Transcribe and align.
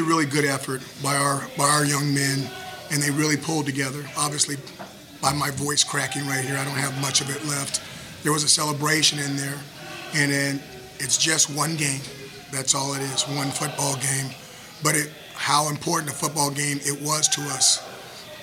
really, 0.00 0.24
really 0.24 0.30
good 0.30 0.44
effort 0.44 0.82
by 1.02 1.16
our 1.16 1.42
by 1.56 1.64
our 1.64 1.84
young 1.84 2.12
men, 2.14 2.48
and 2.90 3.02
they 3.02 3.10
really 3.10 3.36
pulled 3.36 3.66
together. 3.66 4.04
Obviously, 4.16 4.56
by 5.20 5.32
my 5.32 5.50
voice 5.50 5.84
cracking 5.84 6.26
right 6.26 6.44
here, 6.44 6.56
I 6.56 6.64
don't 6.64 6.74
have 6.74 6.98
much 7.00 7.20
of 7.20 7.30
it 7.30 7.44
left. 7.46 7.82
There 8.22 8.32
was 8.32 8.44
a 8.44 8.48
celebration 8.48 9.18
in 9.18 9.36
there, 9.36 9.58
and 10.14 10.32
then 10.32 10.60
it's 10.98 11.18
just 11.18 11.50
one 11.50 11.76
game. 11.76 12.00
That's 12.52 12.74
all 12.74 12.94
it 12.94 13.00
is, 13.00 13.22
one 13.24 13.50
football 13.50 13.96
game. 13.96 14.30
But 14.82 14.96
it, 14.96 15.10
how 15.34 15.68
important 15.68 16.10
a 16.10 16.14
football 16.14 16.50
game 16.50 16.78
it 16.82 17.00
was 17.02 17.28
to 17.28 17.40
us 17.42 17.86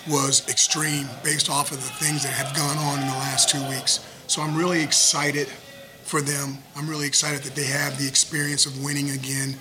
was 0.08 0.48
extreme 0.48 1.08
based 1.24 1.50
off 1.50 1.72
of 1.72 1.78
the 1.78 2.06
things 2.06 2.24
that 2.24 2.32
have 2.32 2.56
gone 2.56 2.78
on 2.78 3.02
in 3.02 3.08
the 3.08 3.14
last 3.14 3.50
two 3.50 3.62
weeks. 3.68 4.06
So 4.28 4.42
I'm 4.42 4.56
really 4.56 4.82
excited 4.82 5.48
for 6.04 6.22
them. 6.22 6.58
I'm 6.76 6.90
really 6.90 7.08
excited 7.08 7.42
that 7.44 7.56
they 7.56 7.66
have 7.66 8.00
the 8.00 8.08
experience 8.08 8.66
of 8.66 8.82
winning 8.84 9.10
again 9.12 9.56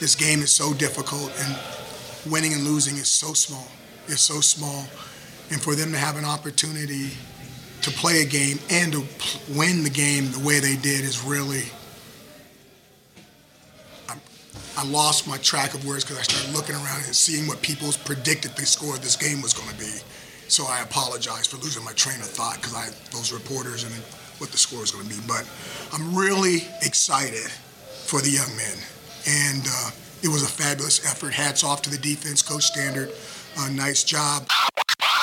this 0.00 0.14
game 0.14 0.40
is 0.40 0.50
so 0.50 0.72
difficult 0.74 1.32
and 1.40 1.58
winning 2.30 2.52
and 2.52 2.64
losing 2.64 2.96
is 2.96 3.08
so 3.08 3.32
small. 3.32 3.66
It's 4.06 4.22
so 4.22 4.40
small. 4.40 4.84
And 5.50 5.60
for 5.60 5.74
them 5.74 5.92
to 5.92 5.98
have 5.98 6.16
an 6.16 6.24
opportunity 6.24 7.10
to 7.82 7.90
play 7.90 8.22
a 8.22 8.24
game 8.24 8.58
and 8.70 8.92
to 8.92 9.04
win 9.56 9.82
the 9.82 9.90
game 9.90 10.30
the 10.32 10.44
way 10.44 10.60
they 10.60 10.76
did 10.76 11.04
is 11.04 11.24
really. 11.24 11.64
I, 14.76 14.84
lost 14.84 15.26
my 15.26 15.36
track 15.38 15.74
of 15.74 15.84
words 15.84 16.04
because 16.04 16.18
I 16.18 16.22
started 16.22 16.54
looking 16.54 16.76
around 16.76 17.04
and 17.04 17.14
seeing 17.14 17.48
what 17.48 17.60
people 17.62 17.90
predicted 18.04 18.52
the 18.52 18.64
score 18.64 18.94
of 18.94 19.02
this 19.02 19.16
game 19.16 19.42
was 19.42 19.52
going 19.52 19.68
to 19.68 19.76
be. 19.76 19.92
So 20.46 20.66
I 20.68 20.82
apologize 20.82 21.48
for 21.48 21.56
losing 21.56 21.84
my 21.84 21.92
train 21.92 22.20
of 22.20 22.28
thought 22.28 22.56
because 22.56 22.74
I 22.74 22.86
those 23.10 23.32
reporters 23.32 23.82
and 23.82 23.92
what 24.38 24.52
the 24.52 24.56
score 24.56 24.84
is 24.84 24.92
going 24.92 25.08
to 25.08 25.14
be. 25.14 25.20
But 25.26 25.50
I'm 25.92 26.14
really 26.16 26.68
excited 26.82 27.50
for 28.06 28.20
the 28.20 28.30
young 28.30 28.54
men 28.56 28.78
and 29.28 29.62
uh, 29.68 29.90
it 30.22 30.28
was 30.28 30.42
a 30.42 30.48
fabulous 30.48 31.04
effort. 31.06 31.34
Hats 31.34 31.62
off 31.62 31.82
to 31.82 31.90
the 31.90 31.98
defense, 31.98 32.40
Coach 32.40 32.72
Stanard. 32.72 33.12
Uh, 33.58 33.68
nice 33.70 34.02
job. 34.02 34.46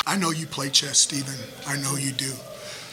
I 0.05 0.15
know 0.15 0.29
you 0.29 0.45
play 0.45 0.69
chess, 0.69 0.99
Stephen. 0.99 1.35
I 1.67 1.77
know 1.77 1.95
you 1.95 2.11
do. 2.11 2.31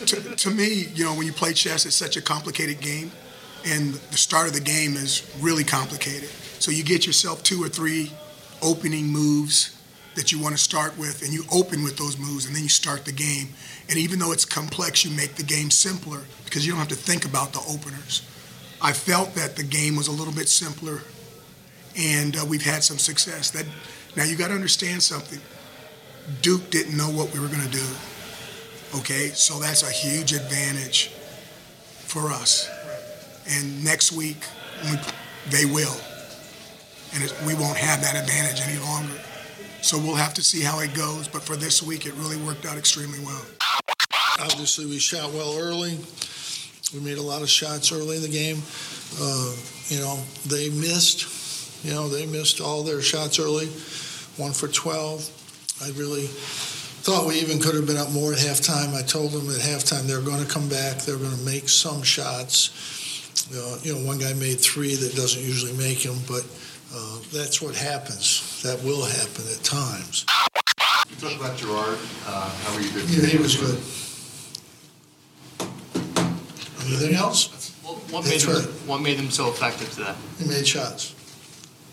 To, 0.06 0.36
to 0.36 0.50
me, 0.50 0.86
you 0.94 1.04
know, 1.04 1.14
when 1.14 1.26
you 1.26 1.32
play 1.32 1.52
chess, 1.52 1.84
it's 1.84 1.94
such 1.94 2.16
a 2.16 2.22
complicated 2.22 2.80
game, 2.80 3.12
and 3.66 3.94
the 3.94 4.16
start 4.16 4.48
of 4.48 4.54
the 4.54 4.60
game 4.60 4.94
is 4.94 5.30
really 5.40 5.64
complicated. 5.64 6.30
So 6.58 6.70
you 6.70 6.82
get 6.82 7.06
yourself 7.06 7.42
two 7.42 7.62
or 7.62 7.68
three 7.68 8.10
opening 8.62 9.06
moves 9.06 9.78
that 10.14 10.32
you 10.32 10.40
want 10.40 10.56
to 10.56 10.62
start 10.62 10.96
with, 10.98 11.22
and 11.22 11.32
you 11.32 11.44
open 11.52 11.82
with 11.82 11.96
those 11.96 12.18
moves, 12.18 12.46
and 12.46 12.54
then 12.56 12.62
you 12.62 12.68
start 12.68 13.04
the 13.04 13.12
game. 13.12 13.48
And 13.88 13.98
even 13.98 14.18
though 14.18 14.32
it's 14.32 14.44
complex, 14.44 15.04
you 15.04 15.14
make 15.14 15.34
the 15.34 15.42
game 15.42 15.70
simpler 15.70 16.20
because 16.44 16.66
you 16.66 16.72
don't 16.72 16.78
have 16.78 16.88
to 16.88 16.94
think 16.94 17.24
about 17.24 17.52
the 17.52 17.60
openers. 17.60 18.22
I 18.82 18.92
felt 18.92 19.34
that 19.36 19.54
the 19.54 19.62
game 19.62 19.94
was 19.94 20.08
a 20.08 20.12
little 20.12 20.34
bit 20.34 20.48
simpler, 20.48 21.02
and 21.96 22.36
uh, 22.36 22.44
we've 22.44 22.64
had 22.64 22.82
some 22.82 22.98
success. 22.98 23.50
That 23.52 23.64
now 24.16 24.24
you 24.24 24.36
got 24.36 24.48
to 24.48 24.54
understand 24.54 25.02
something. 25.02 25.38
Duke 26.42 26.68
didn't 26.70 26.96
know 26.96 27.08
what 27.08 27.32
we 27.32 27.38
were 27.38 27.46
going 27.46 27.62
to 27.62 27.70
do. 27.70 27.86
Okay, 28.98 29.28
so 29.28 29.60
that's 29.60 29.82
a 29.84 29.90
huge 29.90 30.32
advantage 30.32 31.08
for 32.06 32.30
us. 32.30 32.68
And 33.48 33.84
next 33.84 34.12
week, 34.12 34.38
we, 34.84 34.98
they 35.50 35.64
will, 35.64 35.96
and 37.14 37.22
it, 37.22 37.34
we 37.46 37.54
won't 37.54 37.78
have 37.78 38.02
that 38.02 38.16
advantage 38.16 38.60
any 38.66 38.78
longer. 38.80 39.14
So 39.80 39.98
we'll 39.98 40.16
have 40.16 40.34
to 40.34 40.42
see 40.42 40.60
how 40.60 40.80
it 40.80 40.92
goes. 40.94 41.26
But 41.28 41.42
for 41.42 41.56
this 41.56 41.82
week, 41.82 42.06
it 42.06 42.14
really 42.14 42.36
worked 42.36 42.66
out 42.66 42.76
extremely 42.76 43.18
well. 43.20 43.44
Obviously, 44.40 44.86
we 44.86 44.98
shot 44.98 45.32
well 45.32 45.56
early. 45.58 45.98
We 46.94 47.00
made 47.00 47.18
a 47.18 47.22
lot 47.22 47.42
of 47.42 47.48
shots 47.48 47.90
early 47.90 48.16
in 48.16 48.22
the 48.22 48.28
game. 48.28 48.58
Uh, 49.20 49.54
you 49.88 49.98
know, 49.98 50.18
they 50.46 50.68
missed. 50.70 51.84
You 51.84 51.92
know, 51.92 52.08
they 52.08 52.26
missed 52.26 52.60
all 52.60 52.82
their 52.82 53.00
shots 53.02 53.38
early, 53.38 53.66
one 54.36 54.52
for 54.52 54.68
12. 54.68 55.28
I 55.82 55.90
really 55.98 56.26
thought 56.26 57.26
we 57.26 57.40
even 57.40 57.58
could 57.58 57.74
have 57.74 57.86
been 57.86 57.96
up 57.96 58.12
more 58.12 58.32
at 58.32 58.38
halftime. 58.38 58.94
I 58.94 59.02
told 59.02 59.32
them 59.32 59.48
at 59.48 59.60
halftime 59.60 60.02
they're 60.06 60.20
going 60.20 60.44
to 60.44 60.48
come 60.48 60.68
back. 60.68 60.98
They're 60.98 61.16
going 61.16 61.36
to 61.36 61.44
make 61.44 61.68
some 61.68 62.02
shots. 62.02 62.70
Uh, 63.52 63.78
you 63.82 63.94
know, 63.94 64.06
one 64.06 64.18
guy 64.18 64.32
made 64.34 64.60
three 64.60 64.94
that 64.94 65.16
doesn't 65.16 65.42
usually 65.42 65.72
make 65.72 66.02
them, 66.02 66.18
but 66.28 66.46
uh, 66.94 67.18
that's 67.32 67.60
what 67.60 67.74
happens. 67.74 68.62
That 68.62 68.80
will 68.84 69.04
happen 69.04 69.44
at 69.50 69.64
times. 69.64 70.24
You 71.10 71.16
talk 71.16 71.40
about 71.40 71.56
Girard. 71.56 71.98
Uh, 72.26 72.50
how 72.50 72.74
were 72.76 72.80
you 72.80 72.90
doing? 72.90 73.06
Yeah, 73.08 73.26
he 73.26 73.38
was 73.38 73.56
good. 73.56 73.80
Anything 76.96 77.16
else? 77.16 77.70
What, 77.82 77.96
what 78.12 78.24
made 78.24 78.32
That's 78.40 78.46
them, 78.46 78.54
right. 78.56 78.88
what 78.88 78.98
made 79.00 79.18
them 79.18 79.30
so 79.30 79.48
effective 79.48 79.90
today? 79.92 80.14
He 80.38 80.48
made 80.48 80.66
shots. 80.66 81.14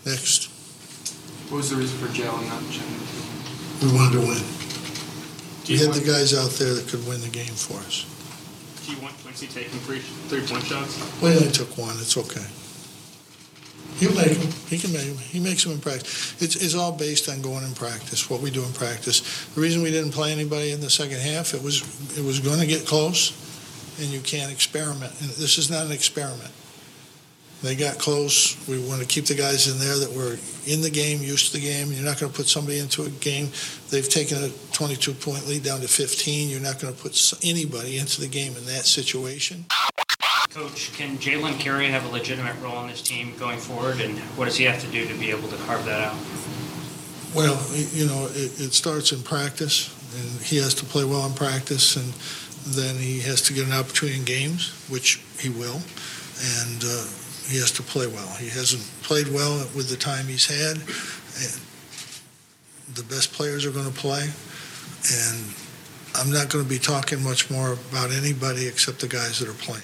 Next. 0.06 0.50
What 1.50 1.58
was 1.58 1.70
the 1.72 1.78
reason 1.78 1.98
for 1.98 2.08
Jalen 2.08 2.48
not 2.48 2.62
checking? 2.72 3.88
We 3.88 3.96
wanted 3.96 4.20
to 4.22 4.28
win. 4.28 4.44
Do 5.66 5.74
We 5.74 5.80
you 5.80 5.86
had 5.86 5.96
the 5.96 6.06
guys 6.06 6.34
out 6.34 6.52
there 6.60 6.74
that 6.74 6.88
could 6.88 7.06
win 7.08 7.22
the 7.22 7.30
game 7.30 7.54
for 7.54 7.78
us. 7.86 8.06
do 8.86 8.92
you 8.94 9.02
want 9.02 9.14
Quincy 9.24 9.48
taking 9.48 9.80
three 9.82 10.00
three 10.30 10.42
point 10.46 10.64
shots? 10.66 10.98
We 11.22 11.30
only 11.30 11.52
took 11.52 11.78
one. 11.78 11.96
It's 12.00 12.18
okay. 12.18 12.46
He'll 13.98 14.16
make 14.16 14.38
them. 14.38 14.52
He 14.70 14.78
can 14.78 14.94
make 14.94 15.06
them. 15.08 15.18
He 15.18 15.40
makes 15.40 15.64
them 15.64 15.74
in 15.74 15.80
practice. 15.82 16.42
It's, 16.42 16.56
it's 16.56 16.76
all 16.76 16.92
based 16.94 17.28
on 17.30 17.42
going 17.42 17.66
in 17.66 17.74
practice, 17.74 18.30
what 18.30 18.40
we 18.42 18.50
do 18.50 18.64
in 18.64 18.72
practice. 18.74 19.46
The 19.56 19.62
reason 19.62 19.82
we 19.82 19.92
didn't 19.92 20.12
play 20.12 20.32
anybody 20.32 20.72
in 20.72 20.80
the 20.80 20.90
second 20.90 21.20
half, 21.20 21.54
it 21.54 21.62
was 21.62 21.82
it 22.18 22.24
was 22.24 22.40
going 22.40 22.60
to 22.60 22.68
get 22.68 22.86
close, 22.86 23.32
and 24.00 24.08
you 24.08 24.20
can't 24.22 24.52
experiment. 24.52 25.14
And 25.22 25.30
this 25.32 25.58
is 25.58 25.70
not 25.70 25.86
an 25.86 25.92
experiment. 25.92 26.52
They 27.62 27.76
got 27.76 27.98
close. 27.98 28.56
We 28.68 28.80
want 28.88 29.02
to 29.02 29.08
keep 29.08 29.26
the 29.26 29.36
guys 29.36 29.68
in 29.68 29.80
there 29.80 29.98
that 29.98 30.12
were 30.16 30.38
in 30.66 30.82
the 30.82 30.90
game, 30.90 31.22
used 31.22 31.52
to 31.52 31.60
the 31.60 31.66
game. 31.66 31.92
You're 31.92 32.06
not 32.06 32.18
going 32.18 32.32
to 32.32 32.38
put 32.38 32.48
somebody 32.48 32.80
into 32.80 33.04
a 33.04 33.10
game. 33.10 33.50
They've 33.90 34.08
taken 34.08 34.42
a 34.42 34.50
22 34.72 35.14
point 35.14 35.46
lead 35.46 35.64
down 35.64 35.82
to 35.82 35.88
15. 35.88 36.50
You're 36.50 36.62
not 36.62 36.80
going 36.80 36.94
to 36.94 37.02
put 37.02 37.34
anybody 37.44 37.98
into 37.98 38.22
the 38.22 38.30
game 38.30 38.56
in 38.56 38.66
that 38.66 38.86
situation. 38.86 39.66
Coach, 40.52 40.94
can 40.94 41.18
Jalen 41.18 41.60
Carey 41.60 41.88
have 41.88 42.06
a 42.06 42.08
legitimate 42.08 42.56
role 42.62 42.76
on 42.76 42.88
this 42.88 43.02
team 43.04 43.36
going 43.38 43.60
forward, 43.60 44.02
and 44.02 44.18
what 44.36 44.46
does 44.46 44.56
he 44.56 44.64
have 44.64 44.82
to 44.82 44.88
do 44.88 45.06
to 45.06 45.14
be 45.16 45.30
able 45.30 45.48
to 45.50 45.58
carve 45.58 45.86
that 45.86 46.02
out? 46.02 46.16
Well, 47.36 47.62
you 47.94 48.08
know, 48.08 48.26
it, 48.32 48.60
it 48.60 48.74
starts 48.74 49.12
in 49.12 49.22
practice, 49.22 49.94
and 50.16 50.42
he 50.42 50.58
has 50.58 50.74
to 50.76 50.86
play 50.86 51.04
well 51.04 51.28
in 51.28 51.34
practice, 51.34 51.98
and 51.98 52.14
then 52.68 52.96
he 52.96 53.20
has 53.22 53.42
to 53.44 53.54
get 53.54 53.66
an 53.66 53.74
opportunity 53.74 54.20
in 54.20 54.26
games, 54.26 54.72
which 54.90 55.22
he 55.40 55.50
will, 55.50 55.82
and 56.62 56.84
uh, 56.84 57.06
he 57.48 57.58
has 57.58 57.72
to 57.72 57.84
play 57.84 58.08
well. 58.08 58.28
He 58.36 58.50
hasn't 58.50 58.84
played 59.02 59.28
well 59.28 59.58
with 59.76 59.90
the 59.90 59.98
time 59.98 60.26
he's 60.26 60.46
had. 60.46 60.78
And 60.78 61.62
the 62.96 63.04
best 63.04 63.34
players 63.34 63.66
are 63.66 63.72
going 63.72 63.90
to 63.92 63.98
play, 63.98 64.24
and 64.24 65.54
I'm 66.16 66.32
not 66.32 66.50
going 66.50 66.64
to 66.64 66.70
be 66.70 66.80
talking 66.80 67.24
much 67.24 67.50
more 67.50 67.74
about 67.92 68.12
anybody 68.12 68.68
except 68.68 69.00
the 69.00 69.08
guys 69.08 69.40
that 69.40 69.48
are 69.48 69.54
playing. 69.54 69.84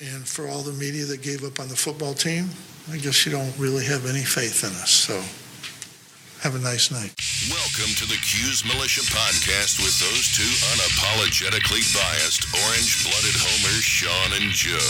And 0.00 0.26
for 0.26 0.48
all 0.48 0.62
the 0.62 0.72
media 0.72 1.04
that 1.06 1.22
gave 1.22 1.44
up 1.44 1.60
on 1.60 1.68
the 1.68 1.76
football 1.76 2.14
team, 2.14 2.48
I 2.90 2.96
guess 2.96 3.26
you 3.26 3.32
don't 3.32 3.56
really 3.58 3.84
have 3.84 4.06
any 4.06 4.22
faith 4.22 4.64
in 4.64 4.70
us. 4.80 4.90
So 4.90 5.22
have 6.40 6.54
a 6.54 6.58
nice 6.58 6.90
night. 6.90 7.12
Welcome 7.52 7.92
to 8.00 8.08
the 8.08 8.16
Cuse 8.24 8.64
Militia 8.64 9.04
podcast 9.12 9.76
with 9.84 9.92
those 10.00 10.24
two 10.32 10.48
unapologetically 10.72 11.84
biased, 11.92 12.48
orange 12.64 13.04
blooded 13.04 13.36
homers, 13.36 13.84
Sean 13.84 14.32
and 14.40 14.50
Joe. 14.50 14.80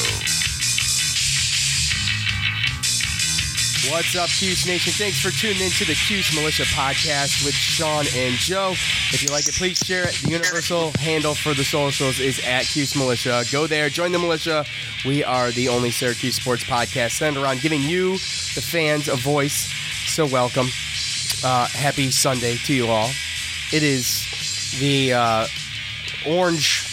What's 3.90 4.14
up, 4.14 4.28
Cuse 4.28 4.64
Nation? 4.64 4.92
Thanks 4.92 5.18
for 5.18 5.30
tuning 5.30 5.60
in 5.62 5.70
to 5.72 5.84
the 5.86 5.94
Cuse 5.94 6.32
Militia 6.36 6.62
podcast 6.70 7.44
with 7.44 7.54
Sean 7.54 8.04
and 8.14 8.34
Joe. 8.36 8.70
If 9.10 9.20
you 9.20 9.30
like 9.30 9.48
it, 9.48 9.54
please 9.54 9.78
share 9.78 10.06
it. 10.06 10.14
The 10.22 10.30
universal 10.30 10.92
handle 11.00 11.34
for 11.34 11.54
the 11.54 11.64
socials 11.64 12.20
is 12.20 12.40
at 12.46 12.66
Cuse 12.66 12.94
Militia. 12.94 13.42
Go 13.50 13.66
there, 13.66 13.88
join 13.88 14.12
the 14.12 14.20
militia. 14.20 14.64
We 15.04 15.24
are 15.24 15.50
the 15.50 15.68
only 15.68 15.90
Syracuse 15.90 16.36
sports 16.36 16.62
podcast 16.62 17.12
centered 17.12 17.42
around 17.42 17.60
giving 17.60 17.82
you, 17.82 18.12
the 18.12 18.62
fans, 18.62 19.08
a 19.08 19.16
voice. 19.16 19.72
So 20.06 20.26
welcome. 20.26 20.68
Uh, 21.42 21.66
happy 21.68 22.10
Sunday 22.10 22.56
to 22.56 22.74
you 22.74 22.86
all. 22.88 23.08
It 23.72 23.82
is 23.82 24.76
the 24.78 25.12
uh, 25.14 25.46
orange, 26.26 26.86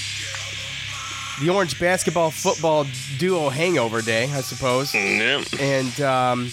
the 1.42 1.50
orange 1.50 1.80
basketball 1.80 2.32
football 2.32 2.86
duo 3.18 3.50
hangover 3.50 4.02
day, 4.02 4.24
I 4.32 4.42
suppose. 4.42 4.94
Yep. 4.94 5.48
And 5.60 6.02
um, 6.02 6.50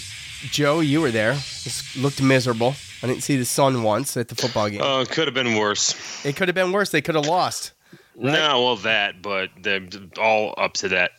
Joe, 0.51 0.81
you 0.81 0.99
were 1.01 1.11
there. 1.11 1.33
This 1.33 1.95
looked 1.95 2.21
miserable. 2.21 2.75
I 3.01 3.07
didn't 3.07 3.23
see 3.23 3.37
the 3.37 3.45
sun 3.45 3.83
once 3.83 4.17
at 4.17 4.27
the 4.27 4.35
football 4.35 4.69
game. 4.69 4.81
Oh, 4.83 5.01
it 5.01 5.09
could 5.09 5.27
have 5.27 5.35
been 5.35 5.55
worse. 5.57 6.25
it 6.25 6.35
could 6.35 6.47
have 6.47 6.55
been 6.55 6.71
worse. 6.71 6.89
They 6.89 7.01
could 7.01 7.15
have 7.15 7.27
lost. 7.27 7.73
No, 8.17 8.63
well 8.63 8.75
that, 8.77 9.21
but 9.21 9.49
they're 9.61 9.87
all 10.19 10.53
up 10.57 10.73
to 10.75 10.89
that 10.89 11.11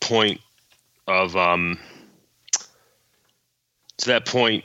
point 0.00 0.40
of 1.08 1.36
um 1.36 1.78
to 3.98 4.06
that 4.06 4.26
point 4.26 4.64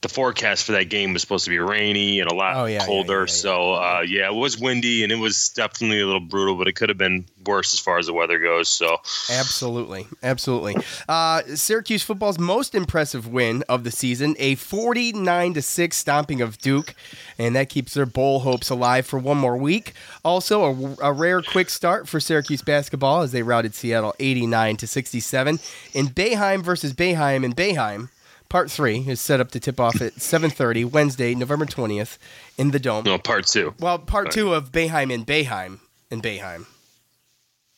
the 0.00 0.08
forecast 0.08 0.64
for 0.64 0.72
that 0.72 0.84
game 0.90 1.12
was 1.12 1.22
supposed 1.22 1.44
to 1.44 1.50
be 1.50 1.58
rainy 1.58 2.20
and 2.20 2.30
a 2.30 2.34
lot 2.34 2.56
Oh, 2.56 2.66
yeah, 2.66 2.86
colder. 2.86 3.14
yeah, 3.14 3.20
yeah, 3.22 3.26
so 3.26 3.72
uh, 3.74 4.04
yeah, 4.06 4.28
it 4.28 4.34
was 4.34 4.56
windy 4.56 5.02
and 5.02 5.10
it 5.10 5.16
was 5.16 5.48
definitely 5.48 6.00
a 6.00 6.06
little 6.06 6.20
brutal, 6.20 6.54
but 6.54 6.68
it 6.68 6.74
could 6.76 6.88
have 6.88 6.98
been 6.98 7.24
worse 7.44 7.74
as 7.74 7.80
far 7.80 7.98
as 7.98 8.06
the 8.06 8.12
weather 8.12 8.38
goes. 8.38 8.68
So 8.68 8.98
Absolutely, 9.28 10.06
absolutely. 10.22 10.76
Uh, 11.08 11.42
Syracuse 11.54 12.04
football's 12.04 12.38
most 12.38 12.76
impressive 12.76 13.26
win 13.26 13.64
of 13.68 13.82
the 13.82 13.90
season, 13.90 14.36
a 14.38 14.54
forty-nine 14.54 15.54
to 15.54 15.62
six 15.62 15.96
stomping 15.96 16.40
of 16.40 16.58
Duke, 16.58 16.94
and 17.36 17.56
that 17.56 17.68
keeps 17.68 17.94
their 17.94 18.06
bowl 18.06 18.40
hopes 18.40 18.70
alive 18.70 19.04
for 19.04 19.18
one 19.18 19.36
more 19.38 19.56
week. 19.56 19.94
Also, 20.24 20.62
a, 21.00 21.08
a 21.08 21.12
rare 21.12 21.42
quick 21.42 21.70
start 21.70 22.08
for 22.08 22.20
Syracuse 22.20 22.62
basketball 22.62 23.22
as 23.22 23.32
they 23.32 23.42
routed 23.42 23.74
Seattle 23.74 24.14
eighty-nine 24.20 24.76
to 24.76 24.86
sixty-seven. 24.86 25.58
In 25.92 26.06
Boeheim 26.06 26.62
versus 26.62 26.92
Boeheim 26.92 27.44
in 27.44 27.52
Boeheim, 27.52 28.10
part 28.48 28.70
three 28.70 28.98
is 29.08 29.20
set 29.20 29.40
up 29.40 29.50
to 29.52 29.60
tip 29.60 29.78
off 29.80 30.00
at 30.00 30.20
seven 30.20 30.50
thirty 30.50 30.84
Wednesday, 30.84 31.34
November 31.34 31.66
twentieth, 31.66 32.18
in 32.56 32.70
the 32.70 32.78
Dome. 32.78 33.04
no, 33.04 33.18
part 33.18 33.46
two. 33.46 33.74
Well, 33.78 33.98
part 33.98 34.30
two 34.32 34.54
of 34.54 34.72
Boeheim 34.72 35.12
in 35.12 35.24
Boeheim 35.24 35.80
in 36.10 36.20
Boeheim. 36.22 36.66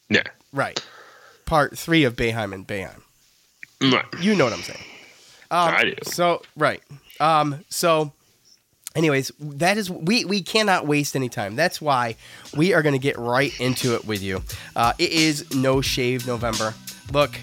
Yeah. 0.09 0.23
Right. 0.53 0.83
Part 1.47 1.77
three 1.79 2.05
of 2.05 2.17
Boeheim 2.17 2.53
and 2.55 2.67
Boeheim. 2.67 3.01
Right. 3.83 4.05
You 4.21 4.35
know 4.35 4.45
what 4.45 4.53
I'm 4.53 4.63
saying. 4.63 4.85
Um, 5.51 5.75
I 5.75 5.85
do. 5.85 5.95
So 6.05 6.43
right. 6.57 6.83
Um, 7.19 7.65
so, 7.69 8.13
anyways, 8.95 9.33
that 9.41 9.77
is 9.79 9.91
we 9.91 10.25
we 10.25 10.43
cannot 10.43 10.87
waste 10.87 11.17
any 11.17 11.29
time. 11.29 11.57
That's 11.57 11.81
why 11.81 12.17
we 12.57 12.73
are 12.75 12.83
going 12.83 12.95
to 12.95 12.99
get 13.01 13.19
right 13.19 13.53
into 13.61 13.95
it 13.95 14.05
with 14.05 14.23
you. 14.23 14.43
Uh, 14.77 14.93
it 14.99 15.11
is 15.11 15.53
No 15.55 15.81
Shave 15.81 16.27
November. 16.27 16.75
Look, 17.13 17.35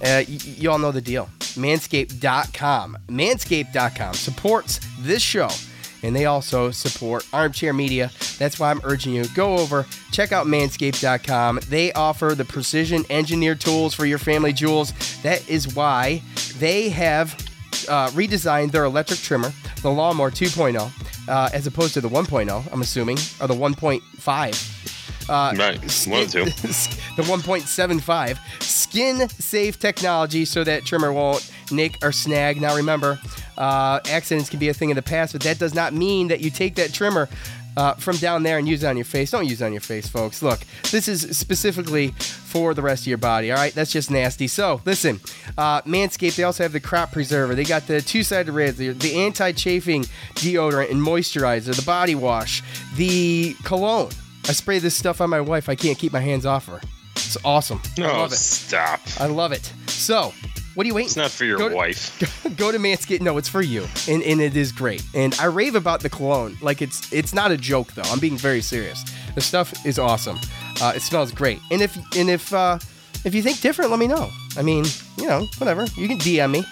uh, 0.00 0.22
y- 0.22 0.24
you 0.28 0.70
all 0.70 0.78
know 0.78 0.92
the 0.92 1.00
deal. 1.00 1.28
Manscaped.com. 1.56 2.98
Manscaped.com 3.08 4.14
supports 4.14 4.80
this 5.00 5.22
show. 5.22 5.48
And 6.02 6.14
they 6.14 6.26
also 6.26 6.70
support 6.70 7.26
Armchair 7.32 7.72
Media. 7.72 8.10
That's 8.38 8.60
why 8.60 8.70
I'm 8.70 8.80
urging 8.84 9.14
you 9.14 9.24
go 9.34 9.56
over, 9.56 9.86
check 10.12 10.30
out 10.30 10.46
manscaped.com. 10.46 11.60
They 11.68 11.92
offer 11.94 12.34
the 12.36 12.44
precision 12.44 13.04
engineered 13.10 13.60
tools 13.60 13.94
for 13.94 14.06
your 14.06 14.18
family 14.18 14.52
jewels. 14.52 14.92
That 15.22 15.48
is 15.48 15.74
why 15.74 16.22
they 16.58 16.90
have 16.90 17.34
uh, 17.88 18.10
redesigned 18.10 18.72
their 18.72 18.84
electric 18.84 19.20
trimmer, 19.20 19.52
the 19.82 19.90
Lawnmower 19.90 20.30
2.0, 20.30 21.28
uh, 21.28 21.48
as 21.52 21.66
opposed 21.66 21.94
to 21.94 22.00
the 22.00 22.08
1.0, 22.08 22.72
I'm 22.72 22.80
assuming, 22.82 23.16
or 23.40 23.46
the 23.46 23.54
1.5. 23.54 24.75
Uh, 25.28 25.54
Right. 25.56 25.78
One 26.06 26.22
of 26.22 26.32
the 26.32 26.44
two. 26.44 26.44
the 27.16 27.22
1.75 27.22 28.38
skin 28.62 29.28
safe 29.28 29.78
technology 29.78 30.44
so 30.44 30.64
that 30.64 30.84
trimmer 30.84 31.12
won't 31.12 31.50
nick 31.70 31.98
or 32.02 32.12
snag. 32.12 32.60
Now 32.60 32.76
remember, 32.76 33.18
uh, 33.58 34.00
accidents 34.08 34.48
can 34.50 34.58
be 34.60 34.68
a 34.68 34.74
thing 34.74 34.90
of 34.90 34.96
the 34.96 35.02
past, 35.02 35.32
but 35.32 35.42
that 35.42 35.58
does 35.58 35.74
not 35.74 35.92
mean 35.92 36.28
that 36.28 36.40
you 36.40 36.50
take 36.50 36.74
that 36.76 36.92
trimmer. 36.92 37.28
Uh, 37.78 37.92
from 37.96 38.16
down 38.16 38.42
there 38.42 38.56
and 38.56 38.66
use 38.66 38.82
it 38.82 38.86
on 38.86 38.96
your 38.96 39.04
face. 39.04 39.32
Don't 39.32 39.46
use 39.46 39.60
it 39.60 39.64
on 39.66 39.70
your 39.70 39.82
face, 39.82 40.08
folks. 40.08 40.40
Look, 40.42 40.60
this 40.92 41.08
is 41.08 41.36
specifically 41.36 42.12
for 42.12 42.72
the 42.72 42.80
rest 42.80 43.02
of 43.02 43.08
your 43.08 43.18
body. 43.18 43.50
All 43.52 43.58
right, 43.58 43.74
that's 43.74 43.92
just 43.92 44.10
nasty. 44.10 44.48
So 44.48 44.80
listen, 44.86 45.20
uh, 45.58 45.82
Manscaped. 45.82 46.36
They 46.36 46.42
also 46.44 46.62
have 46.62 46.72
the 46.72 46.80
crop 46.80 47.12
preserver. 47.12 47.54
They 47.54 47.64
got 47.64 47.86
the 47.86 48.00
two-sided 48.00 48.50
razor, 48.50 48.94
the 48.94 49.16
anti-chafing 49.16 50.04
deodorant 50.36 50.90
and 50.90 51.02
moisturizer, 51.02 51.76
the 51.76 51.82
body 51.82 52.14
wash, 52.14 52.62
the 52.94 53.54
cologne. 53.62 54.08
I 54.48 54.52
spray 54.52 54.78
this 54.78 54.94
stuff 54.94 55.20
on 55.20 55.30
my 55.30 55.40
wife. 55.40 55.68
I 55.68 55.74
can't 55.74 55.98
keep 55.98 56.12
my 56.12 56.20
hands 56.20 56.46
off 56.46 56.66
her. 56.66 56.80
It's 57.16 57.36
awesome. 57.44 57.80
I 57.98 58.02
love 58.02 58.32
it. 58.32 58.36
stop. 58.36 59.00
I 59.18 59.26
love 59.26 59.52
it. 59.52 59.72
So, 59.88 60.32
what 60.74 60.84
are 60.84 60.88
you 60.88 60.94
waiting? 60.94 61.06
It's 61.08 61.16
not 61.16 61.30
for 61.30 61.44
your 61.44 61.58
Go 61.58 61.68
to- 61.70 61.74
wife. 61.74 62.16
Go 62.56 62.70
to 62.70 62.78
Manscaped. 62.78 63.20
No, 63.22 63.38
it's 63.38 63.48
for 63.48 63.62
you, 63.62 63.86
and, 64.08 64.22
and 64.22 64.40
it 64.40 64.56
is 64.56 64.70
great. 64.72 65.02
And 65.14 65.34
I 65.40 65.46
rave 65.46 65.74
about 65.74 66.00
the 66.00 66.10
cologne. 66.10 66.56
Like 66.60 66.82
it's 66.82 67.12
it's 67.12 67.34
not 67.34 67.50
a 67.50 67.56
joke 67.56 67.92
though. 67.94 68.02
I'm 68.04 68.20
being 68.20 68.36
very 68.36 68.60
serious. 68.60 69.02
The 69.34 69.40
stuff 69.40 69.84
is 69.86 69.98
awesome. 69.98 70.38
Uh, 70.80 70.92
it 70.94 71.00
smells 71.02 71.32
great. 71.32 71.58
And 71.70 71.80
if 71.82 71.96
and 72.16 72.28
if 72.30 72.52
uh, 72.52 72.78
if 73.24 73.34
you 73.34 73.42
think 73.42 73.60
different, 73.60 73.90
let 73.90 73.98
me 73.98 74.06
know. 74.06 74.30
I 74.56 74.62
mean, 74.62 74.84
you 75.18 75.26
know, 75.26 75.44
whatever. 75.58 75.86
You 75.96 76.06
can 76.08 76.18
DM 76.18 76.50
me. 76.52 76.64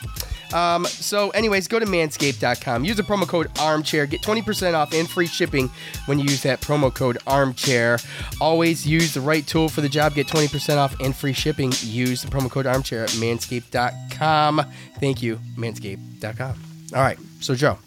Um, 0.54 0.86
so, 0.86 1.30
anyways, 1.30 1.68
go 1.68 1.78
to 1.78 1.86
manscaped.com. 1.86 2.84
Use 2.84 2.96
the 2.96 3.02
promo 3.02 3.26
code 3.26 3.50
armchair. 3.58 4.06
Get 4.06 4.22
20% 4.22 4.74
off 4.74 4.94
and 4.94 5.08
free 5.10 5.26
shipping 5.26 5.68
when 6.06 6.18
you 6.18 6.24
use 6.24 6.42
that 6.44 6.60
promo 6.60 6.94
code 6.94 7.18
armchair. 7.26 7.98
Always 8.40 8.86
use 8.86 9.12
the 9.12 9.20
right 9.20 9.46
tool 9.46 9.68
for 9.68 9.80
the 9.80 9.88
job. 9.88 10.14
Get 10.14 10.28
20% 10.28 10.76
off 10.76 10.98
and 11.00 11.14
free 11.14 11.32
shipping. 11.32 11.72
Use 11.80 12.22
the 12.22 12.28
promo 12.28 12.50
code 12.50 12.66
armchair 12.66 13.02
at 13.02 13.10
manscaped.com. 13.10 14.62
Thank 15.00 15.22
you, 15.22 15.40
manscaped.com. 15.56 16.62
All 16.94 17.02
right. 17.02 17.18
So, 17.40 17.54
Joe. 17.54 17.78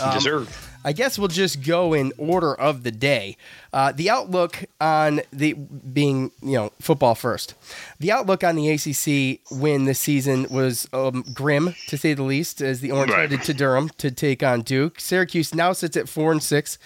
Um, 0.00 0.20
sir. 0.20 0.46
I 0.86 0.92
guess 0.92 1.18
we'll 1.18 1.26
just 1.26 1.64
go 1.66 1.92
in 1.94 2.12
order 2.16 2.54
of 2.54 2.84
the 2.84 2.92
day. 2.92 3.36
Uh, 3.72 3.90
the 3.90 4.08
outlook 4.08 4.64
on 4.80 5.20
the 5.32 5.54
being, 5.54 6.30
you 6.40 6.52
know, 6.56 6.70
football 6.80 7.16
first. 7.16 7.54
The 7.98 8.12
outlook 8.12 8.44
on 8.44 8.54
the 8.54 8.70
ACC 8.70 9.40
win 9.50 9.84
this 9.86 9.98
season 9.98 10.46
was 10.48 10.88
um, 10.92 11.24
grim, 11.34 11.74
to 11.88 11.98
say 11.98 12.14
the 12.14 12.22
least, 12.22 12.60
as 12.62 12.80
the 12.82 12.92
Orange 12.92 13.10
Right. 13.10 13.22
headed 13.22 13.42
to 13.46 13.52
Durham 13.52 13.88
to 13.98 14.12
take 14.12 14.44
on 14.44 14.62
Duke. 14.62 15.00
Syracuse 15.00 15.52
now 15.52 15.72
sits 15.72 15.96
at 15.96 16.08
four 16.08 16.30
and 16.30 16.40
six, 16.40 16.78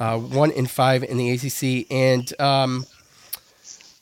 uh, 0.00 0.18
one 0.18 0.50
and 0.50 0.68
five 0.68 1.04
in 1.04 1.16
the 1.16 1.30
ACC, 1.30 1.86
and 1.92 2.40
um, 2.40 2.84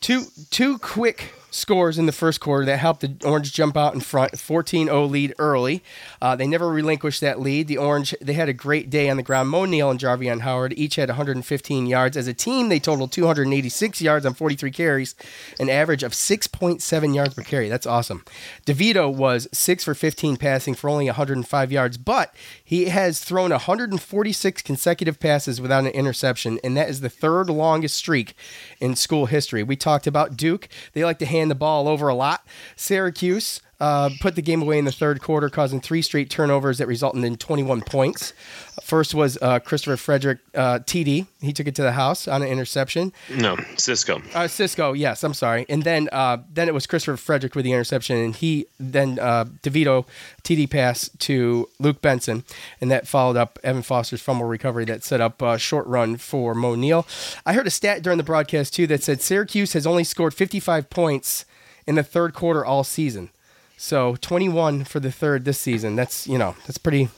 two 0.00 0.24
two 0.50 0.78
quick 0.78 1.34
scores 1.52 1.98
in 1.98 2.06
the 2.06 2.12
first 2.12 2.40
quarter 2.40 2.64
that 2.64 2.78
helped 2.78 3.00
the 3.00 3.14
Orange 3.24 3.52
jump 3.52 3.76
out 3.76 3.94
in 3.94 4.00
front, 4.00 4.32
14-0 4.32 5.10
lead 5.10 5.34
early. 5.38 5.82
Uh, 6.20 6.34
they 6.34 6.46
never 6.46 6.68
relinquished 6.68 7.20
that 7.20 7.40
lead. 7.40 7.68
The 7.68 7.76
Orange 7.78 8.14
they 8.20 8.32
had 8.32 8.48
a 8.48 8.54
great 8.54 8.90
day 8.90 9.08
on 9.08 9.16
the 9.16 9.22
ground. 9.22 9.50
Moe 9.50 9.64
Neal 9.64 9.90
and 9.90 10.00
Jarveon 10.00 10.40
Howard 10.40 10.74
each 10.76 10.96
had 10.96 11.08
115 11.08 11.86
yards. 11.86 12.16
As 12.16 12.26
a 12.26 12.34
team, 12.34 12.68
they 12.68 12.80
totaled 12.80 13.12
286 13.12 14.00
yards 14.00 14.26
on 14.26 14.34
43 14.34 14.70
carries, 14.70 15.14
an 15.60 15.68
average 15.68 16.02
of 16.02 16.12
6.7 16.12 17.14
yards 17.14 17.34
per 17.34 17.42
carry. 17.42 17.68
That's 17.68 17.86
awesome. 17.86 18.24
DeVito 18.66 19.12
was 19.12 19.48
six 19.52 19.84
for 19.84 19.94
15 19.94 20.36
passing 20.36 20.74
for 20.74 20.88
only 20.88 21.06
105 21.06 21.72
yards, 21.72 21.98
but 21.98 22.34
he 22.64 22.86
has 22.86 23.20
thrown 23.20 23.50
146 23.50 24.62
consecutive 24.62 25.20
passes 25.20 25.60
without 25.60 25.84
an 25.84 25.90
interception, 25.90 26.58
and 26.64 26.76
that 26.76 26.88
is 26.88 27.00
the 27.00 27.10
third 27.10 27.50
longest 27.50 27.96
streak 27.96 28.34
in 28.80 28.96
school 28.96 29.26
history. 29.26 29.62
We 29.62 29.76
talked 29.76 30.06
about 30.06 30.36
Duke. 30.36 30.68
They 30.92 31.04
like 31.04 31.18
to 31.18 31.26
hand 31.26 31.41
the 31.48 31.54
ball 31.54 31.88
over 31.88 32.08
a 32.08 32.14
lot. 32.14 32.46
Syracuse 32.76 33.60
uh, 33.82 34.10
put 34.20 34.36
the 34.36 34.42
game 34.42 34.62
away 34.62 34.78
in 34.78 34.84
the 34.84 34.92
third 34.92 35.20
quarter, 35.20 35.48
causing 35.48 35.80
three 35.80 36.02
straight 36.02 36.30
turnovers 36.30 36.78
that 36.78 36.86
resulted 36.86 37.24
in 37.24 37.36
21 37.36 37.80
points. 37.80 38.32
First 38.80 39.12
was 39.12 39.36
uh, 39.42 39.58
Christopher 39.58 39.96
Fredrick 39.96 40.38
uh, 40.54 40.78
TD. 40.78 41.26
He 41.40 41.52
took 41.52 41.66
it 41.66 41.74
to 41.74 41.82
the 41.82 41.90
house 41.90 42.28
on 42.28 42.42
an 42.42 42.48
interception. 42.48 43.12
No, 43.28 43.56
Cisco. 43.76 44.22
Uh, 44.34 44.46
Cisco, 44.46 44.92
yes, 44.92 45.24
I'm 45.24 45.34
sorry. 45.34 45.66
And 45.68 45.82
then 45.82 46.08
uh, 46.12 46.38
then 46.52 46.68
it 46.68 46.74
was 46.74 46.86
Christopher 46.86 47.16
Fredrick 47.16 47.56
with 47.56 47.64
the 47.64 47.72
interception, 47.72 48.16
and 48.18 48.36
he 48.36 48.66
then 48.78 49.18
uh, 49.18 49.46
DeVito 49.64 50.06
TD 50.44 50.70
pass 50.70 51.10
to 51.18 51.68
Luke 51.80 52.00
Benson, 52.00 52.44
and 52.80 52.88
that 52.92 53.08
followed 53.08 53.36
up 53.36 53.58
Evan 53.64 53.82
Foster's 53.82 54.22
fumble 54.22 54.46
recovery 54.46 54.84
that 54.84 55.02
set 55.02 55.20
up 55.20 55.42
a 55.42 55.58
short 55.58 55.88
run 55.88 56.18
for 56.18 56.54
Moe 56.54 56.76
Neal. 56.76 57.04
I 57.44 57.52
heard 57.54 57.66
a 57.66 57.70
stat 57.70 58.02
during 58.02 58.18
the 58.18 58.22
broadcast 58.22 58.74
too 58.74 58.86
that 58.86 59.02
said 59.02 59.20
Syracuse 59.20 59.72
has 59.72 59.88
only 59.88 60.04
scored 60.04 60.34
55 60.34 60.88
points 60.88 61.46
in 61.84 61.96
the 61.96 62.04
third 62.04 62.32
quarter 62.32 62.64
all 62.64 62.84
season. 62.84 63.30
So 63.82 64.14
21 64.20 64.84
for 64.84 65.00
the 65.00 65.10
third 65.10 65.44
this 65.44 65.58
season. 65.58 65.96
That's 65.96 66.28
you 66.28 66.38
know 66.38 66.54
that's 66.66 66.78
pretty. 66.78 67.08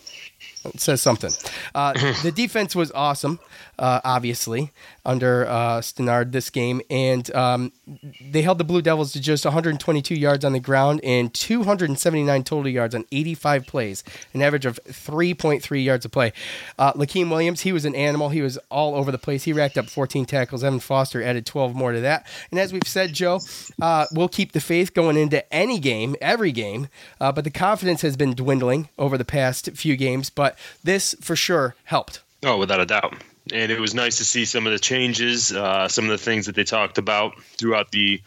It 0.64 0.80
says 0.80 1.02
something. 1.02 1.30
Uh, 1.74 1.92
the 2.22 2.32
defense 2.34 2.74
was 2.74 2.90
awesome, 2.92 3.38
uh, 3.78 4.00
obviously, 4.04 4.72
under 5.04 5.46
uh, 5.46 5.80
Stanard 5.80 6.32
this 6.32 6.50
game. 6.50 6.80
And 6.90 7.34
um, 7.34 7.72
they 8.20 8.42
held 8.42 8.58
the 8.58 8.64
Blue 8.64 8.82
Devils 8.82 9.12
to 9.12 9.20
just 9.20 9.44
122 9.44 10.14
yards 10.14 10.44
on 10.44 10.52
the 10.52 10.60
ground 10.60 11.00
and 11.02 11.32
279 11.32 12.44
total 12.44 12.68
yards 12.68 12.94
on 12.94 13.04
85 13.12 13.66
plays, 13.66 14.04
an 14.32 14.42
average 14.42 14.66
of 14.66 14.78
3.3 14.86 15.84
yards 15.84 16.04
a 16.04 16.08
play. 16.08 16.32
Uh, 16.78 16.92
Lakiem 16.94 17.30
Williams, 17.30 17.62
he 17.62 17.72
was 17.72 17.84
an 17.84 17.94
animal. 17.94 18.28
He 18.28 18.42
was 18.42 18.58
all 18.70 18.94
over 18.94 19.10
the 19.10 19.18
place. 19.18 19.44
He 19.44 19.52
racked 19.52 19.78
up 19.78 19.86
14 19.86 20.24
tackles. 20.24 20.64
Evan 20.64 20.80
Foster 20.80 21.22
added 21.22 21.46
12 21.46 21.74
more 21.74 21.92
to 21.92 22.00
that. 22.00 22.26
And 22.50 22.60
as 22.60 22.72
we've 22.72 22.82
said, 22.86 23.12
Joe, 23.12 23.40
uh, 23.80 24.06
we'll 24.12 24.28
keep 24.28 24.52
the 24.52 24.60
faith 24.60 24.94
going 24.94 25.16
into 25.16 25.52
any 25.52 25.78
game, 25.78 26.16
every 26.20 26.52
game. 26.52 26.88
Uh, 27.20 27.32
but 27.32 27.44
the 27.44 27.50
confidence 27.50 28.02
has 28.02 28.16
been 28.16 28.34
dwindling 28.34 28.88
over 28.98 29.18
the 29.18 29.24
past 29.24 29.70
few 29.72 29.96
games. 29.96 30.30
But 30.30 30.58
this 30.82 31.14
for 31.20 31.36
sure 31.36 31.74
helped. 31.84 32.20
Oh, 32.42 32.58
without 32.58 32.80
a 32.80 32.86
doubt. 32.86 33.14
And 33.52 33.70
it 33.70 33.78
was 33.78 33.94
nice 33.94 34.18
to 34.18 34.24
see 34.24 34.44
some 34.44 34.66
of 34.66 34.72
the 34.72 34.78
changes, 34.78 35.52
uh, 35.52 35.88
some 35.88 36.04
of 36.04 36.10
the 36.10 36.18
things 36.18 36.46
that 36.46 36.54
they 36.54 36.64
talked 36.64 36.98
about 36.98 37.40
throughout 37.58 37.90
the 37.90 38.22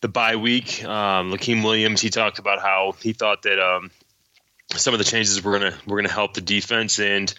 the 0.00 0.08
bye 0.08 0.36
week. 0.36 0.84
Um, 0.84 1.32
Lakiem 1.32 1.64
Williams, 1.64 2.00
he 2.00 2.08
talked 2.08 2.38
about 2.38 2.60
how 2.60 2.94
he 3.02 3.12
thought 3.12 3.42
that 3.42 3.58
um, 3.58 3.90
some 4.76 4.94
of 4.94 4.98
the 4.98 5.04
changes 5.04 5.42
were 5.42 5.58
gonna 5.58 5.76
were 5.86 5.96
gonna 5.96 6.12
help 6.12 6.34
the 6.34 6.40
defense, 6.40 7.00
and 7.00 7.32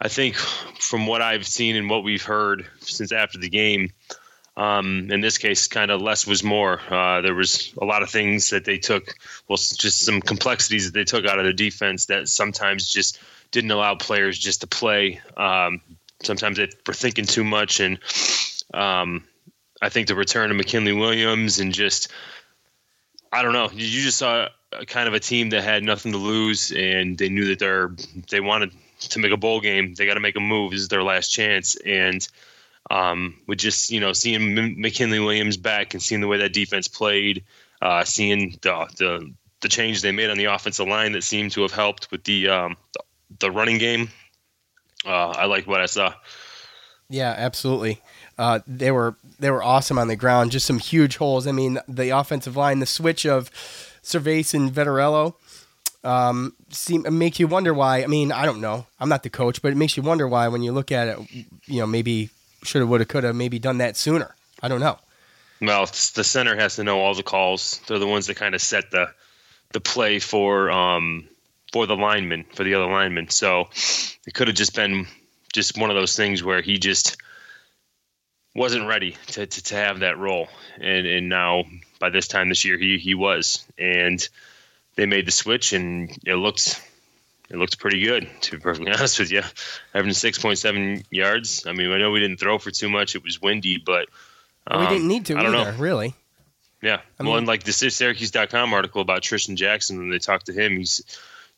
I 0.00 0.08
think 0.08 0.36
from 0.36 1.06
what 1.06 1.22
I've 1.22 1.46
seen 1.46 1.76
and 1.76 1.90
what 1.90 2.02
we've 2.02 2.22
heard 2.22 2.66
since 2.80 3.12
after 3.12 3.38
the 3.38 3.50
game, 3.50 3.92
um, 4.56 5.10
in 5.10 5.20
this 5.20 5.38
case, 5.38 5.66
kind 5.66 5.90
of 5.90 6.02
less 6.02 6.26
was 6.26 6.42
more. 6.42 6.80
Uh, 6.90 7.20
there 7.20 7.34
was 7.34 7.72
a 7.80 7.84
lot 7.84 8.02
of 8.02 8.10
things 8.10 8.50
that 8.50 8.64
they 8.64 8.78
took, 8.78 9.14
well, 9.48 9.56
just 9.56 10.00
some 10.00 10.20
complexities 10.20 10.86
that 10.86 10.98
they 10.98 11.04
took 11.04 11.24
out 11.24 11.38
of 11.38 11.44
the 11.44 11.52
defense 11.52 12.06
that 12.06 12.28
sometimes 12.28 12.88
just 12.88 13.20
didn't 13.50 13.70
allow 13.70 13.94
players 13.94 14.38
just 14.38 14.62
to 14.62 14.66
play. 14.66 15.20
Um, 15.36 15.80
sometimes 16.22 16.58
they 16.58 16.68
were 16.86 16.94
thinking 16.94 17.24
too 17.24 17.44
much, 17.44 17.80
and 17.80 17.98
um, 18.74 19.24
I 19.80 19.88
think 19.88 20.08
the 20.08 20.14
return 20.14 20.50
of 20.50 20.56
McKinley 20.56 20.92
Williams 20.92 21.58
and 21.58 21.72
just 21.72 22.10
I 23.32 23.42
don't 23.42 23.54
know. 23.54 23.70
You 23.72 24.02
just 24.02 24.18
saw 24.18 24.48
a, 24.72 24.84
kind 24.84 25.08
of 25.08 25.14
a 25.14 25.20
team 25.20 25.50
that 25.50 25.64
had 25.64 25.82
nothing 25.82 26.12
to 26.12 26.18
lose, 26.18 26.70
and 26.70 27.16
they 27.16 27.28
knew 27.28 27.46
that 27.46 27.58
they're 27.58 27.94
they 28.30 28.40
wanted 28.40 28.72
to 29.00 29.18
make 29.18 29.32
a 29.32 29.36
bowl 29.36 29.60
game. 29.60 29.94
They 29.94 30.06
got 30.06 30.14
to 30.14 30.20
make 30.20 30.36
a 30.36 30.40
move. 30.40 30.72
This 30.72 30.82
is 30.82 30.88
their 30.88 31.02
last 31.02 31.28
chance, 31.28 31.76
and 31.76 32.26
um, 32.90 33.38
with 33.46 33.58
just 33.58 33.90
you 33.90 34.00
know 34.00 34.12
seeing 34.12 34.58
M- 34.58 34.80
McKinley 34.80 35.18
Williams 35.18 35.56
back 35.56 35.94
and 35.94 36.02
seeing 36.02 36.20
the 36.20 36.28
way 36.28 36.38
that 36.38 36.52
defense 36.52 36.88
played, 36.88 37.44
uh, 37.80 38.04
seeing 38.04 38.58
the, 38.62 38.86
the 38.98 39.32
the 39.62 39.68
change 39.68 40.02
they 40.02 40.12
made 40.12 40.28
on 40.28 40.36
the 40.36 40.44
offensive 40.44 40.86
line 40.86 41.12
that 41.12 41.24
seemed 41.24 41.52
to 41.52 41.62
have 41.62 41.72
helped 41.72 42.10
with 42.10 42.24
the 42.24 42.48
um, 42.48 42.76
the 43.38 43.50
running 43.50 43.78
game. 43.78 44.10
Uh, 45.04 45.28
I 45.30 45.46
like 45.46 45.66
what 45.66 45.80
I 45.80 45.86
saw. 45.86 46.14
Yeah, 47.08 47.34
absolutely. 47.36 48.00
Uh, 48.38 48.60
they 48.66 48.90
were 48.90 49.16
they 49.38 49.50
were 49.50 49.62
awesome 49.62 49.98
on 49.98 50.08
the 50.08 50.16
ground. 50.16 50.50
Just 50.50 50.66
some 50.66 50.78
huge 50.78 51.16
holes. 51.16 51.46
I 51.46 51.52
mean, 51.52 51.78
the 51.86 52.10
offensive 52.10 52.56
line, 52.56 52.78
the 52.78 52.86
switch 52.86 53.26
of 53.26 53.50
Servais 54.02 54.54
and 54.54 54.72
Vettorello 54.72 55.34
um, 56.04 56.54
seem 56.70 57.04
makes 57.18 57.38
you 57.38 57.46
wonder 57.46 57.74
why. 57.74 58.02
I 58.02 58.06
mean, 58.06 58.32
I 58.32 58.46
don't 58.46 58.60
know. 58.60 58.86
I'm 58.98 59.08
not 59.08 59.22
the 59.22 59.30
coach, 59.30 59.62
but 59.62 59.72
it 59.72 59.76
makes 59.76 59.96
you 59.96 60.02
wonder 60.02 60.26
why 60.26 60.48
when 60.48 60.62
you 60.62 60.72
look 60.72 60.90
at 60.90 61.08
it. 61.08 61.18
You 61.66 61.80
know, 61.80 61.86
maybe 61.86 62.30
should 62.64 62.80
have, 62.80 62.88
would 62.88 63.00
have, 63.00 63.08
could 63.08 63.24
have, 63.24 63.36
maybe 63.36 63.58
done 63.58 63.78
that 63.78 63.96
sooner. 63.96 64.34
I 64.62 64.68
don't 64.68 64.80
know. 64.80 64.98
Well, 65.60 65.86
the 65.86 66.24
center 66.24 66.56
has 66.56 66.76
to 66.76 66.84
know 66.84 67.00
all 67.00 67.14
the 67.14 67.22
calls. 67.22 67.80
They're 67.86 67.98
the 67.98 68.06
ones 68.06 68.26
that 68.26 68.36
kind 68.36 68.54
of 68.54 68.60
set 68.60 68.90
the 68.90 69.10
the 69.72 69.80
play 69.80 70.18
for 70.18 70.70
um, 70.70 71.28
for 71.72 71.86
the 71.86 71.96
lineman 71.96 72.44
for 72.54 72.64
the 72.64 72.74
other 72.74 72.86
lineman. 72.86 73.28
So 73.30 73.68
it 74.26 74.34
could 74.34 74.48
have 74.48 74.56
just 74.56 74.74
been 74.74 75.06
just 75.52 75.76
one 75.76 75.90
of 75.90 75.96
those 75.96 76.14
things 76.14 76.42
where 76.42 76.62
he 76.62 76.78
just 76.78 77.16
wasn't 78.54 78.86
ready 78.86 79.16
to, 79.28 79.46
to, 79.46 79.62
to 79.64 79.74
have 79.74 80.00
that 80.00 80.18
role. 80.18 80.48
And 80.80 81.06
and 81.06 81.28
now 81.28 81.64
by 81.98 82.10
this 82.10 82.28
time 82.28 82.48
this 82.48 82.64
year 82.64 82.78
he 82.78 82.98
he 82.98 83.14
was. 83.14 83.66
And 83.78 84.26
they 84.94 85.06
made 85.06 85.26
the 85.26 85.32
switch 85.32 85.72
and 85.72 86.10
it 86.26 86.34
looked 86.34 86.80
it 87.50 87.56
looked 87.56 87.78
pretty 87.78 88.02
good, 88.02 88.28
to 88.42 88.52
be 88.52 88.58
perfectly 88.58 88.92
honest 88.96 89.18
with 89.18 89.30
you. 89.30 89.42
Having 89.94 90.12
six 90.12 90.38
point 90.38 90.58
seven 90.58 91.02
yards. 91.10 91.66
I 91.66 91.72
mean, 91.72 91.90
I 91.90 91.98
know 91.98 92.10
we 92.10 92.20
didn't 92.20 92.38
throw 92.38 92.58
for 92.58 92.70
too 92.70 92.88
much. 92.88 93.14
It 93.14 93.24
was 93.24 93.40
windy, 93.40 93.78
but 93.84 94.08
um, 94.66 94.80
we 94.80 94.86
didn't 94.88 95.08
need 95.08 95.26
to 95.26 95.36
I 95.38 95.42
don't 95.42 95.54
either, 95.54 95.72
know. 95.72 95.78
really. 95.78 96.14
Yeah. 96.82 97.00
I 97.18 97.22
well, 97.22 97.32
mean- 97.32 97.38
and 97.38 97.46
like 97.46 97.62
the 97.64 97.72
Syracuse.com 97.72 98.74
article 98.74 99.00
about 99.00 99.22
Tristan 99.22 99.56
Jackson, 99.56 99.98
when 99.98 100.10
they 100.10 100.18
talked 100.18 100.46
to 100.46 100.52
him, 100.52 100.76
he's 100.76 101.02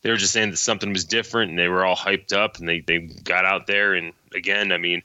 they 0.04 0.10
were 0.10 0.16
just 0.16 0.32
saying 0.32 0.50
that 0.50 0.58
something 0.58 0.92
was 0.92 1.04
different, 1.04 1.50
and 1.50 1.58
they 1.58 1.66
were 1.68 1.84
all 1.84 1.96
hyped 1.96 2.32
up, 2.32 2.58
and 2.58 2.68
they 2.68 2.80
they 2.80 2.98
got 2.98 3.44
out 3.44 3.66
there, 3.66 3.94
and 3.94 4.12
again, 4.34 4.70
I 4.70 4.78
mean, 4.78 5.02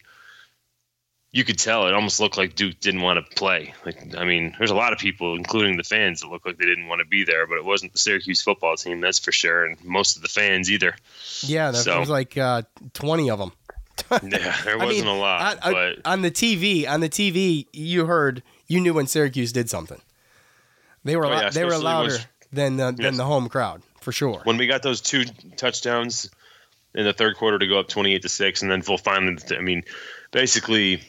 you 1.31 1.43
could 1.43 1.57
tell 1.59 1.87
it 1.87 1.93
almost 1.93 2.19
looked 2.19 2.37
like 2.37 2.55
Duke 2.55 2.79
didn't 2.79 3.01
want 3.01 3.23
to 3.23 3.35
play. 3.35 3.73
Like, 3.85 4.15
I 4.17 4.25
mean, 4.25 4.55
there's 4.57 4.71
a 4.71 4.75
lot 4.75 4.93
of 4.93 4.99
people, 4.99 5.35
including 5.35 5.77
the 5.77 5.83
fans, 5.83 6.21
that 6.21 6.27
looked 6.27 6.45
like 6.45 6.57
they 6.57 6.65
didn't 6.65 6.87
want 6.87 6.99
to 6.99 7.05
be 7.07 7.23
there, 7.23 7.47
but 7.47 7.57
it 7.57 7.65
wasn't 7.65 7.93
the 7.93 7.97
Syracuse 7.99 8.41
football 8.41 8.75
team, 8.75 8.99
that's 8.99 9.19
for 9.19 9.31
sure, 9.31 9.65
and 9.65 9.83
most 9.85 10.15
of 10.15 10.21
the 10.21 10.27
fans 10.27 10.69
either. 10.71 10.95
Yeah, 11.41 11.71
there 11.71 11.81
So- 11.81 11.99
was 11.99 12.09
like 12.09 12.37
uh, 12.37 12.63
20 12.93 13.29
of 13.29 13.39
them. 13.39 13.51
Yeah, 14.23 14.55
there 14.63 14.77
wasn't 14.77 15.05
mean, 15.05 15.07
a 15.07 15.17
lot, 15.17 15.59
I- 15.61 15.69
I- 15.69 15.73
but 15.73 15.97
on 16.05 16.21
the 16.23 16.31
TV, 16.31 16.87
on 16.89 16.99
the 17.01 17.09
TV, 17.09 17.67
you 17.73 18.05
heard, 18.05 18.41
you 18.67 18.79
knew 18.79 18.93
when 18.93 19.07
Syracuse 19.07 19.51
did 19.51 19.69
something. 19.69 20.01
They 21.03 21.15
were 21.15 21.25
Oh, 21.25 21.31
yeah, 21.31 21.49
they 21.49 21.63
were 21.65 21.77
louder 21.77 22.17
than 22.51 22.77
the, 22.77 22.85
than 22.91 22.97
Yes. 23.01 23.17
the 23.17 23.25
home 23.25 23.49
crowd 23.49 23.81
for 24.01 24.11
sure. 24.11 24.41
when 24.43 24.57
we 24.57 24.67
got 24.67 24.83
those 24.83 25.01
two 25.01 25.25
touchdowns 25.57 26.29
in 26.95 27.05
the 27.05 27.13
third 27.13 27.35
quarter 27.35 27.59
to 27.59 27.67
go 27.67 27.79
up 27.79 27.87
28 27.87 28.21
to 28.21 28.29
6 28.29 28.61
and 28.61 28.71
then 28.71 28.81
full 28.81 28.97
finally 28.97 29.37
i 29.57 29.61
mean 29.61 29.83
basically 30.31 31.01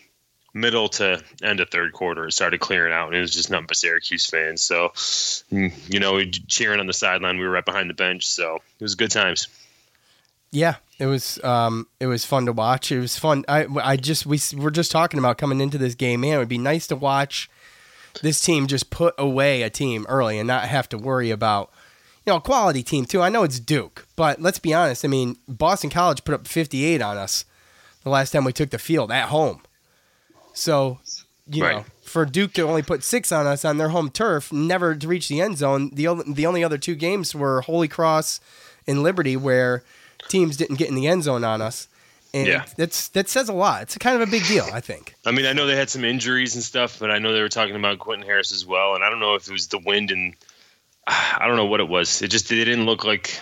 middle 0.52 0.88
to 0.88 1.22
end 1.42 1.60
of 1.60 1.70
third 1.70 1.92
quarter 1.92 2.26
it 2.26 2.32
started 2.32 2.60
clearing 2.60 2.92
out 2.92 3.06
and 3.08 3.16
it 3.16 3.20
was 3.20 3.30
just 3.30 3.50
nothing 3.50 3.66
but 3.66 3.76
syracuse 3.76 4.26
fans 4.26 4.62
so 4.62 4.88
mm, 4.94 5.72
you 5.92 6.00
know 6.00 6.14
we 6.14 6.30
cheering 6.30 6.80
on 6.80 6.86
the 6.86 6.92
sideline 6.92 7.38
we 7.38 7.44
were 7.44 7.50
right 7.50 7.64
behind 7.64 7.88
the 7.88 7.94
bench 7.94 8.26
so 8.26 8.56
it 8.56 8.82
was 8.82 8.94
good 8.94 9.10
times 9.10 9.48
Yeah, 10.52 10.76
it 10.98 11.06
was 11.06 11.38
um, 11.44 11.86
it 12.00 12.08
was 12.08 12.24
fun 12.24 12.46
to 12.46 12.52
watch. 12.52 12.90
It 12.90 12.98
was 12.98 13.16
fun. 13.16 13.44
I 13.46 13.66
I 13.80 13.96
just 13.96 14.26
we 14.26 14.40
were 14.56 14.72
just 14.72 14.90
talking 14.90 15.20
about 15.20 15.38
coming 15.38 15.60
into 15.60 15.78
this 15.78 15.94
game. 15.94 16.22
Man, 16.22 16.34
it 16.34 16.38
would 16.38 16.48
be 16.48 16.58
nice 16.58 16.88
to 16.88 16.96
watch 16.96 17.48
this 18.20 18.40
team 18.40 18.66
just 18.66 18.90
put 18.90 19.14
away 19.16 19.62
a 19.62 19.70
team 19.70 20.06
early 20.08 20.38
and 20.40 20.48
not 20.48 20.64
have 20.64 20.88
to 20.88 20.98
worry 20.98 21.30
about 21.30 21.70
you 22.30 22.34
know 22.34 22.38
a 22.38 22.40
quality 22.40 22.84
team 22.84 23.06
too. 23.06 23.20
I 23.22 23.28
know 23.28 23.42
it's 23.42 23.58
Duke, 23.58 24.06
but 24.14 24.40
let's 24.40 24.60
be 24.60 24.72
honest. 24.72 25.04
I 25.04 25.08
mean, 25.08 25.36
Boston 25.48 25.90
College 25.90 26.22
put 26.24 26.32
up 26.32 26.46
58 26.46 27.02
on 27.02 27.16
us 27.18 27.44
the 28.04 28.10
last 28.10 28.30
time 28.30 28.44
we 28.44 28.52
took 28.52 28.70
the 28.70 28.78
field 28.78 29.10
at 29.10 29.30
home. 29.30 29.62
So 30.54 31.00
you 31.50 31.64
Right. 31.64 31.76
know, 31.78 31.84
for 32.04 32.24
Duke 32.24 32.52
to 32.52 32.62
only 32.62 32.82
put 32.82 33.02
six 33.02 33.32
on 33.32 33.46
us 33.48 33.64
on 33.64 33.78
their 33.78 33.88
home 33.88 34.10
turf, 34.10 34.52
never 34.52 34.94
to 34.94 35.08
reach 35.08 35.26
the 35.28 35.40
end 35.40 35.58
zone. 35.58 35.90
The 35.92 36.06
only, 36.06 36.32
the 36.32 36.46
only 36.46 36.62
other 36.62 36.78
two 36.78 36.94
games 36.94 37.34
were 37.34 37.62
Holy 37.62 37.88
Cross 37.88 38.40
and 38.86 39.02
Liberty, 39.02 39.36
where 39.36 39.82
teams 40.28 40.56
didn't 40.56 40.76
get 40.76 40.88
in 40.88 40.94
the 40.94 41.08
end 41.08 41.24
zone 41.24 41.42
on 41.42 41.60
us. 41.60 41.88
And 42.32 42.46
Yeah. 42.46 42.64
that's 42.76 43.08
that 43.08 43.28
says 43.28 43.48
a 43.48 43.52
lot. 43.52 43.82
It's 43.82 43.98
kind 43.98 44.14
of 44.22 44.28
a 44.28 44.30
big 44.30 44.46
deal, 44.46 44.68
I 44.72 44.80
think. 44.80 45.14
i 45.26 45.32
mean 45.32 45.46
i 45.46 45.52
know 45.52 45.66
they 45.66 45.74
had 45.74 45.90
some 45.90 46.04
injuries 46.04 46.54
and 46.54 46.62
stuff 46.62 46.98
but 47.00 47.10
i 47.10 47.18
know 47.18 47.32
they 47.32 47.42
were 47.42 47.48
talking 47.48 47.74
about 47.74 47.98
quentin 47.98 48.24
harris 48.24 48.52
as 48.52 48.64
well 48.64 48.94
and 48.94 49.02
i 49.02 49.10
don't 49.10 49.18
know 49.18 49.34
if 49.34 49.48
it 49.48 49.52
was 49.52 49.66
the 49.66 49.78
wind 49.80 50.12
and 50.12 50.34
i 51.10 51.44
don't 51.46 51.56
know 51.56 51.66
what 51.66 51.80
it 51.80 51.88
was 51.88 52.22
it 52.22 52.28
just 52.28 52.50
it 52.52 52.64
didn't 52.64 52.86
look 52.86 53.04
like 53.04 53.40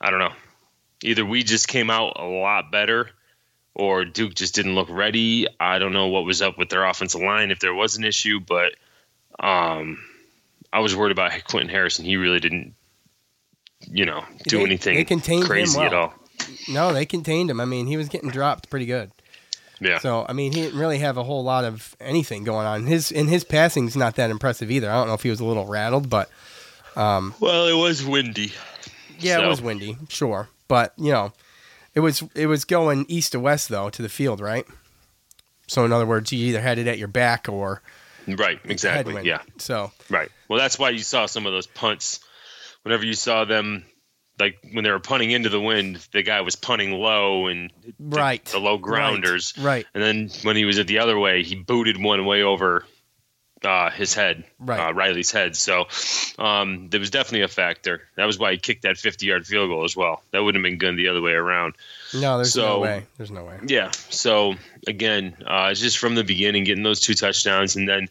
i 0.00 0.10
don't 0.10 0.20
know 0.20 0.32
either 1.02 1.24
we 1.24 1.42
just 1.42 1.68
came 1.68 1.90
out 1.90 2.14
a 2.18 2.24
lot 2.26 2.70
better 2.72 3.10
or 3.74 4.04
Duke 4.04 4.34
just 4.34 4.56
didn't 4.56 4.74
look 4.74 4.88
ready. 4.90 5.46
I 5.60 5.78
don't 5.78 5.92
know 5.92 6.08
what 6.08 6.24
was 6.24 6.42
up 6.42 6.58
with 6.58 6.68
their 6.68 6.84
offensive 6.84 7.20
line 7.20 7.52
if 7.52 7.60
there 7.60 7.72
was 7.72 7.96
an 7.96 8.02
issue, 8.02 8.40
but 8.40 8.72
um, 9.38 9.98
I 10.72 10.80
was 10.80 10.96
worried 10.96 11.12
about 11.12 11.30
Quentin 11.44 11.68
Harrison. 11.70 12.04
He 12.04 12.16
really 12.16 12.40
didn't, 12.40 12.74
you 13.86 14.04
know, 14.04 14.24
do 14.48 14.56
They- 14.58 14.64
anything 14.64 14.96
they 14.96 15.04
contained 15.04 15.42
him 15.44 15.48
crazy 15.48 15.78
at 15.80 15.92
well. 15.92 16.00
all. 16.02 16.14
No, 16.68 16.92
they 16.92 17.06
contained 17.06 17.50
him. 17.50 17.60
I 17.60 17.66
mean, 17.66 17.86
he 17.86 17.96
was 17.96 18.08
getting 18.08 18.30
dropped 18.30 18.68
pretty 18.68 18.86
good. 18.86 19.12
Yeah. 19.80 19.98
So 19.98 20.26
I 20.28 20.32
mean, 20.32 20.52
he 20.52 20.62
didn't 20.62 20.78
really 20.78 20.98
have 20.98 21.16
a 21.16 21.24
whole 21.24 21.42
lot 21.44 21.64
of 21.64 21.94
anything 22.00 22.44
going 22.44 22.66
on. 22.66 22.86
His 22.86 23.12
and 23.12 23.28
his 23.28 23.44
passing's 23.44 23.96
not 23.96 24.16
that 24.16 24.30
impressive 24.30 24.70
either. 24.70 24.90
I 24.90 24.94
don't 24.94 25.08
know 25.08 25.14
if 25.14 25.22
he 25.22 25.30
was 25.30 25.40
a 25.40 25.44
little 25.44 25.66
rattled, 25.66 26.10
but 26.10 26.30
um, 26.96 27.34
well, 27.40 27.66
it 27.68 27.74
was 27.80 28.04
windy. 28.04 28.52
Yeah, 29.18 29.44
it 29.44 29.48
was 29.48 29.60
windy, 29.62 29.96
sure, 30.08 30.48
but 30.68 30.92
you 30.96 31.12
know, 31.12 31.32
it 31.94 32.00
was 32.00 32.22
it 32.34 32.46
was 32.46 32.64
going 32.64 33.04
east 33.08 33.32
to 33.32 33.40
west 33.40 33.68
though 33.68 33.90
to 33.90 34.02
the 34.02 34.08
field, 34.08 34.40
right? 34.40 34.64
So 35.66 35.84
in 35.84 35.92
other 35.92 36.06
words, 36.06 36.32
you 36.32 36.46
either 36.46 36.60
had 36.60 36.78
it 36.78 36.86
at 36.86 36.98
your 36.98 37.08
back 37.08 37.48
or 37.48 37.82
Right, 38.26 38.58
exactly. 38.64 39.14
headwind. 39.14 39.26
Yeah. 39.26 39.40
So 39.58 39.90
Right. 40.10 40.30
Well, 40.48 40.58
that's 40.58 40.78
why 40.78 40.90
you 40.90 40.98
saw 41.00 41.26
some 41.26 41.46
of 41.46 41.52
those 41.52 41.66
punts. 41.66 42.20
Whenever 42.82 43.04
you 43.04 43.14
saw 43.14 43.44
them, 43.44 43.84
like 44.38 44.58
when 44.72 44.84
they 44.84 44.90
were 44.90 45.00
punting 45.00 45.30
into 45.30 45.48
the 45.48 45.60
wind, 45.60 46.06
the 46.12 46.22
guy 46.22 46.40
was 46.42 46.56
punting 46.56 46.92
low 46.92 47.46
and 47.48 47.72
the, 47.84 48.16
Right. 48.16 48.44
the 48.46 48.58
low 48.60 48.78
grounders. 48.78 49.54
Right. 49.56 49.64
right. 49.64 49.86
And 49.94 50.02
then 50.02 50.30
when 50.42 50.56
he 50.56 50.64
was 50.64 50.78
at 50.78 50.86
the 50.86 50.98
other 51.00 51.18
way, 51.18 51.42
he 51.42 51.54
booted 51.56 52.00
one 52.02 52.24
way 52.24 52.42
over 52.42 52.84
uh, 53.64 53.90
his 53.90 54.14
head, 54.14 54.44
Right. 54.60 54.78
uh, 54.78 54.92
Riley's 54.94 55.32
head. 55.32 55.56
So 55.56 55.88
um, 56.38 56.88
there 56.90 57.00
was 57.00 57.10
definitely 57.10 57.42
a 57.42 57.48
factor. 57.48 58.02
That 58.14 58.26
was 58.26 58.38
why 58.38 58.52
he 58.52 58.58
kicked 58.58 58.82
that 58.82 58.96
50 58.96 59.26
yard 59.26 59.46
field 59.48 59.68
goal 59.68 59.82
as 59.82 59.96
well. 59.96 60.22
That 60.30 60.44
wouldn't 60.44 60.64
have 60.64 60.70
been 60.70 60.78
good 60.78 60.96
the 60.96 61.08
other 61.08 61.20
way 61.20 61.32
around. 61.32 61.74
no, 62.14 62.36
there's 62.36 62.54
no 62.54 62.78
way. 62.78 63.04
There's 63.16 63.32
no 63.32 63.42
way. 63.44 63.58
Yeah. 63.66 63.90
So 64.10 64.54
again, 64.86 65.36
uh, 65.44 65.74
just 65.74 65.98
from 65.98 66.14
the 66.14 66.22
beginning, 66.22 66.62
getting 66.64 66.84
those 66.84 67.00
two 67.00 67.14
touchdowns, 67.14 67.74
and 67.74 67.88
then 67.88 68.08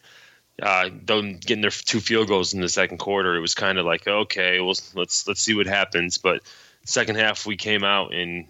uh, 0.61 0.89
them 1.05 1.37
getting 1.37 1.61
their 1.61 1.71
two 1.71 1.99
field 1.99 2.27
goals 2.27 2.53
in 2.53 2.61
the 2.61 2.69
second 2.69 2.97
quarter. 2.97 3.35
It 3.35 3.41
was 3.41 3.55
kind 3.55 3.77
of 3.77 3.85
like, 3.85 4.07
okay, 4.07 4.59
well, 4.59 4.75
let's 4.95 5.27
let's 5.27 5.41
see 5.41 5.53
what 5.53 5.67
happens. 5.67 6.17
But 6.17 6.41
second 6.85 7.17
half, 7.17 7.45
we 7.45 7.57
came 7.57 7.83
out, 7.83 8.13
and 8.13 8.47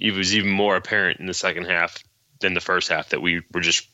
it 0.00 0.14
was 0.14 0.34
even 0.34 0.50
more 0.50 0.76
apparent 0.76 1.20
in 1.20 1.26
the 1.26 1.34
second 1.34 1.64
half 1.64 2.02
than 2.40 2.54
the 2.54 2.60
first 2.60 2.88
half 2.88 3.10
that 3.10 3.22
we 3.22 3.42
were 3.52 3.60
just 3.60 3.86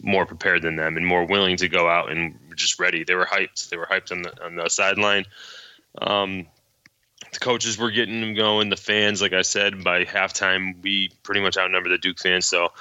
more 0.00 0.26
prepared 0.26 0.62
than 0.62 0.76
them 0.76 0.96
and 0.96 1.06
more 1.06 1.24
willing 1.24 1.56
to 1.56 1.68
go 1.68 1.88
out 1.88 2.10
and 2.10 2.38
just 2.54 2.78
ready. 2.78 3.04
They 3.04 3.14
were 3.14 3.26
hyped. 3.26 3.68
They 3.68 3.76
were 3.76 3.86
hyped 3.86 4.12
on 4.12 4.22
the 4.22 4.44
on 4.44 4.56
the 4.56 4.68
sideline. 4.68 5.24
Um, 6.00 6.46
the 7.32 7.38
coaches 7.40 7.76
were 7.76 7.90
getting 7.90 8.20
them 8.20 8.34
going. 8.34 8.68
The 8.68 8.76
fans, 8.76 9.20
like 9.20 9.32
I 9.32 9.42
said, 9.42 9.82
by 9.82 10.04
halftime, 10.04 10.80
we 10.82 11.10
pretty 11.22 11.40
much 11.40 11.56
outnumbered 11.56 11.92
the 11.92 11.98
Duke 11.98 12.18
fans. 12.18 12.46
So, 12.46 12.72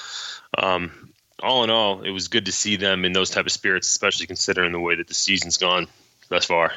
um, 0.57 1.06
all 1.43 1.63
in 1.63 1.69
all, 1.69 2.01
it 2.01 2.11
was 2.11 2.27
good 2.27 2.45
to 2.45 2.51
see 2.51 2.75
them 2.75 3.05
in 3.05 3.13
those 3.13 3.29
type 3.29 3.45
of 3.45 3.51
spirits, 3.51 3.87
especially 3.87 4.25
considering 4.27 4.71
the 4.71 4.79
way 4.79 4.95
that 4.95 5.07
the 5.07 5.13
season's 5.13 5.57
gone 5.57 5.87
thus 6.29 6.45
far. 6.45 6.73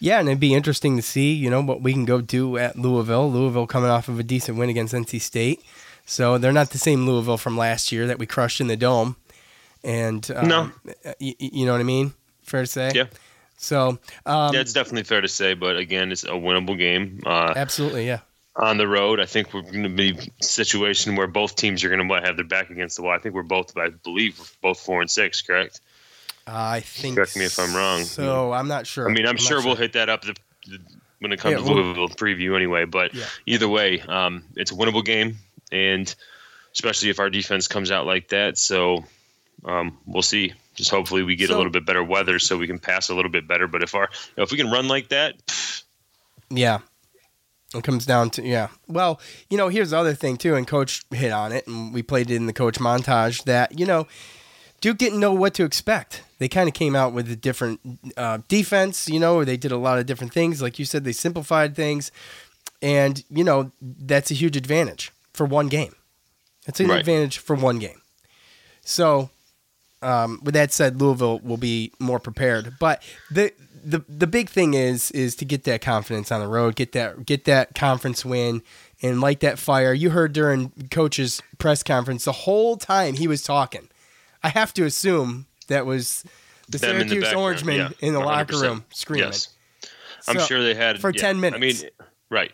Yeah, 0.00 0.18
and 0.20 0.28
it'd 0.28 0.40
be 0.40 0.54
interesting 0.54 0.96
to 0.96 1.02
see, 1.02 1.32
you 1.32 1.48
know, 1.50 1.62
what 1.62 1.80
we 1.80 1.92
can 1.92 2.04
go 2.04 2.20
do 2.20 2.56
at 2.58 2.76
Louisville. 2.78 3.30
Louisville 3.30 3.66
coming 3.66 3.90
off 3.90 4.08
of 4.08 4.18
a 4.18 4.22
decent 4.22 4.58
win 4.58 4.68
against 4.68 4.92
NC 4.92 5.20
State, 5.20 5.62
so 6.04 6.36
they're 6.36 6.52
not 6.52 6.70
the 6.70 6.78
same 6.78 7.06
Louisville 7.06 7.38
from 7.38 7.56
last 7.56 7.90
year 7.92 8.06
that 8.06 8.18
we 8.18 8.26
crushed 8.26 8.60
in 8.60 8.66
the 8.66 8.76
dome. 8.76 9.16
And 9.82 10.28
um, 10.34 10.48
No. 10.48 10.70
y- 10.84 10.94
y- 11.20 11.34
you 11.38 11.66
know 11.66 11.72
what 11.72 11.80
I 11.80 11.84
mean? 11.84 12.12
Fair 12.42 12.62
to 12.62 12.66
say. 12.66 12.90
Yeah. 12.94 13.04
So 13.56 13.98
um, 14.26 14.52
yeah, 14.52 14.60
it's 14.60 14.72
definitely 14.72 15.04
fair 15.04 15.20
to 15.22 15.28
say, 15.28 15.54
but 15.54 15.76
again, 15.78 16.12
it's 16.12 16.24
a 16.24 16.28
winnable 16.30 16.76
game. 16.76 17.20
Uh, 17.24 17.52
absolutely, 17.56 18.06
yeah. 18.06 18.20
On 18.56 18.76
the 18.78 18.86
road, 18.86 19.18
I 19.20 19.26
think 19.26 19.52
we're 19.52 19.62
going 19.62 19.82
to 19.82 19.88
be 19.88 20.16
a 20.40 20.44
situation 20.44 21.16
where 21.16 21.26
both 21.26 21.56
teams 21.56 21.82
are 21.84 21.88
going 21.88 22.06
to 22.06 22.14
have 22.20 22.36
their 22.36 22.44
back 22.44 22.70
against 22.70 22.96
the 22.96 23.02
wall. 23.02 23.12
I 23.12 23.18
think 23.18 23.34
we're 23.34 23.42
both, 23.42 23.76
I 23.76 23.88
believe, 23.90 24.38
we're 24.38 24.46
both 24.70 24.80
four 24.80 25.00
and 25.00 25.10
six, 25.10 25.42
correct? 25.42 25.80
I 26.46 26.80
think. 26.80 27.16
Correct 27.16 27.36
me 27.36 27.46
if 27.46 27.58
I'm 27.58 27.74
wrong. 27.74 28.04
So 28.04 28.52
I'm 28.52 28.68
not 28.68 28.86
sure. 28.86 29.08
I 29.08 29.12
mean, 29.12 29.26
I'm, 29.26 29.34
not 29.36 29.40
sure, 29.40 29.62
we'll 29.64 29.76
hit 29.76 29.94
that 29.94 30.08
up 30.08 30.22
the, 30.22 30.34
the, 30.68 30.78
when 31.18 31.32
it 31.32 31.40
comes 31.40 31.52
Yeah, 31.58 31.66
to 31.66 31.72
Louisville 31.72 32.08
preview 32.10 32.54
anyway. 32.54 32.84
But 32.84 33.14
Yeah. 33.14 33.24
either 33.46 33.68
way, 33.68 34.00
um, 34.02 34.44
it's 34.56 34.70
a 34.70 34.74
winnable 34.74 35.04
game, 35.04 35.38
and 35.72 36.14
especially 36.72 37.08
if 37.10 37.18
our 37.18 37.30
defense 37.30 37.66
comes 37.66 37.90
out 37.90 38.06
like 38.06 38.28
that. 38.28 38.58
So 38.58 39.04
um, 39.64 39.98
we'll 40.06 40.22
see. 40.22 40.52
Just 40.74 40.90
hopefully 40.90 41.22
we 41.22 41.34
get 41.34 41.48
So- 41.48 41.56
a 41.56 41.58
little 41.58 41.72
bit 41.72 41.86
better 41.86 42.04
weather 42.04 42.38
so 42.38 42.56
we 42.58 42.66
can 42.66 42.78
pass 42.78 43.08
a 43.08 43.14
little 43.14 43.30
bit 43.30 43.48
better. 43.48 43.66
But 43.66 43.82
if 43.82 43.94
our 43.94 44.10
if 44.36 44.50
we 44.52 44.58
can 44.58 44.70
run 44.70 44.86
like 44.86 45.08
that, 45.08 45.34
Yeah. 46.50 46.80
It 47.74 47.82
comes 47.84 48.06
down 48.06 48.30
to 48.30 48.42
yeah. 48.42 48.68
Well, 48.86 49.20
you 49.50 49.56
know, 49.56 49.68
here's 49.68 49.90
the 49.90 49.98
other 49.98 50.14
thing 50.14 50.36
too, 50.36 50.54
and 50.54 50.66
Coach 50.66 51.02
hit 51.10 51.32
on 51.32 51.52
it, 51.52 51.66
and 51.66 51.92
we 51.92 52.02
played 52.02 52.30
it 52.30 52.36
in 52.36 52.46
the 52.46 52.52
Coach 52.52 52.78
montage 52.78 53.44
that 53.44 53.78
you 53.78 53.84
know, 53.86 54.06
Duke 54.80 54.98
didn't 54.98 55.20
know 55.20 55.32
what 55.32 55.54
to 55.54 55.64
expect. 55.64 56.22
They 56.38 56.48
kind 56.48 56.68
of 56.68 56.74
came 56.74 56.94
out 56.94 57.12
with 57.12 57.30
a 57.30 57.36
different 57.36 57.80
uh, 58.16 58.38
defense. 58.48 59.08
You 59.08 59.18
know, 59.20 59.36
or 59.36 59.44
they 59.44 59.56
did 59.56 59.72
a 59.72 59.76
lot 59.76 59.98
of 59.98 60.06
different 60.06 60.32
things. 60.32 60.62
Like 60.62 60.78
you 60.78 60.84
said, 60.84 61.04
they 61.04 61.12
simplified 61.12 61.74
things, 61.74 62.12
and 62.80 63.24
you 63.28 63.42
know 63.44 63.72
that's 63.80 64.30
a 64.30 64.34
huge 64.34 64.56
advantage 64.56 65.10
for 65.32 65.44
one 65.46 65.68
game. 65.68 65.94
That's 66.66 66.80
an 66.80 66.88
Right. 66.88 67.00
advantage 67.00 67.38
for 67.38 67.56
one 67.56 67.78
game. 67.78 68.00
So, 68.82 69.30
um, 70.02 70.40
with 70.42 70.54
that 70.54 70.72
said, 70.72 71.00
Louisville 71.00 71.40
will 71.40 71.56
be 71.56 71.92
more 71.98 72.18
prepared. 72.20 72.74
But 72.78 73.02
the 73.30 73.52
the 73.84 74.04
the 74.08 74.26
big 74.26 74.48
thing 74.48 74.74
is 74.74 75.10
is 75.12 75.36
to 75.36 75.44
get 75.44 75.64
that 75.64 75.80
confidence 75.80 76.32
on 76.32 76.40
the 76.40 76.48
road, 76.48 76.76
get 76.76 76.92
that 76.92 77.26
get 77.26 77.44
that 77.44 77.74
conference 77.74 78.24
win, 78.24 78.62
and 79.02 79.20
light 79.20 79.40
that 79.40 79.58
fire. 79.58 79.92
You 79.92 80.10
heard 80.10 80.32
during 80.32 80.70
Coach's 80.90 81.42
press 81.58 81.82
conference 81.82 82.24
the 82.24 82.32
whole 82.32 82.76
time 82.76 83.14
he 83.14 83.28
was 83.28 83.42
talking. 83.42 83.88
I 84.42 84.48
have 84.48 84.72
to 84.74 84.84
assume 84.84 85.46
that 85.68 85.86
was 85.86 86.24
the 86.68 86.78
them 86.78 86.98
the 86.98 87.00
Syracuse 87.00 87.22
background, 87.24 87.42
Orangemen 87.44 87.76
yeah, 87.76 87.90
in 88.00 88.14
the 88.14 88.20
locker 88.20 88.54
100%. 88.54 88.62
room 88.62 88.84
screaming. 88.90 89.26
Yes. 89.26 89.48
I'm 90.26 90.38
So- 90.38 90.46
sure 90.46 90.62
they 90.62 90.74
had 90.74 91.00
for 91.00 91.10
yeah. 91.10 91.20
10 91.20 91.40
minutes. 91.40 91.56
I 91.56 91.60
mean, 91.84 91.90
right. 92.30 92.52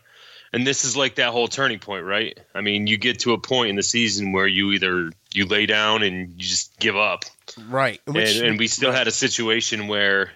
And 0.53 0.67
this 0.67 0.85
is 0.85 0.97
like 0.97 1.15
that 1.15 1.31
whole 1.31 1.47
turning 1.47 1.79
point, 1.79 2.05
right? 2.05 2.37
I 2.57 2.61
mean, 2.61 2.89
you 2.89 2.97
get 2.97 3.21
to 3.21 3.33
a 3.35 3.39
point 3.39 3.71
in 3.71 3.77
the 3.77 3.85
season 3.85 4.33
where 4.33 4.49
you 4.49 4.73
either 4.73 5.11
you 5.33 5.47
lay 5.47 5.67
down 5.67 6.03
and 6.03 6.31
you 6.33 6.39
just 6.49 6.77
give 6.81 6.97
up, 6.97 7.25
Right. 7.69 8.01
Which- 8.07 8.37
and, 8.39 8.47
and 8.49 8.59
we 8.59 8.67
still 8.67 8.91
had 8.91 9.07
a 9.07 9.13
situation 9.13 9.87
where 9.87 10.33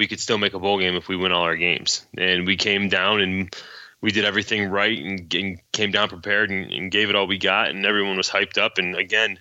we 0.00 0.06
could 0.06 0.18
still 0.18 0.38
make 0.38 0.54
a 0.54 0.58
bowl 0.58 0.78
game 0.78 0.96
if 0.96 1.08
we 1.08 1.16
win 1.16 1.30
all 1.30 1.42
our 1.42 1.56
games, 1.56 2.06
and 2.16 2.46
we 2.46 2.56
came 2.56 2.88
down 2.88 3.20
and 3.20 3.54
we 4.00 4.10
did 4.10 4.24
everything 4.24 4.70
right 4.70 4.98
and, 4.98 5.34
and 5.34 5.60
came 5.72 5.90
down 5.90 6.08
prepared 6.08 6.48
and, 6.48 6.72
and 6.72 6.90
gave 6.90 7.10
it 7.10 7.16
all 7.16 7.26
we 7.26 7.36
got, 7.36 7.68
and 7.68 7.84
everyone 7.84 8.16
was 8.16 8.30
hyped 8.30 8.56
up. 8.56 8.78
And 8.78 8.96
again, 8.96 9.38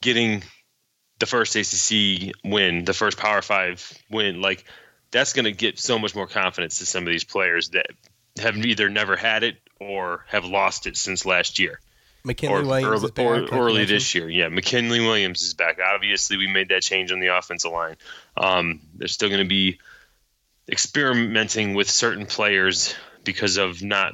getting 0.00 0.42
the 1.18 1.26
first 1.26 1.54
ACC 1.56 2.34
win, 2.42 2.86
the 2.86 2.94
first 2.94 3.18
Power 3.18 3.42
Five 3.42 3.92
win, 4.10 4.40
like 4.40 4.64
that's 5.10 5.34
going 5.34 5.44
to 5.44 5.52
get 5.52 5.78
so 5.78 5.98
much 5.98 6.14
more 6.14 6.26
confidence 6.26 6.78
to 6.78 6.86
some 6.86 7.06
of 7.06 7.10
these 7.10 7.24
players 7.24 7.68
that 7.70 7.88
have 8.40 8.56
either 8.56 8.88
never 8.88 9.14
had 9.14 9.42
it 9.42 9.58
or 9.78 10.24
have 10.28 10.46
lost 10.46 10.86
it 10.86 10.96
since 10.96 11.26
last 11.26 11.58
year. 11.58 11.80
McKinley 12.24 12.54
or 12.54 12.64
Williams 12.64 12.86
early, 12.86 13.04
is 13.04 13.10
back, 13.10 13.52
or 13.52 13.58
early 13.58 13.84
this 13.84 14.14
year. 14.14 14.30
Yeah, 14.30 14.48
McKinley 14.48 15.00
Williams 15.00 15.42
is 15.42 15.52
back. 15.52 15.78
Obviously, 15.84 16.38
we 16.38 16.46
made 16.46 16.70
that 16.70 16.80
change 16.80 17.12
on 17.12 17.20
the 17.20 17.26
offensive 17.26 17.72
line. 17.72 17.96
Um, 18.38 18.80
they're 18.94 19.06
still 19.06 19.28
going 19.28 19.42
to 19.42 19.48
be 19.48 19.78
experimenting 20.68 21.74
with 21.74 21.90
certain 21.90 22.26
players 22.26 22.94
because 23.24 23.56
of 23.56 23.82
not 23.82 24.12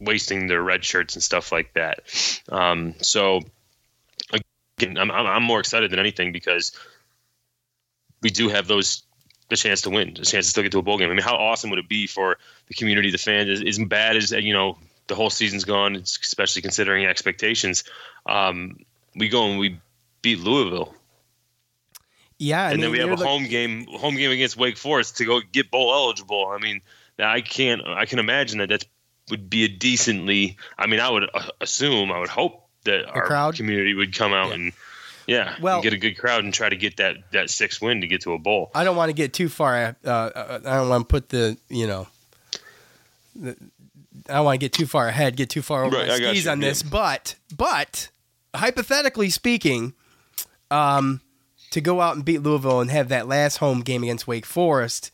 wasting 0.00 0.46
their 0.46 0.62
red 0.62 0.84
shirts 0.84 1.14
and 1.14 1.22
stuff 1.22 1.52
like 1.52 1.74
that. 1.74 2.00
Um, 2.48 2.94
so 3.00 3.40
again, 4.78 4.98
I'm, 4.98 5.10
I'm 5.10 5.42
more 5.42 5.60
excited 5.60 5.90
than 5.90 5.98
anything 5.98 6.32
because 6.32 6.72
we 8.22 8.30
do 8.30 8.48
have 8.48 8.66
those 8.66 9.02
the 9.48 9.56
chance 9.56 9.82
to 9.82 9.90
win, 9.90 10.14
the 10.14 10.24
chance 10.24 10.46
to 10.46 10.50
still 10.50 10.62
get 10.62 10.72
to 10.72 10.78
a 10.78 10.82
bowl 10.82 10.96
game. 10.96 11.10
I 11.10 11.12
mean, 11.12 11.22
how 11.22 11.36
awesome 11.36 11.68
would 11.70 11.78
it 11.78 11.88
be 11.88 12.06
for 12.06 12.38
the 12.68 12.74
community, 12.74 13.10
the 13.10 13.18
fans? 13.18 13.50
As, 13.50 13.62
as 13.62 13.78
bad 13.86 14.16
as 14.16 14.30
you 14.30 14.54
know, 14.54 14.78
the 15.08 15.14
whole 15.14 15.28
season's 15.28 15.64
gone, 15.64 15.96
especially 15.96 16.62
considering 16.62 17.04
expectations. 17.04 17.84
Um, 18.24 18.78
we 19.14 19.28
go 19.28 19.50
and 19.50 19.58
we 19.58 19.78
beat 20.22 20.38
Louisville, 20.38 20.94
Yeah, 22.42 22.62
I 22.64 22.70
and 22.72 22.80
mean, 22.80 22.80
then 22.82 22.90
we 22.92 22.98
have 22.98 23.10
a 23.10 23.14
look- 23.14 23.26
home 23.26 23.44
game, 23.46 23.86
home 23.86 24.16
game 24.16 24.30
against 24.30 24.56
Wake 24.56 24.76
Forest 24.76 25.16
to 25.18 25.24
go 25.24 25.40
get 25.52 25.70
bowl 25.70 25.92
eligible. 25.92 26.46
I 26.48 26.58
mean, 26.58 26.80
I 27.18 27.40
can't, 27.40 27.82
I 27.86 28.04
can 28.04 28.18
imagine 28.18 28.58
that 28.58 28.68
that 28.70 28.84
would 29.30 29.48
be 29.48 29.64
a 29.64 29.68
decently. 29.68 30.56
I 30.78 30.86
mean, 30.86 31.00
I 31.00 31.08
would 31.08 31.30
uh, 31.32 31.48
assume, 31.60 32.10
I 32.10 32.18
would 32.18 32.28
hope 32.28 32.66
that 32.84 33.06
our 33.08 33.26
crowd? 33.26 33.54
community 33.54 33.94
would 33.94 34.14
come 34.16 34.32
out 34.32 34.52
and. 34.52 34.72
Yeah, 35.28 35.54
Well- 35.60 35.80
get 35.82 35.92
a 35.92 35.96
good 35.98 36.18
crowd 36.18 36.42
and 36.42 36.52
try 36.52 36.68
to 36.68 36.74
get 36.74 36.96
that 36.96 37.14
that 37.30 37.48
six 37.48 37.80
win 37.80 38.00
to 38.00 38.08
get 38.08 38.22
to 38.22 38.32
a 38.32 38.38
bowl. 38.40 38.72
I 38.74 38.82
don't 38.82 38.96
want 38.96 39.08
to 39.08 39.12
get 39.14 39.32
too 39.32 39.48
far. 39.48 39.96
Uh, 40.04 40.08
uh, 40.08 40.58
I 40.66 40.74
don't 40.78 40.88
want 40.88 41.08
to 41.08 41.12
put 41.12 41.28
the 41.28 41.56
you 41.68 41.86
know. 41.86 42.08
The, 43.36 43.56
I 44.28 44.34
don't 44.34 44.44
want 44.44 44.54
to 44.60 44.64
get 44.64 44.72
too 44.72 44.84
far 44.86 45.06
ahead, 45.06 45.36
get 45.36 45.48
too 45.48 45.62
far 45.62 45.84
over 45.84 45.96
Right, 45.96 46.08
my 46.08 46.16
skis 46.16 46.44
you, 46.44 46.50
on 46.50 46.60
yeah. 46.60 46.68
this, 46.70 46.82
but 46.82 47.36
but 47.56 48.10
hypothetically 48.52 49.30
speaking, 49.30 49.94
um, 50.72 51.20
to 51.72 51.80
go 51.80 52.00
out 52.00 52.16
and 52.16 52.24
beat 52.24 52.38
Louisville 52.42 52.80
and 52.80 52.90
have 52.90 53.08
that 53.08 53.26
last 53.28 53.56
home 53.58 53.80
game 53.80 54.02
against 54.02 54.26
Wake 54.26 54.46
Forest, 54.46 55.10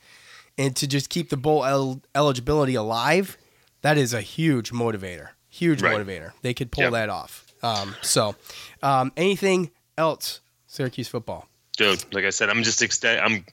and 0.56 0.76
to 0.76 0.86
just 0.86 1.08
keep 1.08 1.30
the 1.30 1.36
bowl 1.36 1.64
el- 1.64 2.02
eligibility 2.14 2.74
alive, 2.74 3.36
that 3.82 3.96
is 3.98 4.12
a 4.12 4.20
huge 4.20 4.70
motivator. 4.72 5.30
Huge 5.48 5.82
Right. 5.82 5.98
motivator. 5.98 6.32
They 6.42 6.54
could 6.54 6.70
pull 6.70 6.84
Yep. 6.84 6.92
that 6.92 7.08
off. 7.08 7.46
Um, 7.62 7.96
so, 8.02 8.36
um, 8.82 9.12
anything 9.16 9.70
else, 9.96 10.40
Syracuse 10.66 11.08
football? 11.08 11.48
dude 11.76 12.04
like 12.12 12.24
i 12.24 12.30
said 12.30 12.50
i'm 12.50 12.64
just 12.64 12.82
ecstatic 12.82 13.22
i'm 13.22 13.44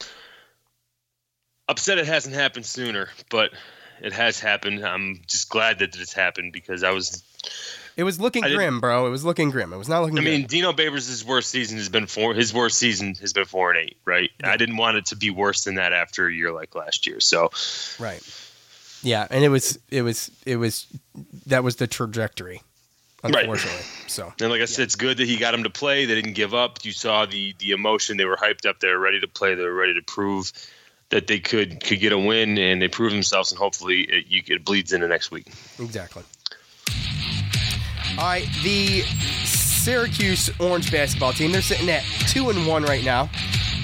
upset 1.67 1.99
it 1.99 2.07
hasn't 2.07 2.33
happened 2.33 2.65
sooner 2.65 3.09
but 3.29 3.51
it 4.01 4.11
has 4.13 4.39
happened 4.39 4.83
i'm 4.83 5.21
just 5.27 5.47
glad 5.49 5.77
that 5.77 5.95
it's 5.95 6.11
happened 6.13 6.51
because 6.51 6.83
i 6.83 6.89
was 6.89 7.21
It 7.97 8.03
was 8.03 8.19
looking 8.19 8.43
grim, 8.43 8.81
bro. 8.81 9.07
It 9.07 9.09
was 9.09 9.23
looking 9.23 9.51
grim. 9.51 9.71
It 9.71 9.77
was 9.77 9.87
not 9.87 10.01
looking. 10.01 10.15
Grim. 10.15 10.27
I 10.27 10.29
mean 10.31 10.41
good. 10.41 10.49
dino 10.49 10.73
babers' 10.73 11.23
worst 11.23 11.49
season 11.49 11.77
has 11.77 11.87
been 11.89 12.07
four 12.07 12.33
his 12.33 12.53
worst 12.53 12.77
season 12.77 13.15
has 13.15 13.31
been 13.33 13.45
four 13.45 13.71
and 13.71 13.79
eight 13.79 13.97
right 14.05 14.29
i 14.43 14.57
didn't 14.57 14.77
want 14.77 14.97
it 14.97 15.05
to 15.07 15.15
be 15.15 15.29
worse 15.29 15.63
than 15.63 15.75
that 15.75 15.93
after 15.93 16.27
a 16.27 16.33
year 16.33 16.51
like 16.51 16.75
last 16.75 17.07
year 17.07 17.19
so 17.19 17.49
right. 17.99 18.21
Yeah, 19.01 19.27
and 19.29 19.43
it 19.43 19.49
was 19.49 19.77
it 19.91 20.01
was 20.01 20.31
it 20.45 20.55
was 20.57 20.87
that 21.45 21.63
was 21.63 21.75
the 21.75 21.85
trajectory, 21.87 22.61
Right. 23.23 23.35
unfortunately. 23.43 23.83
So 24.07 24.33
and 24.41 24.49
like 24.49 24.61
i 24.61 24.65
said 24.65 24.83
it's 24.83 24.95
good 24.95 25.17
that 25.17 25.27
he 25.27 25.37
got 25.37 25.53
him 25.53 25.63
to 25.63 25.69
play 25.69 26.05
they 26.05 26.15
didn't 26.15 26.33
give 26.33 26.53
up 26.53 26.83
you 26.83 26.91
saw 26.91 27.25
the 27.25 27.53
the 27.59 27.71
emotion 27.71 28.17
they 28.17 28.25
were 28.25 28.35
hyped 28.37 28.65
up 28.67 28.79
they 28.79 28.89
were 28.89 28.99
ready 28.99 29.19
to 29.21 29.27
play 29.27 29.53
they 29.55 29.63
were 29.63 29.73
ready 29.73 29.93
to 29.93 30.01
prove 30.01 30.51
that 31.09 31.27
they 31.27 31.39
could 31.39 31.83
could 31.83 31.99
get 31.99 32.11
a 32.13 32.17
win 32.17 32.57
and 32.57 32.81
they 32.81 32.87
proved 32.87 33.13
themselves 33.13 33.51
and 33.51 33.59
hopefully 33.59 34.01
it, 34.01 34.25
you, 34.27 34.41
it 34.47 34.65
bleeds 34.65 34.91
into 34.91 35.07
next 35.07 35.29
week 35.31 35.47
exactly. 35.79 36.23
All 38.17 38.23
right, 38.23 38.47
the 38.63 39.01
Syracuse 39.43 40.49
Orange 40.61 40.89
basketball 40.89 41.33
team. 41.33 41.51
They're 41.51 41.61
sitting 41.61 41.89
at 41.89 42.03
two 42.29 42.49
and 42.49 42.65
one 42.65 42.83
right 42.83 43.03
now, 43.03 43.29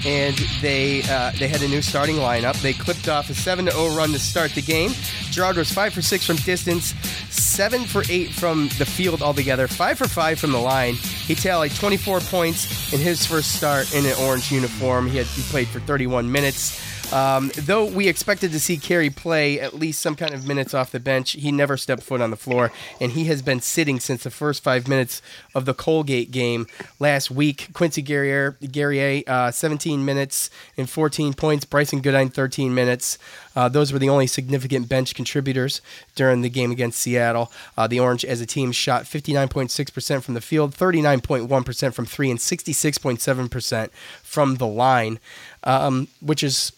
and 0.06 0.34
they 0.62 1.02
uh, 1.02 1.32
they 1.38 1.48
had 1.48 1.60
a 1.60 1.68
new 1.68 1.82
starting 1.82 2.16
lineup. 2.16 2.60
They 2.62 2.72
clipped 2.72 3.08
off 3.08 3.28
a 3.28 3.34
seven 3.34 3.66
to 3.66 3.72
zero 3.72 3.94
run 3.94 4.10
to 4.12 4.18
start 4.18 4.52
the 4.52 4.62
game. 4.62 4.92
Girard 5.30 5.58
was 5.58 5.70
five 5.70 5.92
for 5.92 6.00
six 6.00 6.24
from 6.24 6.36
distance, 6.36 6.94
seven 7.28 7.84
for 7.84 8.04
eight 8.08 8.30
from 8.30 8.68
the 8.78 8.86
field 8.86 9.20
altogether, 9.20 9.68
five 9.68 9.98
for 9.98 10.08
five 10.08 10.38
from 10.38 10.52
the 10.52 10.58
line. 10.58 10.94
He 10.94 11.34
tallied 11.34 11.74
24 11.74 12.20
points 12.20 12.92
in 12.92 13.00
his 13.00 13.26
first 13.26 13.54
start 13.54 13.94
in 13.94 14.06
an 14.06 14.14
orange 14.22 14.50
uniform. 14.50 15.08
He 15.08 15.18
had 15.18 15.26
he 15.26 15.42
played 15.42 15.68
for 15.68 15.80
31 15.80 16.32
minutes. 16.32 16.80
Um, 17.12 17.50
though 17.56 17.84
we 17.84 18.08
expected 18.08 18.52
to 18.52 18.60
see 18.60 18.78
Carey 18.78 19.10
play 19.10 19.60
at 19.60 19.74
least 19.74 20.00
some 20.00 20.16
kind 20.16 20.32
of 20.32 20.46
minutes 20.46 20.72
off 20.72 20.90
the 20.90 21.00
bench, 21.00 21.32
he 21.32 21.52
never 21.52 21.76
stepped 21.76 22.02
foot 22.02 22.22
on 22.22 22.30
the 22.30 22.36
floor, 22.36 22.72
and 23.00 23.12
he 23.12 23.24
has 23.24 23.42
been 23.42 23.60
sitting 23.60 24.00
since 24.00 24.22
the 24.22 24.30
first 24.30 24.62
five 24.62 24.88
minutes 24.88 25.20
of 25.54 25.66
the 25.66 25.74
Colgate 25.74 26.30
game 26.30 26.66
last 26.98 27.30
week. 27.30 27.68
Quincy 27.74 28.00
Guerrier, 28.00 28.56
Guerrier 28.70 29.22
uh, 29.26 29.50
17 29.50 30.04
minutes 30.04 30.48
and 30.76 30.88
14 30.88 31.34
points. 31.34 31.66
Brycen 31.66 32.02
Goodine, 32.02 32.30
13 32.30 32.74
minutes. 32.74 33.18
Uh, 33.54 33.68
those 33.68 33.92
were 33.92 33.98
the 33.98 34.08
only 34.08 34.26
significant 34.26 34.88
bench 34.88 35.14
contributors 35.14 35.82
during 36.14 36.40
the 36.40 36.48
game 36.48 36.70
against 36.70 37.00
Seattle. 37.00 37.52
Uh, 37.76 37.86
the 37.86 38.00
Orange, 38.00 38.24
as 38.24 38.40
a 38.40 38.46
team, 38.46 38.72
shot 38.72 39.04
59.6% 39.04 40.22
from 40.22 40.34
the 40.34 40.40
field, 40.40 40.74
39.1% 40.74 41.94
from 41.94 42.06
three, 42.06 42.30
and 42.30 42.40
66.7% 42.40 43.90
from 44.22 44.56
the 44.56 44.66
line, 44.66 45.18
um, 45.64 46.08
which 46.20 46.42
is, 46.42 46.72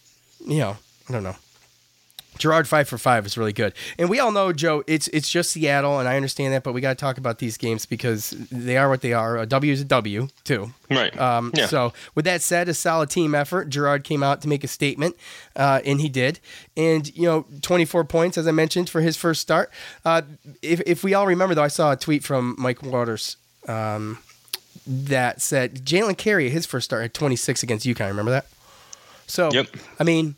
you 0.45 0.59
know, 0.59 0.77
I 1.09 1.13
don't 1.13 1.23
know. 1.23 1.37
Girard 2.37 2.67
five 2.67 2.89
for 2.89 2.99
five 2.99 3.25
is 3.27 3.39
really 3.39 3.53
good, 3.53 3.75
and 3.97 4.11
we 4.11 4.19
all 4.19 4.33
know 4.33 4.53
Joe. 4.53 4.83
It's 4.89 5.07
it's 5.09 5.31
just 5.31 5.53
Seattle, 5.53 6.01
and 6.01 6.09
I 6.09 6.17
understand 6.17 6.53
that, 6.53 6.65
but 6.65 6.73
we 6.73 6.81
got 6.81 6.89
to 6.89 7.01
talk 7.01 7.17
about 7.17 7.39
these 7.39 7.57
games 7.57 7.87
because 7.87 8.31
they 8.51 8.77
are 8.77 8.89
what 8.89 9.03
they 9.03 9.13
are. 9.13 9.39
A 9.39 9.47
W 9.47 9.73
is 9.73 9.81
a 9.81 9.85
W 9.85 10.27
too. 10.43 10.73
Right. 10.91 11.17
Um, 11.17 11.53
Yeah. 11.55 11.67
So 11.67 11.93
with 12.17 12.25
that 12.25 12.43
said, 12.43 12.69
a 12.69 12.75
solid 12.75 13.09
team 13.09 13.37
effort. 13.37 13.69
Girard 13.69 14.03
came 14.03 14.25
out 14.25 14.43
to 14.43 14.49
make 14.49 14.65
a 14.65 14.69
statement, 14.69 15.15
uh, 15.55 15.81
and 15.85 16.01
he 16.01 16.09
did. 16.09 16.41
And 16.77 17.17
you 17.17 17.23
know, 17.23 17.47
24 17.63 18.03
points 18.03 18.37
as 18.37 18.49
I 18.49 18.51
mentioned 18.51 18.91
for 18.91 19.01
his 19.01 19.17
first 19.17 19.41
start. 19.41 19.71
Uh, 20.05 20.23
if 20.61 20.81
if 20.87 21.05
we 21.05 21.15
all 21.15 21.29
remember 21.29 21.55
though, 21.55 21.63
I 21.63 21.69
saw 21.69 21.93
a 21.93 21.97
tweet 21.97 22.25
from 22.25 22.57
Mike 22.59 22.83
Waters. 22.83 23.37
Um, 23.69 24.19
that 24.87 25.41
said 25.41 25.87
Jalen 25.87 26.19
Carey 26.19 26.51
his 26.51 26.67
first 26.67 26.87
start 26.87 27.05
at 27.05 27.15
26 27.15 27.63
against 27.63 27.87
UConn. 27.87 28.09
Remember 28.09 28.33
that? 28.33 28.47
So 29.27 29.51
Yep. 29.53 29.69
I 29.99 30.05
mean, 30.05 30.37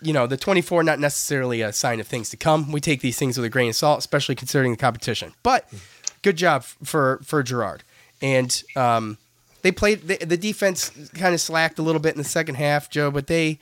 you 0.00 0.12
know, 0.12 0.26
the 0.26 0.36
24 0.36 0.82
not 0.82 0.98
necessarily 0.98 1.60
a 1.62 1.72
sign 1.72 2.00
of 2.00 2.06
things 2.06 2.28
to 2.30 2.36
come. 2.36 2.72
We 2.72 2.80
take 2.80 3.00
these 3.00 3.16
things 3.18 3.36
with 3.36 3.44
a 3.44 3.48
grain 3.50 3.68
of 3.70 3.76
salt, 3.76 3.98
especially 4.00 4.34
considering 4.34 4.72
the 4.72 4.76
competition. 4.78 5.32
But 5.42 5.68
good 6.22 6.36
job 6.36 6.64
for 6.64 7.20
for 7.24 7.42
Girard. 7.42 7.84
And 8.20 8.62
um, 8.76 9.18
they 9.62 9.70
played 9.72 10.08
the, 10.08 10.16
the 10.24 10.36
defense 10.36 10.90
kind 11.14 11.34
of 11.34 11.40
slacked 11.40 11.78
a 11.78 11.82
little 11.82 12.00
bit 12.00 12.12
in 12.14 12.18
the 12.18 12.28
second 12.28 12.56
half, 12.56 12.90
Joe, 12.90 13.10
but 13.10 13.26
they 13.28 13.58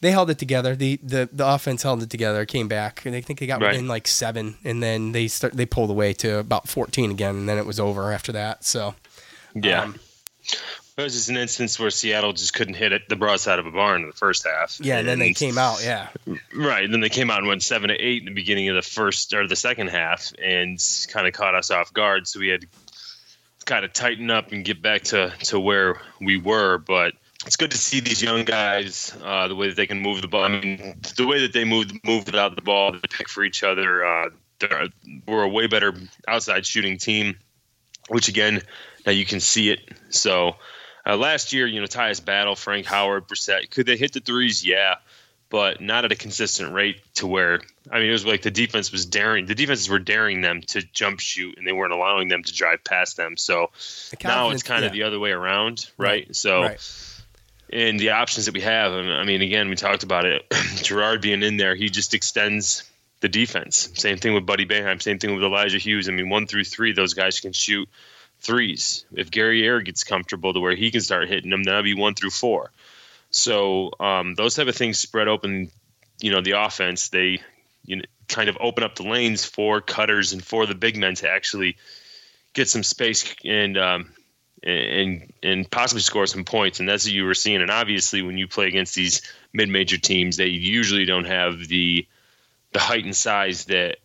they 0.00 0.12
held 0.12 0.30
it 0.30 0.38
together. 0.38 0.74
The 0.76 0.98
the, 1.02 1.28
the 1.32 1.46
offense 1.46 1.82
held 1.82 2.02
it 2.02 2.10
together, 2.10 2.44
came 2.46 2.68
back. 2.68 3.04
And 3.04 3.14
I 3.16 3.20
think 3.20 3.38
they 3.40 3.46
got 3.46 3.60
Right. 3.60 3.72
within 3.72 3.88
like 3.88 4.06
7 4.06 4.56
and 4.64 4.82
then 4.82 5.12
they 5.12 5.26
start 5.28 5.54
they 5.54 5.66
pulled 5.66 5.90
away 5.90 6.12
to 6.14 6.38
about 6.38 6.68
14 6.68 7.10
again 7.10 7.34
and 7.36 7.48
then 7.48 7.58
it 7.58 7.66
was 7.66 7.78
over 7.80 8.12
after 8.12 8.30
that. 8.32 8.64
So 8.64 8.94
Yeah. 9.54 9.82
um, 9.82 10.00
it 11.00 11.04
was 11.04 11.14
just 11.14 11.28
an 11.28 11.36
instance 11.36 11.78
where 11.78 11.90
Seattle 11.90 12.32
just 12.32 12.54
couldn't 12.54 12.74
hit 12.74 12.92
it 12.92 13.08
the 13.08 13.16
broadside 13.16 13.58
of 13.58 13.66
a 13.66 13.70
barn 13.70 14.02
in 14.02 14.08
the 14.08 14.14
first 14.14 14.46
half. 14.46 14.78
yeah, 14.80 14.98
and 14.98 15.08
then 15.08 15.18
they 15.18 15.32
came 15.32 15.58
out, 15.58 15.82
yeah. 15.82 16.08
Right. 16.54 16.84
And 16.84 16.92
then 16.92 17.00
they 17.00 17.08
came 17.08 17.30
out 17.30 17.38
and 17.38 17.48
went 17.48 17.62
seven 17.62 17.88
to 17.88 17.96
eight 17.96 18.22
in 18.22 18.26
the 18.26 18.34
beginning 18.34 18.68
of 18.68 18.76
the 18.76 18.82
first 18.82 19.32
or 19.34 19.46
the 19.46 19.56
second 19.56 19.88
half 19.88 20.32
and 20.42 20.78
kind 21.08 21.26
of 21.26 21.32
caught 21.32 21.54
us 21.54 21.70
off 21.70 21.92
guard. 21.92 22.26
So 22.26 22.40
we 22.40 22.48
had 22.48 22.62
to 22.62 22.66
kind 23.64 23.84
of 23.84 23.92
tighten 23.92 24.30
up 24.30 24.52
and 24.52 24.64
get 24.64 24.82
back 24.82 25.02
to, 25.04 25.32
to 25.44 25.60
where 25.60 26.00
we 26.20 26.38
were. 26.38 26.78
But 26.78 27.14
it's 27.46 27.56
good 27.56 27.70
to 27.70 27.78
see 27.78 28.00
these 28.00 28.22
young 28.22 28.44
guys, 28.44 29.16
uh, 29.22 29.48
the 29.48 29.54
way 29.54 29.68
that 29.68 29.76
they 29.76 29.86
can 29.86 30.00
move 30.00 30.20
the 30.22 30.28
ball. 30.28 30.44
I 30.44 30.48
mean, 30.48 31.00
the 31.16 31.26
way 31.26 31.40
that 31.40 31.52
they 31.52 31.64
move 31.64 31.90
move 32.04 32.26
without 32.26 32.56
the 32.56 32.62
ball, 32.62 32.92
they 32.92 33.00
pick 33.10 33.28
for 33.28 33.42
each 33.44 33.62
other. 33.62 34.04
Uh, 34.04 34.30
they're, 34.58 34.88
we're 35.26 35.42
a 35.42 35.48
way 35.48 35.66
better 35.66 35.94
outside 36.28 36.66
shooting 36.66 36.98
team, 36.98 37.36
which 38.08 38.28
again, 38.28 38.60
now 39.06 39.12
you 39.12 39.24
can 39.24 39.40
see 39.40 39.70
it. 39.70 39.80
So 40.10 40.56
uh, 41.06 41.16
last 41.16 41.52
year, 41.52 41.66
you 41.66 41.80
know, 41.80 41.86
Tyus 41.86 42.24
Battle, 42.24 42.54
Frank 42.56 42.86
Howard, 42.86 43.26
Brissett, 43.28 43.70
could 43.70 43.86
they 43.86 43.96
hit 43.96 44.12
the 44.12 44.20
threes? 44.20 44.64
Yeah 44.64 44.96
but 45.50 45.80
not 45.80 46.04
at 46.04 46.12
a 46.12 46.16
consistent 46.16 46.72
rate 46.72 47.00
to 47.14 47.26
where 47.26 47.60
I 47.90 47.98
mean 47.98 48.08
it 48.08 48.12
was 48.12 48.24
like 48.24 48.42
the 48.42 48.52
defense 48.52 48.92
was 48.92 49.04
daring 49.04 49.46
the 49.46 49.54
defenses 49.56 49.88
were 49.90 49.98
daring 49.98 50.40
them 50.40 50.62
to 50.68 50.80
jump 50.80 51.18
shoot 51.20 51.58
and 51.58 51.66
they 51.66 51.72
weren't 51.72 51.92
allowing 51.92 52.28
them 52.28 52.44
to 52.44 52.52
drive 52.54 52.84
past 52.84 53.16
them. 53.16 53.36
So 53.36 53.70
now 54.22 54.50
it's 54.50 54.62
kind 54.62 54.84
of 54.84 54.92
the 54.92 55.02
other 55.02 55.18
way 55.18 55.32
around, 55.32 55.90
right? 55.98 56.34
So 56.34 56.62
Right. 56.62 57.02
and 57.72 57.98
the 57.98 58.10
options 58.10 58.46
that 58.46 58.54
we 58.54 58.60
have, 58.60 58.92
I 58.92 59.02
mean- 59.02 59.10
I 59.10 59.24
mean 59.24 59.42
again 59.42 59.68
we 59.68 59.74
talked 59.76 60.04
about 60.04 60.24
it. 60.24 60.42
Girard 60.84 61.20
being 61.20 61.42
in 61.42 61.56
there, 61.56 61.74
he 61.74 61.88
just 61.90 62.14
extends 62.14 62.88
the 63.18 63.28
defense. 63.28 63.90
Same 63.94 64.18
thing 64.18 64.34
with 64.34 64.46
Buddy 64.46 64.66
Boeheim, 64.66 65.02
same 65.02 65.18
thing 65.18 65.34
with 65.34 65.42
Elijah 65.42 65.78
Hughes. 65.78 66.08
I 66.08 66.12
mean 66.12 66.28
1 66.28 66.46
through 66.46 66.64
3 66.64 66.92
those 66.92 67.14
guys 67.14 67.40
can 67.40 67.52
shoot 67.52 67.88
threes. 68.40 69.04
If 69.12 69.30
Guerrier 69.30 69.80
gets 69.80 70.04
comfortable 70.04 70.52
to 70.52 70.60
where 70.60 70.74
he 70.74 70.90
can 70.90 71.00
start 71.00 71.28
hitting 71.28 71.50
them, 71.50 71.62
that'll 71.62 71.82
be 71.82 71.94
1 71.94 72.14
through 72.14 72.30
4. 72.30 72.70
So 73.30 73.92
um, 74.00 74.34
those 74.34 74.54
type 74.54 74.68
of 74.68 74.74
things 74.74 74.98
spread 74.98 75.28
open, 75.28 75.70
you 76.20 76.32
know, 76.32 76.40
the 76.40 76.52
offense. 76.52 77.08
They, 77.08 77.40
you 77.84 77.96
know, 77.96 78.02
kind 78.28 78.48
of 78.48 78.56
open 78.60 78.84
up 78.84 78.96
the 78.96 79.04
lanes 79.04 79.44
for 79.44 79.80
cutters 79.80 80.32
and 80.32 80.44
for 80.44 80.66
the 80.66 80.74
big 80.74 80.96
men 80.96 81.14
to 81.16 81.30
actually 81.30 81.76
get 82.52 82.68
some 82.68 82.82
space 82.82 83.34
and 83.44 83.78
um, 83.78 84.12
and 84.62 85.32
and 85.42 85.70
possibly 85.70 86.02
score 86.02 86.26
some 86.26 86.44
points. 86.44 86.80
And 86.80 86.88
that's 86.88 87.04
what 87.04 87.12
you 87.12 87.24
were 87.24 87.34
seeing. 87.34 87.62
And 87.62 87.70
obviously, 87.70 88.22
when 88.22 88.38
you 88.38 88.48
play 88.48 88.66
against 88.66 88.94
these 88.94 89.22
mid-major 89.52 89.98
teams, 89.98 90.36
they 90.36 90.46
usually 90.46 91.04
don't 91.04 91.26
have 91.26 91.68
the 91.68 92.06
the 92.72 92.80
height 92.80 93.04
and 93.04 93.16
size 93.16 93.66
that 93.66 93.98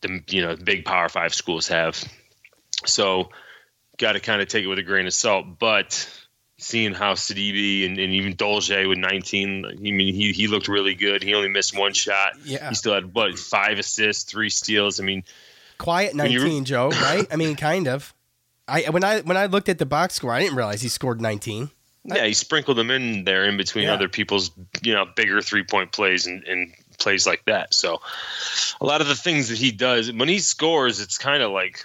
the 0.00 0.22
you 0.28 0.42
know 0.42 0.56
big 0.56 0.84
Power 0.84 1.08
Five 1.08 1.34
schools 1.34 1.68
have. 1.68 2.02
So, 2.86 3.30
got 4.00 4.12
to 4.12 4.20
kind 4.20 4.42
of 4.42 4.48
take 4.48 4.64
it 4.64 4.66
with 4.66 4.78
a 4.78 4.82
grain 4.82 5.06
of 5.06 5.14
salt. 5.14 5.58
But 5.58 6.08
seeing 6.58 6.92
how 6.94 7.14
Sidibe 7.14 7.86
and, 7.86 7.98
and 7.98 8.12
even 8.12 8.34
Dolezaj 8.34 8.88
with 8.88 8.98
19, 8.98 9.64
I 9.66 9.74
mean, 9.74 10.14
he, 10.14 10.32
he 10.32 10.46
looked 10.48 10.68
really 10.68 10.94
good. 10.94 11.22
He 11.22 11.34
only 11.34 11.48
missed 11.48 11.76
one 11.78 11.92
shot. 11.92 12.32
Yeah. 12.44 12.68
He 12.68 12.74
still 12.74 12.94
had, 12.94 13.14
what, 13.14 13.38
five 13.38 13.78
assists, 13.78 14.24
three 14.24 14.50
steals. 14.50 14.98
I 15.00 15.04
mean, 15.04 15.22
Quiet 15.78 16.14
19, 16.14 16.64
Joe, 16.64 16.88
right? 16.90 17.26
I 17.30 17.36
mean, 17.36 17.56
kind 17.56 17.86
of. 17.88 18.12
I 18.68 18.82
when 18.90 19.02
I 19.02 19.20
when 19.22 19.36
I 19.36 19.46
looked 19.46 19.68
at 19.68 19.78
the 19.78 19.86
box 19.86 20.14
score, 20.14 20.32
I 20.32 20.40
didn't 20.40 20.54
realize 20.56 20.80
he 20.82 20.88
scored 20.88 21.20
19. 21.20 21.70
yeah, 22.04 22.24
he 22.26 22.34
sprinkled 22.34 22.76
them 22.76 22.90
in 22.90 23.24
there 23.24 23.44
in 23.48 23.56
between 23.56 23.84
Yeah. 23.84 23.94
other 23.94 24.08
people's, 24.08 24.50
you 24.82 24.92
know, 24.94 25.06
bigger 25.16 25.40
three 25.42 25.64
point 25.64 25.90
plays 25.92 26.26
and, 26.26 26.44
and 26.44 26.72
plays 26.98 27.26
like 27.26 27.42
that. 27.46 27.74
So 27.74 28.00
a 28.80 28.84
lot 28.86 29.00
of 29.00 29.08
the 29.08 29.16
things 29.16 29.48
that 29.48 29.58
he 29.58 29.70
does, 29.72 30.12
when 30.12 30.28
he 30.28 30.38
scores, 30.38 31.00
it's 31.00 31.18
kind 31.18 31.42
of 31.42 31.50
like 31.50 31.84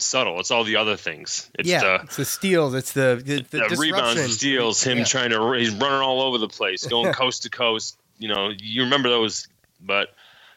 subtle. 0.00 0.38
It's 0.40 0.50
all 0.50 0.64
the 0.64 0.76
other 0.76 0.96
things. 0.96 1.50
It's 1.58 1.68
yeah, 1.68 1.80
the, 1.80 1.94
it's 2.04 2.16
the 2.16 2.24
steals, 2.24 2.74
it's 2.74 2.92
the 2.92 3.20
the, 3.24 3.42
the, 3.42 3.68
the 3.68 3.76
rebounds, 3.78 4.22
the 4.22 4.28
steals, 4.28 4.82
him 4.82 4.98
Yeah. 4.98 5.04
trying 5.04 5.30
to 5.30 5.52
he's 5.52 5.70
running 5.70 6.00
all 6.00 6.22
over 6.22 6.38
the 6.38 6.48
place, 6.48 6.86
going 6.90 7.12
coast 7.12 7.42
to 7.44 7.50
coast. 7.50 7.96
You 8.18 8.28
know, 8.28 8.50
you 8.58 8.82
remember 8.84 9.08
those, 9.08 9.46
but 9.80 10.14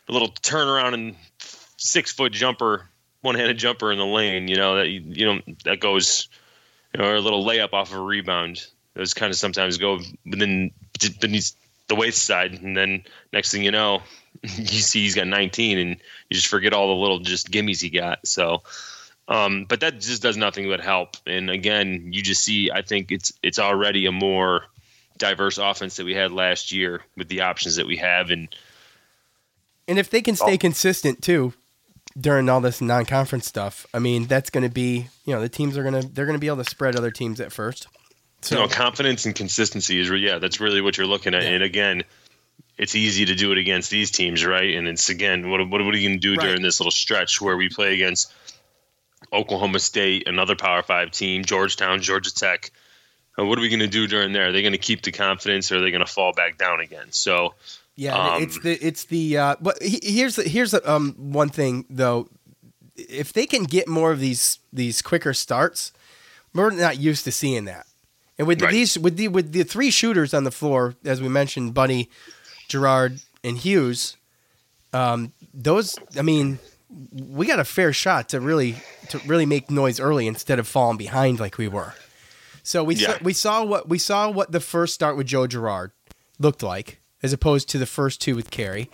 the 0.07 0.13
little 0.13 0.29
turnaround 0.29 0.93
and 0.93 1.15
six 1.77 2.11
foot 2.11 2.31
jumper, 2.31 2.87
one 3.21 3.35
handed 3.35 3.57
jumper 3.57 3.91
in 3.91 3.97
the 3.97 4.05
lane. 4.05 4.47
You 4.47 4.55
know 4.55 4.75
that 4.77 4.89
you, 4.89 5.01
you 5.05 5.25
know 5.25 5.41
that 5.65 5.79
goes, 5.79 6.27
you 6.93 7.01
know, 7.01 7.07
or 7.07 7.15
a 7.15 7.21
little 7.21 7.45
layup 7.45 7.73
off 7.73 7.91
of 7.91 7.99
a 7.99 8.01
rebound. 8.01 8.65
Those 8.93 9.13
kind 9.13 9.29
of 9.29 9.37
sometimes 9.37 9.77
go 9.77 9.99
within 10.25 10.71
beneath 11.19 11.55
the 11.87 11.95
waist 11.95 12.25
side, 12.25 12.53
and 12.61 12.75
then 12.75 13.03
next 13.31 13.51
thing 13.51 13.63
you 13.63 13.71
know, 13.71 14.01
you 14.43 14.65
see 14.65 15.01
he's 15.01 15.15
got 15.15 15.27
19, 15.27 15.77
and 15.77 15.89
you 15.91 16.35
just 16.35 16.47
forget 16.47 16.73
all 16.73 16.87
the 16.87 17.01
little 17.01 17.19
just 17.19 17.51
gimmies 17.51 17.81
he 17.81 17.89
got. 17.89 18.25
So. 18.27 18.63
Um, 19.31 19.65
but 19.67 19.79
that 19.79 20.01
just 20.01 20.21
does 20.21 20.35
nothing 20.35 20.67
but 20.67 20.81
help. 20.81 21.15
And 21.25 21.49
again, 21.49 22.09
you 22.11 22.21
just 22.21 22.43
see, 22.43 22.69
I 22.69 22.81
think 22.81 23.11
it's 23.11 23.31
it's 23.41 23.59
already 23.59 24.05
a 24.05 24.11
more 24.11 24.65
diverse 25.17 25.57
offense 25.57 25.95
that 25.95 26.05
we 26.05 26.13
had 26.13 26.31
last 26.31 26.71
year 26.71 27.01
with 27.15 27.29
the 27.29 27.41
options 27.41 27.77
that 27.77 27.87
we 27.87 27.97
have. 27.97 28.29
And 28.29 28.53
And 29.87 29.97
if 29.97 30.09
they 30.09 30.21
can 30.21 30.35
stay 30.35 30.57
consistent 30.57 31.21
too 31.21 31.53
during 32.19 32.49
all 32.49 32.59
this 32.59 32.81
non-conference 32.81 33.45
stuff, 33.45 33.85
I 33.93 33.99
mean, 33.99 34.25
that's 34.25 34.49
going 34.49 34.63
to 34.67 34.73
be, 34.73 35.07
you 35.25 35.33
know, 35.33 35.39
the 35.39 35.47
teams 35.47 35.77
are 35.77 35.83
going 35.83 36.01
to 36.01 36.07
they're 36.07 36.25
going 36.25 36.35
to 36.37 36.41
be 36.41 36.47
able 36.47 36.63
to 36.63 36.69
spread 36.69 36.97
other 36.97 37.11
teams 37.11 37.39
at 37.39 37.53
first. 37.53 37.87
So 38.41 38.55
you 38.55 38.61
know, 38.63 38.67
confidence 38.67 39.25
and 39.25 39.35
consistency 39.35 39.99
is, 39.99 40.09
yeah, 40.09 40.39
that's 40.39 40.59
really 40.59 40.81
what 40.81 40.97
you're 40.97 41.07
looking 41.07 41.35
at. 41.35 41.43
And 41.43 41.63
again, 41.63 42.03
it's 42.77 42.95
easy 42.95 43.25
to 43.25 43.35
do 43.35 43.51
it 43.51 43.59
against 43.59 43.91
these 43.91 44.09
teams, 44.09 44.43
right? 44.43 44.75
And 44.75 44.87
it's 44.87 45.09
again, 45.09 45.49
what 45.49 45.59
what, 45.69 45.85
what 45.85 45.93
are 45.93 45.97
you 45.97 46.09
going 46.09 46.19
to 46.19 46.27
do 46.27 46.35
Right. 46.35 46.47
during 46.47 46.63
this 46.63 46.79
little 46.79 46.91
stretch 46.91 47.39
where 47.39 47.55
we 47.55 47.69
play 47.69 47.93
against 47.93 48.33
Oklahoma 49.33 49.79
State, 49.79 50.27
another 50.27 50.55
Power 50.55 50.83
Five 50.83 51.11
team, 51.11 51.43
Georgetown, 51.45 52.01
Georgia 52.01 52.33
Tech? 52.33 52.71
Uh, 53.39 53.45
what 53.45 53.57
are 53.57 53.61
we 53.61 53.69
going 53.69 53.79
to 53.79 53.87
do 53.87 54.07
during 54.07 54.33
there? 54.33 54.49
Are 54.49 54.51
they 54.51 54.61
going 54.61 54.73
to 54.73 54.77
keep 54.77 55.03
the 55.03 55.11
confidence, 55.11 55.71
or 55.71 55.77
are 55.77 55.81
they 55.81 55.91
going 55.91 56.05
to 56.05 56.11
fall 56.11 56.33
back 56.33 56.57
down 56.57 56.79
again? 56.81 57.07
So, 57.11 57.53
Yeah, 57.95 58.17
Um, 58.35 58.43
it's 58.43 58.59
the 58.59 58.73
it's 58.85 59.05
the 59.05 59.37
uh, 59.37 59.55
but 59.61 59.77
here's 59.81 60.35
the, 60.35 60.43
here's 60.43 60.71
the, 60.71 60.81
um 60.91 61.13
one 61.17 61.49
thing 61.49 61.85
though, 61.89 62.27
if 62.95 63.31
they 63.33 63.45
can 63.45 63.63
get 63.63 63.87
more 63.87 64.11
of 64.11 64.19
these 64.19 64.59
these 64.73 65.01
quicker 65.01 65.33
starts, 65.33 65.91
we're 66.53 66.69
not 66.71 66.99
used 66.99 67.23
to 67.25 67.31
seeing 67.31 67.65
that. 67.65 67.85
And 68.37 68.47
with 68.47 68.61
Right. 68.61 68.71
these 68.71 68.97
with 68.99 69.17
the 69.17 69.27
with 69.29 69.51
the 69.53 69.63
three 69.63 69.91
shooters 69.91 70.33
on 70.33 70.43
the 70.43 70.51
floor, 70.51 70.95
as 71.05 71.21
we 71.21 71.29
mentioned, 71.29 71.73
Buddy, 71.73 72.09
Girard, 72.67 73.19
and 73.43 73.57
Hughes, 73.57 74.17
um, 74.93 75.31
those 75.53 75.97
I 76.17 76.21
mean, 76.21 76.59
we 77.11 77.45
got 77.47 77.59
a 77.59 77.63
fair 77.63 77.93
shot 77.93 78.29
to 78.29 78.39
really 78.39 78.75
to 79.09 79.19
really 79.19 79.45
make 79.45 79.71
noise 79.71 79.99
early 79.99 80.27
instead 80.27 80.59
of 80.59 80.67
falling 80.67 80.97
behind 80.97 81.39
like 81.39 81.57
we 81.57 81.67
were. 81.67 81.93
So 82.63 82.83
we 82.83 82.95
Yeah. 82.95 83.13
saw, 83.13 83.23
we 83.23 83.33
saw 83.33 83.63
what 83.63 83.89
we 83.89 83.97
saw 83.97 84.29
what 84.29 84.51
the 84.51 84.59
first 84.59 84.93
start 84.93 85.17
with 85.17 85.27
Joe 85.27 85.47
Girard 85.47 85.91
looked 86.39 86.63
like, 86.63 86.99
as 87.23 87.33
opposed 87.33 87.69
to 87.69 87.77
the 87.77 87.85
first 87.85 88.21
two 88.21 88.35
with 88.35 88.51
Carey, 88.51 88.89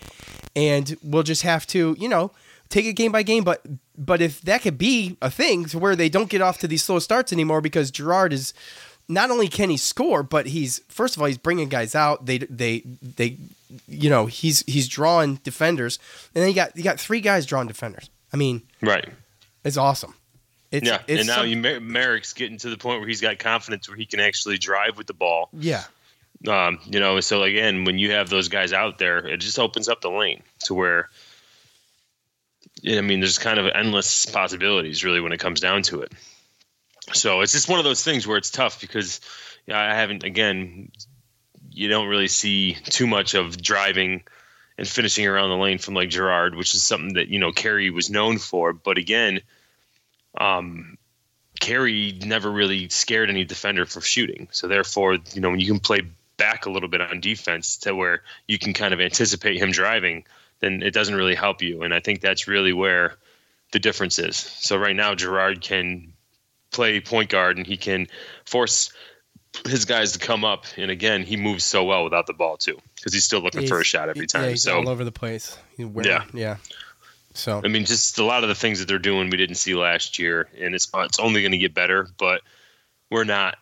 and 0.56 0.96
we'll 1.04 1.24
just 1.24 1.42
have 1.44 1.66
to 1.68 1.96
you 2.00 2.08
know 2.10 2.32
take 2.70 2.86
it 2.86 2.94
game 2.94 3.12
by 3.12 3.24
game. 3.24 3.44
But 3.44 3.62
but 3.98 4.22
if 4.22 4.42
that 4.42 4.62
could 4.62 4.78
be 4.78 5.18
a 5.22 5.30
thing 5.32 5.66
to 5.66 5.80
where 5.80 5.96
they 5.96 6.10
don't 6.10 6.30
get 6.30 6.42
off 6.42 6.60
to 6.60 6.68
these 6.68 6.84
slow 6.84 7.00
starts 7.00 7.34
anymore 7.34 7.62
because 7.62 7.92
Girard 7.92 8.32
is 8.32 8.54
not 9.10 9.32
only 9.32 9.48
can 9.48 9.70
he 9.70 9.78
score, 9.78 10.24
but 10.24 10.48
he's 10.48 10.80
first 10.90 11.16
of 11.16 11.22
all 11.22 11.28
he's 11.28 11.38
bringing 11.38 11.70
guys 11.70 11.96
out. 11.96 12.26
They 12.26 12.40
they 12.40 12.80
they 12.82 13.38
you 13.88 14.10
know 14.10 14.26
he's 14.26 14.62
he's 14.62 14.88
drawing 14.88 15.36
defenders, 15.36 16.00
and 16.36 16.42
then 16.42 16.50
you 16.50 16.56
got 16.56 16.76
you 16.76 16.84
got 16.84 17.00
three 17.00 17.22
guys 17.22 17.46
drawing 17.46 17.68
defenders. 17.68 18.10
I 18.34 18.38
mean, 18.38 18.64
right. 18.82 19.08
it's 19.64 19.78
awesome. 19.78 20.14
It's, 20.70 20.86
yeah, 20.86 21.02
it's 21.08 21.22
and 21.22 21.28
now 21.28 21.38
some- 21.38 21.48
you, 21.48 21.58
Mer- 21.58 21.80
Marek's 21.80 22.34
getting 22.34 22.58
to 22.58 22.70
the 22.70 22.78
point 22.78 23.00
where 23.00 23.08
he's 23.08 23.22
got 23.22 23.40
confidence 23.40 23.88
where 23.88 23.96
he 23.98 24.06
can 24.06 24.20
actually 24.20 24.58
drive 24.58 24.98
with 24.98 25.08
the 25.08 25.14
ball. 25.14 25.50
yeah. 25.54 25.84
Um, 26.48 26.78
you 26.86 27.00
know, 27.00 27.20
so 27.20 27.42
again, 27.42 27.84
when 27.84 27.98
you 27.98 28.12
have 28.12 28.30
those 28.30 28.48
guys 28.48 28.72
out 28.72 29.00
there, 29.00 29.26
it 29.26 29.38
just 29.38 29.58
opens 29.58 29.90
up 29.90 30.02
the 30.02 30.12
lane 30.12 30.44
to 30.66 30.76
where. 30.76 31.10
I 32.88 33.02
mean, 33.02 33.22
there's 33.22 33.40
kind 33.40 33.58
of 33.58 33.66
endless 33.74 34.28
possibilities, 34.28 35.04
really, 35.04 35.20
when 35.20 35.32
it 35.32 35.40
comes 35.40 35.60
down 35.60 35.82
to 35.84 36.02
it. 36.02 36.12
So 37.14 37.42
it's 37.42 37.54
just 37.54 37.70
one 37.70 37.80
of 37.80 37.86
those 37.86 38.04
things 38.04 38.28
where 38.28 38.38
it's 38.38 38.52
tough 38.52 38.82
because 38.82 39.22
I 39.70 39.96
haven't. 39.96 40.24
Again, 40.24 40.92
you 41.72 41.88
don't 41.88 42.08
really 42.08 42.28
see 42.28 42.74
too 42.74 43.08
much 43.08 43.34
of 43.34 43.62
driving 43.62 44.24
and 44.78 44.88
finishing 44.88 45.26
around 45.26 45.50
the 45.50 45.58
lane 45.58 45.78
from 45.78 45.94
like 45.94 46.10
Girard, 46.10 46.56
which 46.56 46.76
is 46.76 46.84
something 46.84 47.14
that 47.14 47.30
you 47.30 47.40
know 47.40 47.52
Carey 47.52 47.90
was 47.90 48.10
known 48.10 48.38
for. 48.38 48.74
But 48.74 48.98
again, 48.98 49.42
um, 50.40 50.98
Carey 51.60 52.18
never 52.26 52.52
really 52.52 52.90
scared 52.90 53.30
any 53.30 53.46
defender 53.46 53.86
for 53.86 54.02
shooting. 54.02 54.48
So 54.52 54.68
therefore, 54.68 55.18
you 55.34 55.42
know, 55.42 55.50
when 55.50 55.60
you 55.60 55.68
can 55.68 55.80
play 55.80 56.02
back 56.38 56.66
a 56.66 56.70
little 56.70 56.90
bit 56.90 57.02
on 57.02 57.20
defense 57.20 57.78
to 57.78 57.96
where 57.96 58.22
you 58.48 58.60
can 58.60 58.74
kind 58.74 58.94
of 58.94 59.02
anticipate 59.02 59.58
him 59.58 59.72
driving, 59.72 60.26
then 60.60 60.84
it 60.84 60.94
doesn't 60.94 61.16
really 61.16 61.36
help 61.36 61.62
you. 61.62 61.82
And 61.84 61.94
I 61.94 62.00
think 62.00 62.22
that's 62.22 62.48
really 62.48 62.74
where 62.74 63.16
the 63.72 63.80
difference 63.80 64.20
is. 64.20 64.38
So 64.38 64.78
right 64.78 64.96
now, 64.96 65.16
Girard 65.16 65.62
can 65.62 66.14
play 66.72 67.00
point 67.00 67.30
guard 67.30 67.58
and 67.58 67.66
he 67.66 67.78
can 67.78 68.08
force 68.46 68.92
his 69.66 69.86
guys 69.86 70.12
to 70.14 70.20
come 70.20 70.44
up. 70.46 70.66
And 70.78 70.92
again, 70.92 71.24
he 71.24 71.38
moves 71.38 71.64
so 71.64 71.84
well 71.84 72.04
without 72.04 72.28
the 72.28 72.34
ball 72.34 72.58
too, 72.58 72.78
because 72.96 73.14
he's 73.14 73.24
still 73.24 73.40
looking 73.42 73.68
for 73.68 73.80
a 73.80 73.84
shot 73.84 74.10
every 74.10 74.28
time. 74.28 74.44
Yeah, 74.44 74.50
he's 74.50 74.64
so 74.64 74.78
all 74.78 74.90
over 74.90 75.04
the 75.04 75.12
place. 75.12 75.58
Wearing- 75.78 76.06
Yeah. 76.10 76.24
yeah. 76.34 76.58
So 77.34 77.62
I 77.64 77.68
mean, 77.68 77.86
just 77.86 78.18
a 78.18 78.24
lot 78.24 78.44
of 78.44 78.50
the 78.50 78.56
things 78.56 78.80
that 78.80 78.88
they're 78.88 78.98
doing 78.98 79.30
we 79.30 79.38
didn't 79.38 79.58
see 79.58 79.76
last 79.76 80.18
year, 80.18 80.48
and 80.60 80.74
it's 80.74 80.90
it's 80.96 81.20
only 81.20 81.42
going 81.42 81.52
to 81.52 81.58
get 81.60 81.74
better. 81.74 82.08
But 82.18 82.42
we're 83.12 83.26
not 83.26 83.58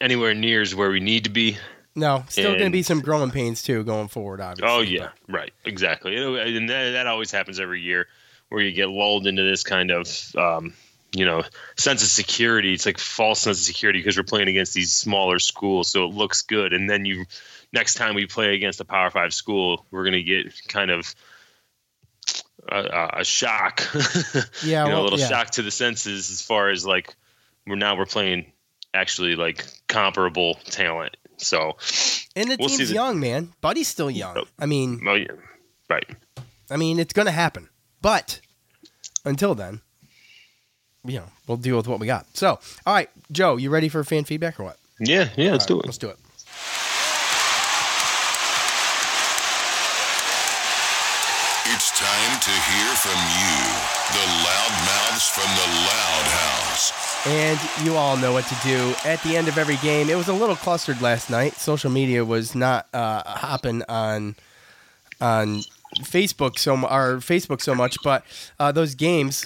anywhere 0.00 0.34
near 0.34 0.62
as 0.62 0.72
where 0.74 0.88
we 0.90 1.00
need 1.00 1.24
to 1.24 1.30
be. 1.30 1.58
no, 1.96 2.24
still 2.28 2.52
going 2.52 2.66
to 2.66 2.70
be 2.70 2.84
some 2.84 3.00
growing 3.00 3.32
pains 3.32 3.60
too 3.64 3.82
going 3.82 4.06
forward. 4.06 4.40
Obviously. 4.40 4.68
Oh 4.72 4.80
yeah, 4.82 5.08
right, 5.28 5.52
exactly. 5.64 6.16
And 6.16 6.68
that, 6.70 6.90
that 6.92 7.06
always 7.08 7.32
happens 7.32 7.58
every 7.58 7.80
year, 7.82 8.06
where 8.50 8.62
you 8.62 8.70
get 8.70 8.88
lulled 8.88 9.26
into 9.26 9.42
this 9.42 9.64
kind 9.64 9.90
of, 9.90 10.08
um, 10.36 10.74
you 11.12 11.24
know, 11.24 11.42
sense 11.76 12.02
of 12.02 12.08
security. 12.08 12.74
It's 12.74 12.84
like 12.86 12.98
false 12.98 13.40
sense 13.40 13.58
of 13.60 13.64
security 13.64 13.98
because 14.00 14.16
we're 14.16 14.24
playing 14.24 14.48
against 14.48 14.74
these 14.74 14.92
smaller 14.92 15.38
schools, 15.38 15.88
so 15.88 16.04
it 16.04 16.12
looks 16.14 16.42
good. 16.42 16.72
And 16.72 16.88
then 16.88 17.04
you, 17.04 17.24
next 17.72 17.94
time 17.94 18.14
we 18.14 18.26
play 18.26 18.54
against 18.54 18.80
a 18.80 18.84
Power 18.84 19.10
Five 19.10 19.32
school, 19.32 19.86
we're 19.90 20.04
gonna 20.04 20.22
get 20.22 20.52
kind 20.68 20.90
of 20.90 21.14
a, 22.70 23.10
a- 23.20 23.24
shock. 23.24 23.82
Yeah, 24.62 24.84
you 24.84 24.90
know, 24.90 24.96
well, 24.96 25.02
a 25.02 25.04
little 25.04 25.18
yeah. 25.18 25.28
shock 25.28 25.50
to 25.52 25.62
the 25.62 25.70
senses 25.70 26.30
as 26.30 26.42
far 26.42 26.70
as 26.70 26.84
like 26.84 27.14
we're 27.66 27.76
now 27.76 27.96
we're 27.96 28.06
playing 28.06 28.52
actually 28.92 29.36
like 29.36 29.64
comparable 29.88 30.54
talent. 30.66 31.16
So 31.38 31.76
And 32.34 32.50
the 32.50 32.56
we'll 32.58 32.68
team's 32.68 32.88
the- 32.88 32.94
young, 32.94 33.20
man. 33.20 33.52
Buddy's 33.60 33.88
still 33.88 34.10
young. 34.10 34.44
I 34.58 34.66
mean, 34.66 35.00
Oh 35.06 35.14
yeah, 35.14 35.28
right. 35.88 36.04
I 36.70 36.76
mean, 36.76 36.98
it's 36.98 37.12
going 37.14 37.26
to 37.26 37.32
happen. 37.32 37.68
But 38.02 38.40
until 39.24 39.54
then, 39.54 39.80
you 41.04 41.18
know, 41.18 41.24
we'll 41.46 41.56
deal 41.56 41.76
with 41.76 41.88
what 41.88 42.00
we 42.00 42.06
got. 42.06 42.26
So, 42.36 42.58
all 42.86 42.94
right, 42.94 43.10
Joe, 43.32 43.56
you 43.56 43.70
ready 43.70 43.88
for 43.88 44.02
fan 44.04 44.24
feedback 44.24 44.58
or 44.60 44.64
what? 44.64 44.78
Yeah, 45.00 45.28
yeah, 45.36 45.52
let's 45.52 45.64
All 45.70 45.76
do 45.76 45.80
it. 45.80 45.86
Let's 45.86 45.98
do 45.98 46.08
it. 46.08 46.18
It's 51.70 51.90
time 51.98 52.40
to 52.40 52.50
hear 52.50 52.94
from 52.96 53.18
you, 53.38 53.56
the 54.14 54.26
loud 54.42 54.72
mouths 54.88 55.28
from 55.28 55.48
the 55.54 55.68
Loud 55.86 56.26
House. 56.26 57.26
And 57.26 57.60
you 57.84 57.94
all 57.94 58.16
know 58.16 58.32
what 58.32 58.46
to 58.46 58.56
do 58.64 58.94
at 59.04 59.22
the 59.22 59.36
end 59.36 59.48
of 59.48 59.58
every 59.58 59.76
game. 59.76 60.08
It 60.08 60.16
was 60.16 60.28
a 60.28 60.32
little 60.32 60.56
clustered 60.56 61.02
last 61.02 61.28
night. 61.28 61.54
Social 61.54 61.90
media 61.90 62.24
was 62.24 62.54
not 62.54 62.86
uh, 62.94 63.22
hopping 63.24 63.82
on 63.88 64.34
on 65.20 65.62
Facebook 66.00 66.58
so 66.58 66.76
mu- 66.76 66.86
our 66.86 67.16
Facebook 67.16 67.60
so 67.60 67.74
much, 67.74 67.96
but 68.02 68.24
uh, 68.58 68.72
those 68.72 68.94
games, 68.94 69.44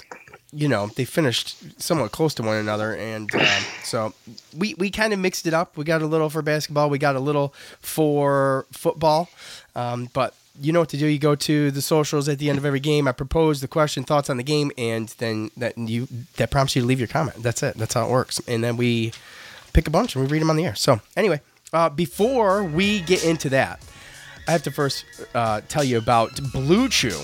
you 0.53 0.69
know, 0.69 0.89
they 0.89 1.05
finished 1.05 1.81
somewhat 1.81 2.13
close 2.13 2.35
to 2.35 2.43
one 2.43 2.57
another, 2.57 2.95
and 2.95 3.35
um, 3.35 3.63
so 3.83 4.13
we 4.57 4.75
we 4.75 4.91
kind 4.91 5.13
of 5.13 5.19
mixed 5.19 5.47
it 5.47 5.55
up. 5.55 5.77
We 5.77 5.85
got 5.85 6.03
a 6.03 6.07
little 6.07 6.29
for 6.29 6.43
basketball, 6.43 6.91
we 6.91 6.99
got 6.99 7.17
a 7.17 7.21
little 7.21 7.55
for 7.81 8.67
football, 8.73 9.29
um, 9.75 10.09
but. 10.13 10.35
You 10.61 10.71
know 10.71 10.81
what 10.81 10.91
to 10.91 10.99
do. 10.99 11.07
You 11.07 11.19
go 11.19 11.35
to 11.35 11.71
the 11.71 11.81
socials 11.81 12.29
at 12.29 12.39
the 12.39 12.51
end 12.51 12.59
of 12.59 12.67
every 12.67 12.79
game. 12.79 13.09
I 13.09 13.13
propose 13.13 13.63
the 13.63 13.69
question, 13.69 14.05
thoughts 14.05 14.29
on 14.29 14.37
the 14.37 14.43
game, 14.43 14.71
and 14.77 15.09
then 15.17 15.51
that 15.57 15.79
you 15.79 16.07
that 16.37 16.51
prompts 16.51 16.77
you 16.77 16.83
to 16.83 16.87
leave 16.87 16.99
your 16.99 17.09
comment. 17.09 17.43
That's 17.43 17.63
it. 17.63 17.75
That's 17.79 17.95
how 17.95 18.05
it 18.05 18.11
works. 18.11 18.39
And 18.47 18.63
then 18.63 18.77
we 18.77 19.13
pick 19.73 19.89
a 19.89 19.91
bunch 19.91 20.15
and 20.15 20.23
we 20.23 20.31
read 20.31 20.43
them 20.43 20.51
on 20.51 20.57
the 20.57 20.67
air. 20.67 20.75
So 20.75 21.01
anyway, 21.17 21.41
uh, 21.73 21.89
before 21.89 22.65
we 22.65 23.01
get 23.01 23.25
into 23.25 23.49
that, 23.49 23.83
I 24.47 24.53
have 24.53 24.63
to 24.65 24.71
first 24.71 25.07
uh, 25.35 25.63
tell 25.69 25.85
you 25.85 25.97
about 25.97 26.39
Blue 26.53 26.91
Chew. 26.91 27.19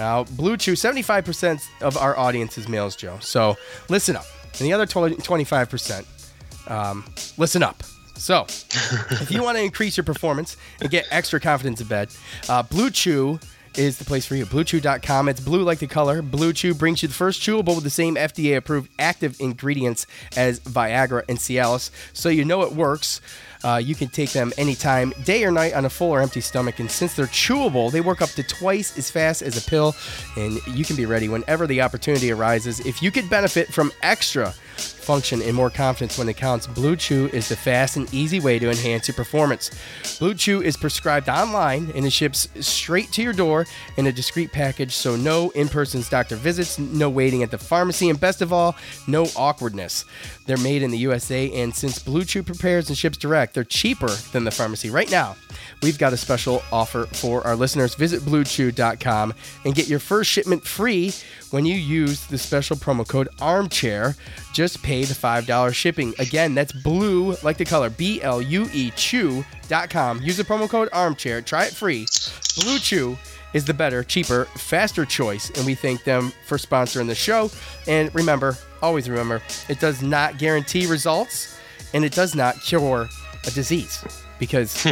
Now, 0.00 0.24
Blue 0.24 0.56
Chew, 0.56 0.72
75% 0.72 1.60
of 1.82 1.98
our 1.98 2.18
audience 2.18 2.56
is 2.56 2.66
males, 2.68 2.96
Joe. 2.96 3.18
So 3.20 3.58
listen 3.90 4.16
up. 4.16 4.24
And 4.58 4.66
the 4.66 4.72
other 4.72 4.86
25%, 4.86 6.70
um, 6.70 7.04
listen 7.36 7.62
up. 7.62 7.82
So, 8.14 8.46
if 8.48 9.30
you 9.30 9.42
want 9.42 9.58
to 9.58 9.62
increase 9.62 9.98
your 9.98 10.04
performance 10.04 10.56
and 10.80 10.88
get 10.88 11.06
extra 11.10 11.38
confidence 11.38 11.82
in 11.82 11.86
bed, 11.86 12.08
uh, 12.48 12.62
Blue 12.62 12.88
Chew 12.88 13.40
is 13.76 13.98
the 13.98 14.06
place 14.06 14.24
for 14.24 14.36
you. 14.36 14.46
BlueChew.com. 14.46 15.28
It's 15.28 15.40
blue 15.40 15.62
like 15.62 15.80
the 15.80 15.86
color. 15.86 16.22
Blue 16.22 16.54
Chew 16.54 16.74
brings 16.74 17.02
you 17.02 17.08
the 17.08 17.14
first 17.14 17.42
chewable 17.42 17.74
with 17.74 17.84
the 17.84 17.90
same 17.90 18.16
FDA 18.16 18.56
approved 18.56 18.90
active 18.98 19.38
ingredients 19.38 20.06
as 20.34 20.60
Viagra 20.60 21.24
and 21.28 21.38
Cialis, 21.38 21.90
so 22.14 22.30
you 22.30 22.44
know 22.44 22.62
it 22.62 22.72
works. 22.72 23.20
Uh, 23.64 23.76
you 23.82 23.94
can 23.94 24.08
take 24.08 24.32
them 24.32 24.52
anytime, 24.56 25.12
day 25.24 25.44
or 25.44 25.50
night, 25.50 25.74
on 25.74 25.84
a 25.84 25.90
full 25.90 26.10
or 26.10 26.20
empty 26.20 26.40
stomach. 26.40 26.80
And 26.80 26.90
since 26.90 27.14
they're 27.14 27.26
chewable, 27.26 27.90
they 27.90 28.00
work 28.00 28.22
up 28.22 28.30
to 28.30 28.42
twice 28.42 28.96
as 28.96 29.10
fast 29.10 29.42
as 29.42 29.56
a 29.56 29.68
pill, 29.68 29.94
and 30.36 30.64
you 30.68 30.84
can 30.84 30.96
be 30.96 31.06
ready 31.06 31.28
whenever 31.28 31.66
the 31.66 31.82
opportunity 31.82 32.30
arises. 32.30 32.80
If 32.80 33.02
you 33.02 33.10
could 33.10 33.28
benefit 33.28 33.72
from 33.72 33.92
extra 34.02 34.54
function 35.00 35.42
and 35.42 35.54
more 35.54 35.70
confidence 35.70 36.16
when 36.18 36.28
it 36.28 36.36
counts, 36.36 36.66
Blue 36.66 36.96
Chew 36.96 37.28
is 37.32 37.48
the 37.48 37.56
fast 37.56 37.96
and 37.96 38.12
easy 38.14 38.40
way 38.40 38.58
to 38.58 38.70
enhance 38.70 39.08
your 39.08 39.14
performance. 39.14 39.70
Blue 40.18 40.34
Chew 40.34 40.62
is 40.62 40.76
prescribed 40.76 41.28
online 41.28 41.90
and 41.94 42.06
it 42.06 42.12
ships 42.12 42.48
straight 42.60 43.10
to 43.12 43.22
your 43.22 43.32
door 43.32 43.66
in 43.96 44.06
a 44.06 44.12
discreet 44.12 44.52
package, 44.52 44.92
so 44.92 45.16
no 45.16 45.50
in 45.50 45.68
person 45.68 46.02
doctor 46.08 46.36
visits, 46.36 46.78
no 46.78 47.10
waiting 47.10 47.42
at 47.42 47.50
the 47.50 47.58
pharmacy, 47.58 48.08
and 48.08 48.20
best 48.20 48.40
of 48.40 48.52
all, 48.52 48.76
no 49.06 49.26
awkwardness. 49.36 50.04
They're 50.50 50.58
made 50.58 50.82
in 50.82 50.90
the 50.90 50.98
USA, 50.98 51.48
and 51.62 51.72
since 51.72 52.00
Blue 52.00 52.24
Chew 52.24 52.42
prepares 52.42 52.88
and 52.88 52.98
ships 52.98 53.16
direct, 53.16 53.54
they're 53.54 53.62
cheaper 53.62 54.08
than 54.32 54.42
the 54.42 54.50
pharmacy. 54.50 54.90
Right 54.90 55.08
now, 55.08 55.36
we've 55.80 55.96
got 55.96 56.12
a 56.12 56.16
special 56.16 56.64
offer 56.72 57.06
for 57.06 57.46
our 57.46 57.54
listeners. 57.54 57.94
Visit 57.94 58.22
bluechew.com 58.22 59.32
and 59.64 59.74
get 59.76 59.86
your 59.86 60.00
first 60.00 60.28
shipment 60.28 60.66
free 60.66 61.12
when 61.52 61.64
you 61.66 61.76
use 61.76 62.26
the 62.26 62.36
special 62.36 62.74
promo 62.74 63.06
code 63.06 63.28
armchair. 63.40 64.16
Just 64.52 64.82
pay 64.82 65.04
the 65.04 65.14
$5 65.14 65.72
shipping. 65.72 66.14
Again, 66.18 66.56
that's 66.56 66.72
blue 66.72 67.36
like 67.44 67.56
the 67.56 67.64
color, 67.64 67.88
B 67.88 68.20
L 68.20 68.42
U 68.42 68.68
E 68.72 68.90
chew.com. 68.96 70.20
Use 70.20 70.36
the 70.36 70.42
promo 70.42 70.68
code 70.68 70.88
armchair. 70.92 71.42
Try 71.42 71.66
it 71.66 71.74
free. 71.74 72.08
Blue 72.56 72.80
Chew 72.80 73.16
is 73.52 73.64
the 73.64 73.74
better, 73.74 74.02
cheaper, 74.02 74.46
faster 74.56 75.04
choice, 75.04 75.50
and 75.50 75.64
we 75.64 75.76
thank 75.76 76.02
them 76.02 76.32
for 76.44 76.58
sponsoring 76.58 77.06
the 77.06 77.14
show. 77.14 77.52
And 77.86 78.12
remember, 78.16 78.56
always 78.82 79.08
remember, 79.08 79.42
it 79.68 79.80
does 79.80 80.02
not 80.02 80.38
guarantee 80.38 80.86
results 80.86 81.58
and 81.92 82.04
it 82.04 82.12
does 82.12 82.34
not 82.34 82.60
cure 82.60 83.08
a 83.46 83.50
disease 83.50 84.04
because 84.38 84.84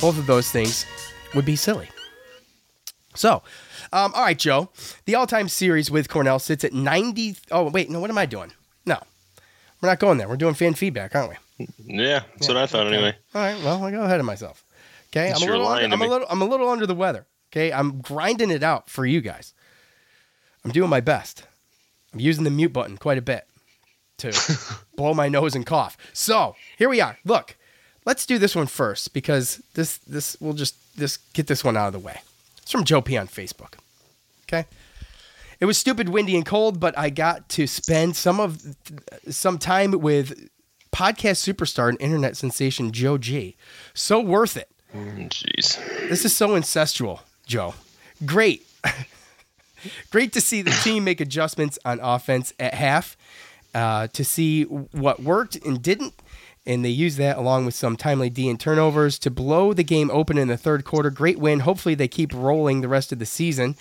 both 0.00 0.18
of 0.18 0.26
those 0.26 0.50
things 0.50 0.86
would 1.34 1.44
be 1.44 1.56
silly. 1.56 1.88
So, 3.14 3.42
um, 3.92 4.12
all 4.14 4.22
right, 4.22 4.38
Joe. 4.38 4.70
The 5.06 5.14
all-time 5.14 5.48
series 5.48 5.90
with 5.90 6.08
Cornell 6.08 6.38
sits 6.38 6.64
at 6.64 6.72
90. 6.72 7.36
Oh, 7.50 7.68
wait, 7.70 7.90
no. 7.90 8.00
What 8.00 8.10
am 8.10 8.18
I 8.18 8.26
doing? 8.26 8.52
No, 8.86 8.98
we're 9.80 9.88
not 9.88 9.98
going 9.98 10.18
there. 10.18 10.28
We're 10.28 10.36
doing 10.36 10.54
fan 10.54 10.74
feedback, 10.74 11.14
aren't 11.14 11.30
we? 11.30 11.36
Yeah, 11.84 12.22
that's 12.34 12.48
what 12.48 12.56
I 12.56 12.66
thought 12.66 12.86
anyway. 12.86 13.16
All 13.34 13.42
right. 13.42 13.56
Well, 13.64 13.82
I 13.84 13.90
go 13.90 14.02
ahead 14.02 14.20
of 14.20 14.26
myself. 14.26 14.64
Okay, 15.10 15.32
I'm 15.32 15.42
a 15.42 15.46
little. 15.46 15.66
Under, 15.66 15.94
I'm 15.94 16.02
a 16.02 16.06
little. 16.06 16.26
I'm 16.30 16.42
a 16.42 16.44
little 16.44 16.68
under 16.68 16.86
the 16.86 16.94
weather. 16.94 17.26
Okay, 17.50 17.72
I'm 17.72 18.00
grinding 18.00 18.50
it 18.50 18.62
out 18.62 18.88
for 18.88 19.04
you 19.04 19.20
guys. 19.20 19.54
I'm 20.64 20.70
doing 20.70 20.90
my 20.90 21.00
best. 21.00 21.44
I'm 22.12 22.20
using 22.20 22.44
the 22.44 22.50
mute 22.50 22.72
button 22.72 22.96
quite 22.96 23.18
a 23.18 23.22
bit 23.22 23.46
to 24.18 24.32
blow 24.96 25.14
my 25.14 25.28
nose 25.28 25.54
and 25.54 25.66
cough. 25.66 25.96
So 26.12 26.56
here 26.76 26.88
we 26.88 27.00
are. 27.00 27.18
Look, 27.24 27.56
let's 28.04 28.26
do 28.26 28.38
this 28.38 28.54
one 28.54 28.66
first 28.66 29.12
because 29.12 29.62
this 29.74 29.98
this 29.98 30.36
we'll 30.40 30.54
just 30.54 30.74
this 30.96 31.18
get 31.32 31.46
this 31.46 31.64
one 31.64 31.76
out 31.76 31.88
of 31.88 31.92
the 31.92 31.98
way. 31.98 32.20
It's 32.62 32.72
from 32.72 32.84
Joe 32.84 33.00
P 33.00 33.16
on 33.16 33.28
Facebook. 33.28 33.74
Okay. 34.44 34.66
It 35.60 35.64
was 35.64 35.76
stupid, 35.76 36.08
windy, 36.08 36.36
and 36.36 36.46
cold, 36.46 36.78
but 36.78 36.96
I 36.96 37.10
got 37.10 37.48
to 37.50 37.66
spend 37.66 38.14
some 38.14 38.38
of 38.38 38.62
some 39.28 39.58
time 39.58 39.90
with 39.90 40.48
podcast 40.92 41.42
superstar 41.52 41.88
and 41.88 42.00
internet 42.00 42.36
sensation 42.36 42.92
Joe 42.92 43.18
G. 43.18 43.56
So 43.92 44.20
worth 44.20 44.56
it. 44.56 44.68
Mm, 44.94 45.28
jeez. 45.28 45.76
This 46.08 46.24
is 46.24 46.34
so 46.34 46.50
incestual, 46.50 47.20
Joe. 47.46 47.74
Great. 48.24 48.66
Great 50.10 50.32
to 50.32 50.40
see 50.40 50.62
the 50.62 50.70
team 50.82 51.04
make 51.04 51.20
adjustments 51.20 51.78
on 51.84 52.00
offense 52.00 52.52
at 52.58 52.74
half, 52.74 53.16
uh, 53.74 54.08
to 54.08 54.24
see 54.24 54.64
what 54.64 55.22
worked 55.22 55.56
and 55.56 55.82
didn't, 55.82 56.14
and 56.66 56.84
they 56.84 56.90
used 56.90 57.18
that 57.18 57.38
along 57.38 57.64
with 57.64 57.74
some 57.74 57.96
timely 57.96 58.28
D 58.28 58.48
and 58.48 58.60
turnovers 58.60 59.18
to 59.20 59.30
blow 59.30 59.72
the 59.72 59.84
game 59.84 60.10
open 60.10 60.36
in 60.36 60.48
the 60.48 60.56
third 60.56 60.84
quarter. 60.84 61.10
Great 61.10 61.38
win. 61.38 61.60
Hopefully, 61.60 61.94
they 61.94 62.08
keep 62.08 62.32
rolling 62.34 62.80
the 62.80 62.88
rest 62.88 63.12
of 63.12 63.18
the 63.18 63.26
season. 63.26 63.76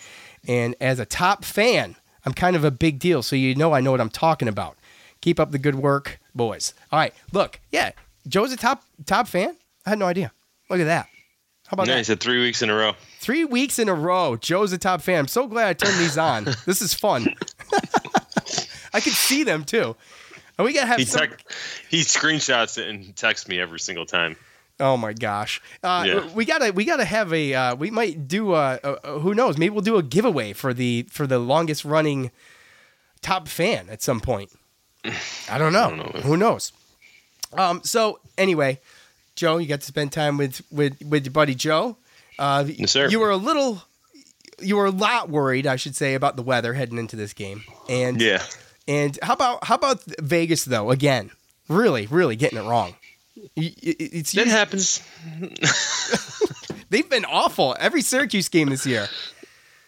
And 0.48 0.76
as 0.80 1.00
a 1.00 1.06
top 1.06 1.44
fan, 1.44 1.96
I'm 2.26 2.34
kind 2.34 2.56
of 2.56 2.64
a 2.64 2.72
big 2.72 3.00
deal, 3.00 3.22
so 3.24 3.36
you 3.36 3.56
know 3.56 3.74
I 3.74 3.82
know 3.82 3.92
what 3.92 4.02
I'm 4.02 4.10
talking 4.10 4.48
about. 4.48 4.78
Keep 5.20 5.40
up 5.40 5.52
the 5.52 5.58
good 5.58 5.76
work, 5.76 6.20
boys. 6.36 6.74
All 6.92 7.00
right, 7.00 7.14
look, 7.32 7.60
yeah, 7.72 7.92
Joe's 8.28 8.54
a 8.54 8.58
top 8.58 8.84
top 9.06 9.28
fan. 9.28 9.56
I 9.86 9.90
had 9.92 10.00
no 10.00 10.06
idea. 10.06 10.32
Look 10.70 10.80
at 10.80 10.86
that. 10.86 11.08
How 11.68 11.76
about 11.76 11.88
Yeah, 11.88 11.94
that? 11.96 12.00
he 12.00 12.04
said 12.06 12.20
three 12.20 12.42
weeks 12.42 12.62
in 12.62 12.70
a 12.70 12.76
row. 12.76 12.94
Three 13.20 13.44
weeks 13.46 13.78
in 13.80 13.90
a 13.90 13.94
row, 13.94 14.36
Joe's 14.38 14.72
a 14.72 14.78
top 14.78 15.02
fan. 15.02 15.20
I'm 15.20 15.28
so 15.28 15.48
glad 15.48 15.68
I 15.68 15.74
turned 15.74 16.00
these 16.00 16.18
on. 16.18 16.46
this 16.66 16.82
is 16.82 16.94
fun. 16.94 17.28
I 18.94 19.00
can 19.02 19.12
see 19.14 19.44
them 19.44 19.64
too. 19.66 19.96
And 20.58 20.66
we 20.66 20.74
gotta 20.74 20.88
have 20.88 20.98
He 21.00 21.06
some. 21.06 21.22
tec- 21.28 21.44
he 21.90 22.02
screenshots 22.02 22.78
it 22.78 22.88
and 22.88 23.16
texts 23.16 23.48
me 23.48 23.60
every 23.60 23.80
single 23.80 24.06
time. 24.06 24.36
Oh 24.80 24.96
my 24.98 25.14
gosh. 25.14 25.62
Uh, 25.84 26.04
Yeah. 26.08 26.34
We 26.34 26.46
gotta 26.46 26.72
we 26.72 26.86
gotta 26.86 27.06
have 27.06 27.34
a. 27.34 27.54
Uh, 27.54 27.76
we 27.76 27.92
might 27.92 28.28
do 28.28 28.54
a, 28.56 28.80
a, 28.84 28.92
a- 29.04 29.20
Who 29.20 29.34
knows? 29.36 29.58
Maybe 29.58 29.72
we'll 29.72 29.82
do 29.84 29.98
a 29.98 30.04
giveaway 30.04 30.54
for 30.54 30.74
the 30.74 31.06
for 31.10 31.28
the 31.28 31.38
longest 31.40 31.84
running 31.86 32.32
top 33.22 33.48
fan 33.48 33.88
at 33.90 34.02
some 34.02 34.20
point. 34.22 34.52
I 35.50 35.58
don't 35.58 35.74
know. 35.74 35.90
Who 36.24 36.38
knows? 36.38 36.72
Um. 37.54 37.82
So 37.84 38.20
anyway, 38.38 38.80
Joe, 39.38 39.58
you 39.58 39.68
got 39.68 39.80
to 39.82 39.88
spend 39.88 40.12
time 40.12 40.36
with 40.38 40.62
with 40.72 41.02
with 41.06 41.26
your 41.26 41.32
buddy 41.32 41.56
Joe. 41.56 41.96
Uh, 42.38 42.66
Yes, 42.68 42.92
sir. 42.92 43.08
You 43.08 43.20
were 43.20 43.30
a 43.30 43.38
little. 43.38 43.84
You 44.60 44.76
were 44.76 44.88
a 44.88 44.92
lot 44.92 45.30
worried, 45.30 45.68
I 45.68 45.76
should 45.76 45.96
say, 45.96 46.16
about 46.16 46.36
the 46.36 46.42
weather 46.42 46.74
heading 46.74 46.98
into 46.98 47.16
this 47.16 47.32
game. 47.34 47.64
And 47.88 48.20
Yeah. 48.20 48.44
and 48.88 49.18
how 49.22 49.34
about 49.34 49.64
how 49.64 49.76
about 49.76 50.04
Vegas 50.20 50.66
though? 50.66 50.90
Again, 50.92 51.30
really, 51.70 52.08
really 52.08 52.36
getting 52.36 52.58
it 52.58 52.64
wrong. 52.68 52.96
It's 53.56 54.32
That 54.32 54.48
happens. 54.48 55.02
They've 56.90 57.08
been 57.10 57.26
awful 57.26 57.76
every 57.80 58.02
Syracuse 58.02 58.50
game 58.50 58.70
this 58.70 58.86
year. 58.86 59.08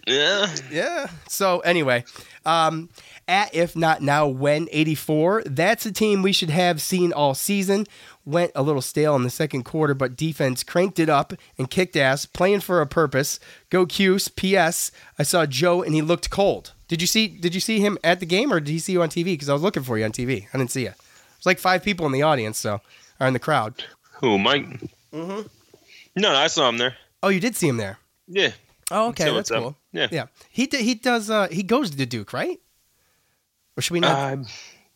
Yeah. 0.06 0.54
Yeah. 0.72 1.08
So 1.28 1.60
anyway, 1.62 2.04
um, 2.46 2.90
at 3.28 3.54
if 3.56 3.76
not 3.76 4.02
now 4.02 4.28
when 4.28 4.68
84, 4.72 5.44
that's 5.46 5.86
a 5.86 5.92
team 5.92 6.22
we 6.22 6.32
should 6.34 6.50
have 6.50 6.82
seen 6.82 7.14
all 7.14 7.34
season. 7.36 7.86
Went 8.30 8.52
a 8.54 8.62
little 8.62 8.82
stale 8.82 9.15
in 9.15 9.24
the 9.24 9.30
second 9.30 9.63
quarter, 9.63 9.94
but 9.96 10.15
defense 10.15 10.63
cranked 10.63 11.00
it 11.00 11.10
up 11.10 11.34
and 11.58 11.70
kicked 11.70 11.96
ass, 11.96 12.26
playing 12.28 12.60
for 12.60 12.80
a 12.80 12.86
purpose. 12.86 13.39
Go 13.72 13.86
Cuse. 13.88 14.28
P.S. 14.28 14.92
I 15.18 15.24
saw 15.24 15.46
Joe 15.48 15.82
and 15.82 15.96
he 15.96 16.02
looked 16.04 16.30
cold. 16.30 16.74
Did 16.88 17.02
you 17.02 17.08
see? 17.08 17.28
Did 17.28 17.56
you 17.56 17.62
see 17.62 17.80
him 17.80 17.98
at 18.04 18.20
the 18.20 18.26
game 18.28 18.54
or 18.54 18.60
did 18.60 18.72
he 18.72 18.80
see 18.80 18.92
you 18.94 19.02
on 19.02 19.10
TV? 19.10 19.26
Because 19.26 19.50
I 19.50 19.54
was 19.54 19.62
looking 19.63 19.84
for 19.84 19.98
you 19.98 20.06
on 20.06 20.12
TV. 20.12 20.46
I 20.54 20.58
didn't 20.58 20.72
see 20.72 20.82
you. 20.84 20.94
There's 21.38 21.46
like 21.46 21.60
five 21.60 21.84
people 21.84 22.06
in 22.06 22.12
the 22.12 22.22
audience, 22.22 22.58
so 22.60 22.82
or 23.20 23.28
in 23.28 23.34
the 23.34 23.39
crowd. 23.39 23.84
Who, 24.22 24.38
Mike? 24.38 24.65
Mm-hmm. 25.13 25.42
No, 26.18 26.34
no, 26.34 26.36
I 26.36 26.48
saw 26.48 26.70
him 26.70 26.78
there. 26.78 26.96
Oh, 27.24 27.30
you 27.30 27.39
did 27.39 27.56
see 27.56 27.68
him 27.68 27.78
there. 27.78 27.98
Yeah. 28.28 28.52
Oh, 28.92 29.10
okay, 29.10 29.26
So 29.26 29.34
that's 29.36 29.52
up? 29.52 29.62
cool. 29.62 29.76
Yeah. 29.92 30.08
yeah. 30.12 30.26
He 30.50 30.68
d- 30.68 30.84
he 30.84 30.94
does. 30.96 31.30
Uh, 31.30 31.48
he 31.50 31.63
goes 31.63 31.89
to 31.92 32.06
Duke, 32.06 32.34
right? 32.34 32.60
Or 33.78 33.82
should 33.82 33.94
we 33.94 34.00
not? 34.02 34.39
Uh, 34.39 34.44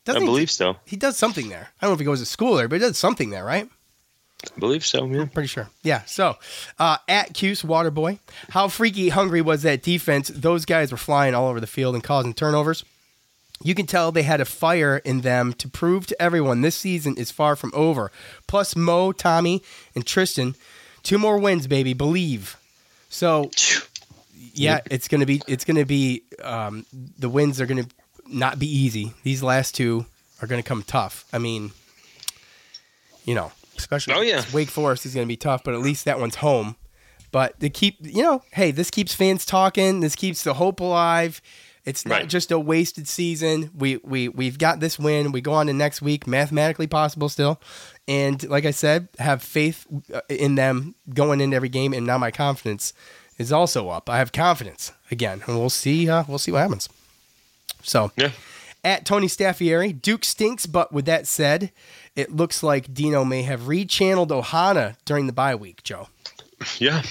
I 0.06 0.12
Doesn't 0.12 0.22
he- 0.24 0.28
believe 0.28 0.52
so. 0.52 0.76
He 0.86 0.96
does 0.98 1.18
something 1.18 1.50
there. 1.50 1.70
I 1.82 1.86
don't 1.86 1.92
know 1.92 1.94
if 1.94 2.00
he 2.00 2.06
goes 2.06 2.20
to 2.20 2.26
school 2.26 2.56
there, 2.56 2.68
but 2.68 2.76
he 2.76 2.80
does 2.80 2.98
something 2.98 3.30
there, 3.30 3.46
right? 3.46 3.70
I 4.46 4.60
believe 4.60 4.86
so. 4.86 5.06
Yeah. 5.06 5.26
Pretty 5.34 5.48
sure. 5.48 5.70
Yeah. 5.84 6.02
So, 6.06 6.36
uh, 6.78 6.98
at 7.08 7.34
Cuse 7.34 7.62
Waterboy, 7.64 8.20
how 8.50 8.68
freaky 8.68 9.08
hungry 9.10 9.40
was 9.42 9.62
that 9.64 9.82
defense? 9.82 10.28
Those 10.34 10.66
guys 10.66 10.92
were 10.92 10.98
flying 10.98 11.34
all 11.34 11.48
over 11.48 11.62
the 11.62 11.68
field 11.68 11.96
and 11.96 12.04
causing 12.04 12.34
turnovers. 12.34 12.84
You 13.64 13.74
can 13.74 13.86
tell 13.86 14.12
they 14.12 14.24
had 14.24 14.42
a 14.42 14.46
fire 14.46 14.98
in 14.98 15.22
them 15.22 15.54
to 15.54 15.70
prove 15.70 16.08
to 16.08 16.22
everyone 16.22 16.60
this 16.60 16.76
season 16.76 17.16
is 17.16 17.32
far 17.32 17.56
from 17.56 17.72
over. 17.74 18.12
Plus, 18.46 18.76
Mo, 18.76 19.14
Tommy, 19.14 19.64
and 19.96 20.06
Tristan, 20.06 20.56
two 21.04 21.18
more 21.18 21.38
wins, 21.38 21.68
baby. 21.68 21.94
Believe. 21.94 22.58
So, 23.08 23.50
yeah, 24.54 24.82
it's 24.92 25.08
gonna 25.08 25.26
be. 25.26 25.42
It's 25.48 25.64
gonna 25.64 25.86
be. 25.86 26.24
Um, 26.42 26.86
the 27.18 27.30
wins 27.30 27.62
are 27.62 27.66
gonna 27.66 27.86
not 28.28 28.60
be 28.60 28.68
easy. 28.68 29.14
These 29.24 29.44
last 29.44 29.76
two 29.76 30.06
are 30.42 30.48
gonna 30.48 30.64
come 30.64 30.84
tough. 30.84 31.26
I 31.34 31.38
mean, 31.38 31.72
you 33.26 33.36
know, 33.36 33.52
especially 33.78 34.14
Oh, 34.14 34.22
yeah. 34.22 34.44
Wake 34.54 34.70
Forest 34.70 35.06
is 35.06 35.14
gonna 35.14 35.26
be 35.28 35.38
tough, 35.38 35.64
but 35.64 35.74
at 35.74 35.80
least 35.82 36.06
that 36.06 36.20
one's 36.20 36.36
home. 36.36 36.76
But 37.32 37.60
to 37.62 37.70
keep, 37.70 37.98
you 38.02 38.22
know, 38.22 38.44
hey, 38.52 38.72
this 38.72 38.92
keeps 38.92 39.14
fans 39.14 39.46
talking. 39.46 40.02
This 40.02 40.16
keeps 40.16 40.44
the 40.44 40.54
hope 40.56 40.80
alive. 40.80 41.42
It's 41.86 42.06
not 42.06 42.20
Right. 42.22 42.30
just 42.30 42.52
a 42.52 42.60
wasted 42.60 43.08
season. 43.08 43.70
We 43.76 43.98
we 44.04 44.30
we've 44.30 44.58
got 44.58 44.80
this 44.80 44.98
win. 45.00 45.32
We 45.34 45.42
go 45.42 45.52
on 45.54 45.68
to 45.68 45.74
next 45.74 46.02
week, 46.02 46.26
mathematically 46.28 46.88
possible 46.88 47.28
still. 47.30 47.60
And 48.08 48.42
like 48.50 48.66
I 48.66 48.72
said, 48.72 49.10
have 49.20 49.42
faith 49.44 49.86
uh, 50.14 50.22
in 50.30 50.56
them 50.56 50.96
going 51.14 51.42
into 51.42 51.56
every 51.56 51.70
game. 51.70 51.92
And 51.94 52.06
now 52.06 52.18
my 52.18 52.32
confidence 52.32 52.94
is 53.38 53.52
also 53.52 53.90
up. 53.90 54.10
I 54.10 54.18
have 54.20 54.32
confidence 54.32 54.92
again, 55.12 55.42
and 55.48 55.58
we'll 55.60 55.70
see. 55.70 56.08
Uh, 56.10 56.24
we'll 56.28 56.38
see 56.38 56.52
what 56.52 56.60
happens. 56.62 56.88
So 57.84 58.12
Yeah. 58.16 58.32
at 58.84 59.06
Tony 59.06 59.28
Staffieri, 59.28 59.94
Duke 60.02 60.26
stinks. 60.26 60.66
But 60.66 60.92
with 60.92 61.06
that 61.06 61.28
said, 61.28 61.72
it 62.16 62.36
looks 62.36 62.64
like 62.64 62.94
Dino 62.94 63.24
may 63.24 63.44
have 63.44 63.62
rechanneled 63.62 64.30
Ohana 64.30 64.96
during 65.06 65.28
the 65.28 65.34
bye 65.34 65.56
week. 65.56 65.84
Joe. 65.84 66.08
Yeah. 66.80 67.04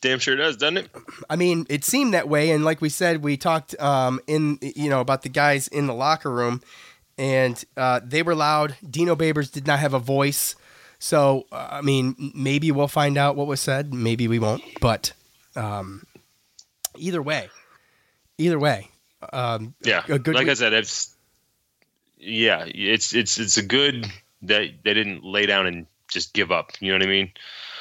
Damn 0.00 0.18
sure 0.18 0.36
does, 0.36 0.56
doesn't 0.56 0.76
it? 0.78 0.90
I 1.30 1.36
mean, 1.36 1.66
it 1.68 1.84
seemed 1.84 2.12
that 2.14 2.28
way, 2.28 2.50
and 2.50 2.64
like 2.64 2.80
we 2.80 2.88
said, 2.88 3.22
we 3.22 3.36
talked 3.36 3.78
um, 3.80 4.20
in 4.26 4.58
you 4.60 4.90
know 4.90 5.00
about 5.00 5.22
the 5.22 5.28
guys 5.28 5.68
in 5.68 5.86
the 5.86 5.94
locker 5.94 6.30
room, 6.30 6.60
and 7.16 7.64
uh, 7.76 8.00
they 8.04 8.22
were 8.22 8.34
loud. 8.34 8.76
Dino 8.88 9.16
Babers 9.16 9.50
did 9.50 9.66
not 9.66 9.78
have 9.78 9.94
a 9.94 9.98
voice, 9.98 10.54
so 10.98 11.46
uh, 11.50 11.68
I 11.70 11.80
mean, 11.80 12.32
maybe 12.34 12.70
we'll 12.72 12.88
find 12.88 13.16
out 13.16 13.36
what 13.36 13.46
was 13.46 13.60
said. 13.60 13.94
Maybe 13.94 14.28
we 14.28 14.38
won't, 14.38 14.62
but 14.80 15.12
um, 15.54 16.02
either 16.96 17.22
way, 17.22 17.48
either 18.38 18.58
way, 18.58 18.90
um, 19.32 19.74
Yeah. 19.82 20.02
a 20.08 20.18
good 20.18 20.34
like 20.34 20.48
I 20.48 20.54
said, 20.54 20.72
it's 20.72 21.14
yeah, 22.18 22.64
it's 22.66 23.14
it's 23.14 23.38
it's 23.38 23.56
a 23.56 23.62
good 23.62 24.06
that 24.42 24.68
they 24.84 24.94
didn't 24.94 25.24
lay 25.24 25.46
down 25.46 25.66
and 25.66 25.86
just 26.08 26.32
give 26.34 26.50
up. 26.52 26.72
You 26.80 26.92
know 26.92 26.98
what 26.98 27.06
I 27.06 27.10
mean? 27.10 27.32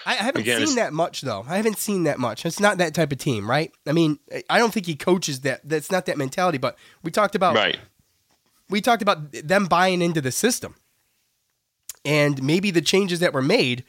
I 0.05 0.11
I 0.11 0.15
haven't 0.15 0.41
Again, 0.41 0.65
seen 0.65 0.75
that 0.75 0.93
much 0.93 1.21
though. 1.21 1.45
I 1.47 1.57
haven't 1.57 1.77
seen 1.79 2.03
that 2.03 2.19
much. 2.19 2.45
It's 2.45 2.59
not 2.59 2.77
that 2.77 2.93
type 2.93 3.11
of 3.11 3.17
team, 3.17 3.49
right? 3.49 3.71
I 3.87 3.91
mean, 3.91 4.19
I 4.49 4.59
don't 4.59 4.73
think 4.73 4.85
he 4.85 4.95
coaches 4.95 5.41
that. 5.41 5.61
That's 5.67 5.91
not 5.91 6.05
that 6.05 6.17
mentality. 6.17 6.57
But 6.57 6.77
we 7.03 7.11
talked 7.11 7.35
about 7.35 7.55
Right. 7.55 7.79
we 8.69 8.81
talked 8.81 9.01
about 9.01 9.31
them 9.31 9.65
buying 9.65 10.01
into 10.01 10.21
the 10.21 10.31
system. 10.31 10.75
And 12.03 12.41
maybe 12.43 12.69
the 12.71 12.81
changes 12.81 13.19
that 13.19 13.33
were 13.33 13.41
made 13.41 13.83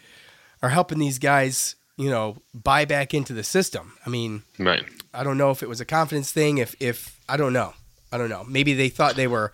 are 0.62 0.70
helping 0.70 0.98
these 0.98 1.18
guys, 1.18 1.76
you 1.98 2.08
know, 2.08 2.38
buy 2.54 2.86
back 2.86 3.12
into 3.12 3.34
the 3.34 3.44
system. 3.44 3.92
I 4.06 4.08
mean, 4.10 4.42
Right. 4.58 4.84
I 5.16 5.24
don't 5.24 5.38
know 5.38 5.50
if 5.50 5.62
it 5.62 5.68
was 5.68 5.80
a 5.80 5.84
confidence 5.84 6.30
thing, 6.30 6.58
if 6.58 6.76
if 6.80 7.18
I 7.28 7.36
don't 7.36 7.52
know. 7.52 7.74
I 8.12 8.18
don't 8.18 8.28
know. 8.28 8.44
Maybe 8.44 8.74
they 8.74 8.88
thought 8.88 9.16
they 9.16 9.26
were 9.26 9.52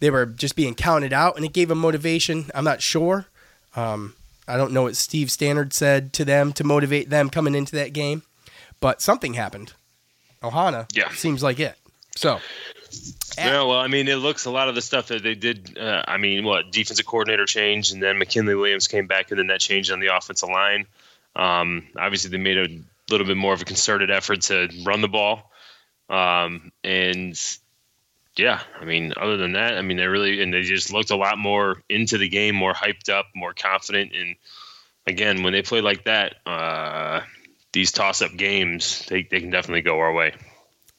they 0.00 0.10
were 0.10 0.26
just 0.26 0.56
being 0.56 0.74
counted 0.74 1.12
out 1.12 1.36
and 1.36 1.44
it 1.44 1.52
gave 1.52 1.68
them 1.68 1.78
motivation. 1.78 2.50
I'm 2.54 2.64
not 2.64 2.82
sure. 2.82 3.26
Um, 3.74 4.14
I 4.46 4.56
don't 4.56 4.72
know 4.72 4.82
what 4.82 4.96
Steve 4.96 5.28
Stanard 5.28 5.72
said 5.72 6.12
to 6.14 6.24
them 6.24 6.52
to 6.52 6.64
motivate 6.64 7.10
them 7.10 7.30
coming 7.30 7.54
into 7.54 7.74
that 7.76 7.92
game, 7.92 8.22
but 8.80 9.00
something 9.00 9.34
happened. 9.34 9.72
Ohana 10.42 10.86
Yeah. 10.94 11.10
seems 11.12 11.42
like 11.42 11.58
it. 11.58 11.76
So 12.16 12.40
Yeah, 13.36 13.62
well, 13.62 13.80
I 13.80 13.88
mean, 13.88 14.06
it 14.06 14.16
looks 14.16 14.44
a 14.44 14.50
lot 14.50 14.68
of 14.68 14.74
the 14.76 14.82
stuff 14.82 15.08
that 15.08 15.22
they 15.22 15.34
did. 15.34 15.76
Uh, 15.78 16.04
I 16.06 16.16
mean, 16.18 16.44
what 16.44 16.70
defensive 16.70 17.06
coordinator 17.06 17.46
change, 17.46 17.90
and 17.90 18.00
then 18.00 18.18
McKinley 18.18 18.54
Williams 18.54 18.86
came 18.86 19.06
back, 19.08 19.30
and 19.30 19.38
then 19.38 19.48
that 19.48 19.60
changed 19.60 19.90
on 19.90 19.98
the 19.98 20.14
offensive 20.14 20.48
line. 20.48 20.86
Um, 21.34 21.88
obviously, 21.96 22.30
they 22.30 22.36
made 22.36 22.58
a 22.58 22.68
little 23.10 23.26
bit 23.26 23.36
more 23.36 23.52
of 23.52 23.62
a 23.62 23.64
concerted 23.64 24.10
effort 24.10 24.40
to 24.42 24.68
run 24.84 25.00
the 25.00 25.08
ball, 25.08 25.50
um, 26.08 26.72
and 26.82 27.38
yeah, 28.36 28.60
I 28.80 28.84
mean, 28.84 29.12
other 29.16 29.36
than 29.36 29.52
that, 29.52 29.78
I 29.78 29.82
mean, 29.82 29.96
they 29.96 30.06
really 30.06 30.42
and 30.42 30.52
they 30.52 30.62
just 30.62 30.92
looked 30.92 31.10
a 31.10 31.16
lot 31.16 31.38
more 31.38 31.82
into 31.88 32.18
the 32.18 32.28
game, 32.28 32.54
more 32.54 32.72
hyped 32.72 33.08
up, 33.08 33.26
more 33.34 33.54
confident, 33.54 34.12
and 34.14 34.36
again, 35.06 35.42
when 35.42 35.52
they 35.52 35.62
play 35.62 35.80
like 35.80 36.04
that, 36.04 36.36
uh, 36.46 37.20
these 37.72 37.92
toss-up 37.92 38.34
games, 38.36 39.04
they, 39.08 39.22
they 39.22 39.40
can 39.40 39.50
definitely 39.50 39.82
go 39.82 39.98
our 39.98 40.12
way. 40.12 40.32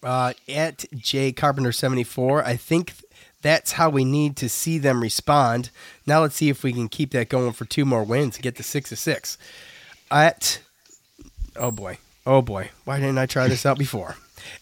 uh, 0.06 0.34
at 0.48 0.86
J 0.96 1.32
Carpenter 1.34 1.72
seventy 1.72 2.04
four. 2.04 2.46
I 2.46 2.56
think 2.56 2.94
that's 3.42 3.74
how 3.74 3.90
we 3.90 4.06
need 4.06 4.38
to 4.38 4.48
see 4.48 4.78
them 4.78 5.02
respond. 5.02 5.72
Now 6.06 6.22
let's 6.22 6.36
see 6.36 6.50
if 6.50 6.64
we 6.64 6.72
can 6.72 6.88
keep 6.88 7.12
that 7.12 7.28
going 7.30 7.52
for 7.54 7.66
two 7.66 7.86
more 7.86 8.04
wins 8.04 8.36
and 8.36 8.44
get 8.44 8.56
to 8.58 8.64
six 8.64 8.90
to 8.90 8.96
six. 8.96 9.38
At 10.12 10.60
oh 11.58 11.72
boy, 11.72 11.98
oh 12.26 12.42
boy, 12.42 12.72
why 12.86 13.00
didn't 13.00 13.18
I 13.18 13.26
try 13.26 13.48
this 13.48 13.66
out 13.66 13.78
before? 13.78 14.16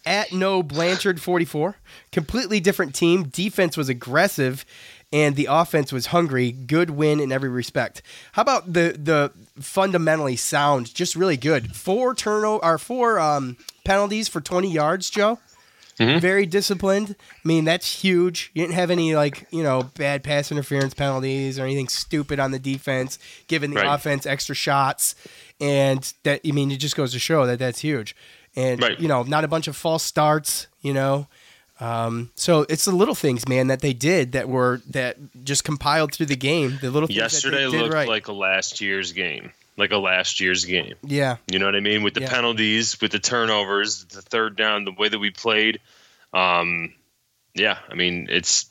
At 0.05 0.31
no 0.31 0.63
Blanchard 0.63 1.21
forty 1.21 1.45
four, 1.45 1.75
completely 2.11 2.59
different 2.59 2.95
team. 2.95 3.23
Defense 3.23 3.75
was 3.77 3.89
aggressive. 3.89 4.65
And 5.11 5.35
the 5.35 5.47
offense 5.47 5.93
was 5.93 6.07
hungry. 6.07 6.51
Good 6.51 6.89
win 6.89 7.19
in 7.19 7.31
every 7.31 7.49
respect. 7.49 8.01
How 8.31 8.41
about 8.41 8.73
the 8.73 8.95
the 8.97 9.31
fundamentally 9.61 10.35
sound? 10.35 10.91
Just 10.95 11.15
really 11.15 11.37
good. 11.37 11.75
Four 11.75 12.15
turnover 12.15 12.65
or 12.65 12.79
four 12.79 13.19
um, 13.19 13.57
penalties 13.85 14.27
for 14.27 14.41
twenty 14.41 14.71
yards, 14.71 15.11
Joe. 15.11 15.37
Mhm. 15.99 16.19
very 16.19 16.47
disciplined. 16.47 17.15
I 17.19 17.47
mean, 17.47 17.65
that's 17.65 18.01
huge. 18.01 18.49
You 18.55 18.63
didn't 18.63 18.73
have 18.73 18.89
any 18.89 19.15
like 19.15 19.45
you 19.51 19.61
know 19.61 19.83
bad 19.95 20.23
pass 20.23 20.51
interference 20.51 20.95
penalties 20.95 21.59
or 21.59 21.63
anything 21.65 21.89
stupid 21.89 22.39
on 22.39 22.49
the 22.49 22.57
defense, 22.57 23.19
giving 23.47 23.69
the 23.69 23.81
Right. 23.81 23.93
offense 23.93 24.25
extra 24.25 24.55
shots, 24.55 25.13
and 25.59 26.13
that 26.23 26.41
I 26.45 26.51
mean, 26.51 26.71
it 26.71 26.77
just 26.77 26.95
goes 26.95 27.11
to 27.13 27.19
show 27.19 27.45
that 27.45 27.59
that's 27.59 27.79
huge. 27.79 28.15
And 28.55 28.81
Right. 28.81 28.99
you 28.99 29.07
know, 29.07 29.23
not 29.23 29.43
a 29.43 29.47
bunch 29.47 29.67
of 29.67 29.75
false 29.75 30.03
starts. 30.03 30.67
You 30.81 30.93
know. 30.93 31.27
Um, 31.79 32.29
so 32.35 32.65
it's 32.69 32.85
the 32.85 32.91
little 32.95 33.15
things, 33.15 33.47
man, 33.47 33.67
that 33.67 33.81
they 33.81 33.93
did 33.93 34.31
that 34.33 34.47
were 34.47 34.81
that 34.91 35.17
just 35.43 35.63
compiled 35.63 36.13
through 36.13 36.27
the 36.27 36.35
game. 36.35 36.77
The 36.79 36.91
little 36.91 37.07
things 37.07 37.17
Yesterday 37.17 37.63
that 37.65 37.71
they 37.71 37.77
did 37.77 37.81
looked 37.81 37.93
right. 37.95 38.07
like 38.07 38.27
a 38.27 38.31
last 38.31 38.79
year's 38.79 39.11
game, 39.11 39.51
like 39.75 39.91
a 39.91 39.97
last 39.97 40.39
year's 40.39 40.63
game. 40.65 40.93
yeah, 41.01 41.37
You 41.51 41.57
know 41.59 41.65
what 41.65 41.75
I 41.75 41.79
mean? 41.81 42.03
With 42.03 42.13
the 42.13 42.21
Yeah. 42.21 42.29
penalties, 42.29 43.01
with 43.01 43.11
the 43.11 43.19
turnovers, 43.19 44.05
the 44.05 44.21
third 44.21 44.55
down, 44.55 44.85
the 44.85 44.91
way 44.91 45.09
that 45.09 45.19
we 45.19 45.31
played. 45.31 45.79
Um, 46.31 46.93
yeah, 47.55 47.79
I 47.89 47.95
mean, 47.95 48.27
it's 48.29 48.67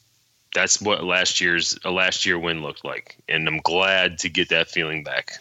that's 0.55 0.81
what 0.81 1.03
last 1.03 1.41
year's 1.41 1.77
a 1.85 1.91
last 1.91 2.25
year 2.25 2.39
win 2.39 2.63
looked 2.63 2.85
like, 2.85 3.17
and 3.29 3.49
I'm 3.49 3.59
glad 3.59 4.19
to 4.21 4.29
get 4.29 4.49
that 4.51 4.71
feeling 4.71 5.03
back. 5.03 5.33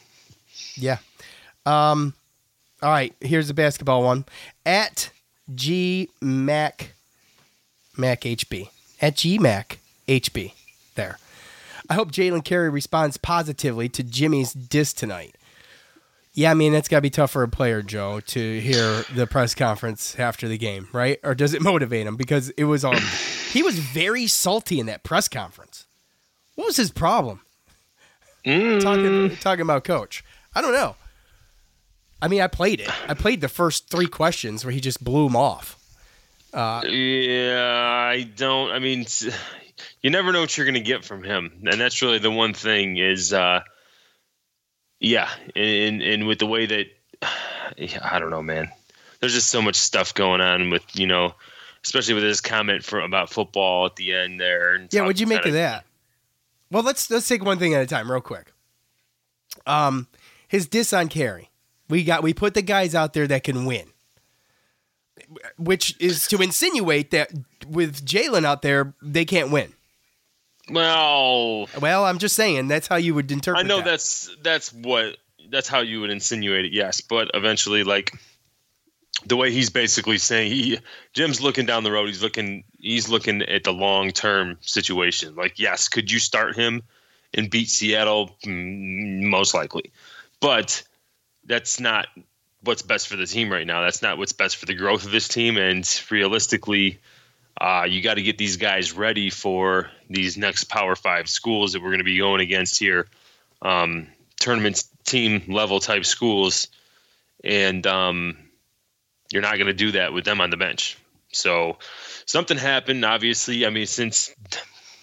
Yeah. 0.76 0.98
Um, 1.66 2.14
all 2.82 2.90
right, 2.90 3.14
here's 3.22 3.48
the 3.48 3.54
basketball 3.54 4.04
one. 4.04 4.26
At 4.66 5.12
G 5.54 6.10
Mac 6.22 6.94
Mac 7.98 8.22
HB. 8.22 8.70
At 9.02 9.16
G 9.18 9.38
Mac 9.38 9.80
HB. 10.08 10.54
There. 10.96 11.18
I 11.90 11.94
hope 11.94 12.12
Jalen 12.12 12.44
Carey 12.46 12.70
responds 12.70 13.18
positively 13.18 13.90
to 13.90 14.04
Jimmy's 14.04 14.54
diss 14.54 14.94
tonight. 14.94 15.36
Yeah, 16.34 16.52
I 16.52 16.54
mean 16.54 16.72
that's 16.72 16.88
gotta 16.88 17.02
be 17.02 17.10
tough 17.10 17.32
for 17.32 17.44
a 17.44 17.50
player, 17.50 17.82
Joe, 17.82 18.22
to 18.22 18.60
hear 18.62 19.04
the 19.14 19.28
press 19.28 19.54
conference 19.54 20.18
after 20.18 20.48
the 20.48 20.58
game, 20.58 20.88
right? 20.94 21.20
Or 21.24 21.36
does 21.36 21.54
it 21.54 21.62
motivate 21.62 22.08
him? 22.08 22.16
Because 22.16 22.50
it 22.52 22.64
was 22.64 22.86
um 22.86 22.96
he 23.52 23.62
was 23.62 23.78
very 23.80 24.28
salty 24.28 24.80
in 24.80 24.86
that 24.86 25.04
press 25.04 25.28
conference. 25.28 25.88
What 26.56 26.68
was 26.68 26.78
his 26.78 26.92
problem? 26.92 27.42
Talking 28.46 29.36
talking 29.38 29.62
about 29.62 29.84
coach. 29.84 30.24
I 30.56 30.62
don't 30.62 30.74
know. 30.74 30.96
I 32.22 32.28
mean, 32.28 32.42
I 32.42 32.48
played 32.48 32.82
it. 32.82 32.90
I 33.10 33.14
played 33.14 33.42
the 33.42 33.50
first 33.50 33.90
three 33.90 34.08
questions 34.08 34.64
where 34.64 34.72
he 34.72 34.80
just 34.80 35.04
blew 35.04 35.26
him 35.26 35.36
off. 35.36 35.78
Uh, 36.54 36.84
Yeah, 36.86 38.10
I 38.12 38.24
don't. 38.24 38.72
I 38.72 38.80
mean, 38.80 39.06
you 40.02 40.10
never 40.10 40.32
know 40.32 40.42
what 40.42 40.56
you're 40.58 40.66
going 40.66 40.76
to 40.76 40.82
get 40.82 41.04
from 41.04 41.24
him, 41.24 41.52
and 41.66 41.80
that's 41.80 42.02
really 42.02 42.20
the 42.20 42.32
one 42.32 42.54
thing. 42.54 42.98
Is 42.98 43.34
uh, 43.34 43.62
yeah, 45.00 45.30
and 45.56 46.02
and 46.02 46.28
with 46.28 46.40
the 46.40 46.46
way 46.46 46.66
that 46.66 46.86
yeah, 47.78 48.00
I 48.04 48.20
don't 48.20 48.30
know, 48.32 48.44
man. 48.44 48.70
There's 49.20 49.34
just 49.34 49.50
so 49.50 49.62
much 49.62 49.76
stuff 49.76 50.14
going 50.14 50.42
on 50.42 50.70
with 50.72 50.84
you 50.94 51.08
know, 51.08 51.34
especially 51.84 52.16
with 52.16 52.24
his 52.24 52.42
comment 52.42 52.84
for 52.84 53.00
about 53.00 53.30
football 53.30 53.86
at 53.86 53.96
the 53.96 54.14
end 54.14 54.40
there. 54.40 54.74
and 54.74 54.92
yeah, 54.94 55.02
what'd 55.02 55.20
you 55.20 55.28
make 55.28 55.46
of 55.46 55.54
that? 55.54 55.86
Well, 56.70 56.84
let's 56.84 57.10
let's 57.10 57.28
take 57.28 57.44
one 57.46 57.60
thing 57.60 57.74
at 57.74 57.82
a 57.82 57.88
time, 57.88 58.12
real 58.12 58.22
quick. 58.22 58.52
Um, 59.66 60.08
his 60.48 60.68
diss 60.68 60.92
on 60.92 61.08
Carey. 61.08 61.51
We 61.92 62.04
got 62.04 62.24
we 62.24 62.34
put 62.34 62.56
the 62.56 62.62
guys 62.64 62.96
out 62.96 63.14
there 63.14 63.28
that 63.28 63.44
can 63.44 63.66
win, 63.66 63.86
which 65.58 65.96
is 66.00 66.28
to 66.30 66.42
insinuate 66.42 67.12
that 67.12 67.32
with 67.68 68.04
Jalen 68.06 68.46
out 68.46 68.62
there 68.64 68.94
they 69.02 69.26
can't 69.26 69.52
win. 69.52 69.74
Well, 70.70 71.68
Well, 71.82 72.06
I'm 72.06 72.18
just 72.18 72.36
saying 72.36 72.68
that's 72.68 72.88
how 72.88 72.96
you 72.96 73.14
would 73.16 73.32
interpret. 73.32 73.66
I 73.66 73.68
know 73.68 73.78
that. 73.78 73.86
that's 73.86 74.36
that's 74.42 74.74
what 74.74 75.18
that's 75.50 75.68
how 75.68 75.82
you 75.82 76.02
would 76.02 76.10
insinuate 76.12 76.66
it, 76.66 76.72
yes. 76.74 77.02
But 77.02 77.30
eventually, 77.34 77.84
like 77.84 78.14
the 79.26 79.36
way 79.36 79.52
he's 79.52 79.70
basically 79.70 80.18
saying, 80.18 80.52
he 80.52 80.80
Jim's 81.14 81.42
looking 81.42 81.66
down 81.66 81.84
the 81.84 81.92
road. 81.92 82.08
He's 82.08 82.24
looking 82.24 82.64
he's 82.80 83.10
looking 83.10 83.42
at 83.44 83.64
the 83.64 83.74
long 83.74 84.12
term 84.12 84.58
situation. 84.62 85.36
Like, 85.36 85.60
yes, 85.60 85.90
could 85.90 86.12
you 86.12 86.20
start 86.20 86.56
him 86.56 86.84
and 87.34 87.50
beat 87.50 87.70
Seattle? 87.70 88.36
Mm, 88.46 89.24
Most 89.24 89.54
likely, 89.54 89.92
but 90.40 90.84
that's 91.46 91.80
not 91.80 92.08
what's 92.64 92.82
best 92.82 93.08
for 93.08 93.16
the 93.16 93.26
team 93.26 93.52
right 93.52 93.66
now. 93.66 93.82
That's 93.82 94.02
not 94.02 94.18
what's 94.18 94.34
best 94.34 94.58
for 94.58 94.66
the 94.66 94.74
growth 94.74 95.06
of 95.06 95.12
this 95.12 95.28
team. 95.28 95.58
And 95.58 95.88
realistically, 96.10 97.00
uh, 97.60 97.86
you 97.88 98.02
got 98.02 98.16
to 98.16 98.22
get 98.22 98.38
these 98.38 98.58
guys 98.58 98.94
ready 98.94 99.30
for 99.30 99.90
these 100.10 100.38
next 100.38 100.66
Power 100.66 100.96
Five 100.96 101.28
schools 101.30 101.74
that 101.74 101.82
we're 101.82 101.90
going 101.90 102.00
to 102.00 102.04
be 102.04 102.18
going 102.18 102.42
against 102.42 102.80
here, 102.80 103.08
um, 103.62 104.08
tournament 104.40 104.84
team 105.06 105.44
level 105.48 105.80
type 105.80 106.06
schools, 106.06 106.68
and 107.44 107.86
um, 107.86 108.38
you're 109.32 109.42
not 109.42 109.56
going 109.56 109.68
to 109.68 109.74
do 109.74 109.92
that 109.92 110.14
with 110.14 110.26
them 110.26 110.42
on 110.42 110.50
the 110.50 110.58
bench. 110.58 110.98
So 111.32 111.78
something 112.26 112.58
happened. 112.58 113.06
Obviously, 113.06 113.66
I 113.66 113.70
mean, 113.70 113.86
since 113.86 114.34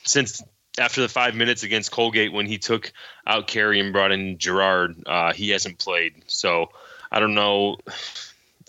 since 0.05 0.43
after 0.79 1.01
the 1.01 1.09
five 1.09 1.35
minutes 1.35 1.63
against 1.63 1.91
Colgate 1.91 2.33
when 2.33 2.47
he 2.47 2.59
took 2.59 2.93
out 3.27 3.47
Carey 3.47 3.81
and 3.81 3.93
brought 3.93 4.13
in 4.13 4.39
Girard, 4.39 4.97
uh, 5.07 5.33
he 5.33 5.51
hasn't 5.51 5.79
played. 5.79 6.15
So 6.27 6.71
I 7.11 7.21
don't 7.21 7.35
know. 7.35 7.77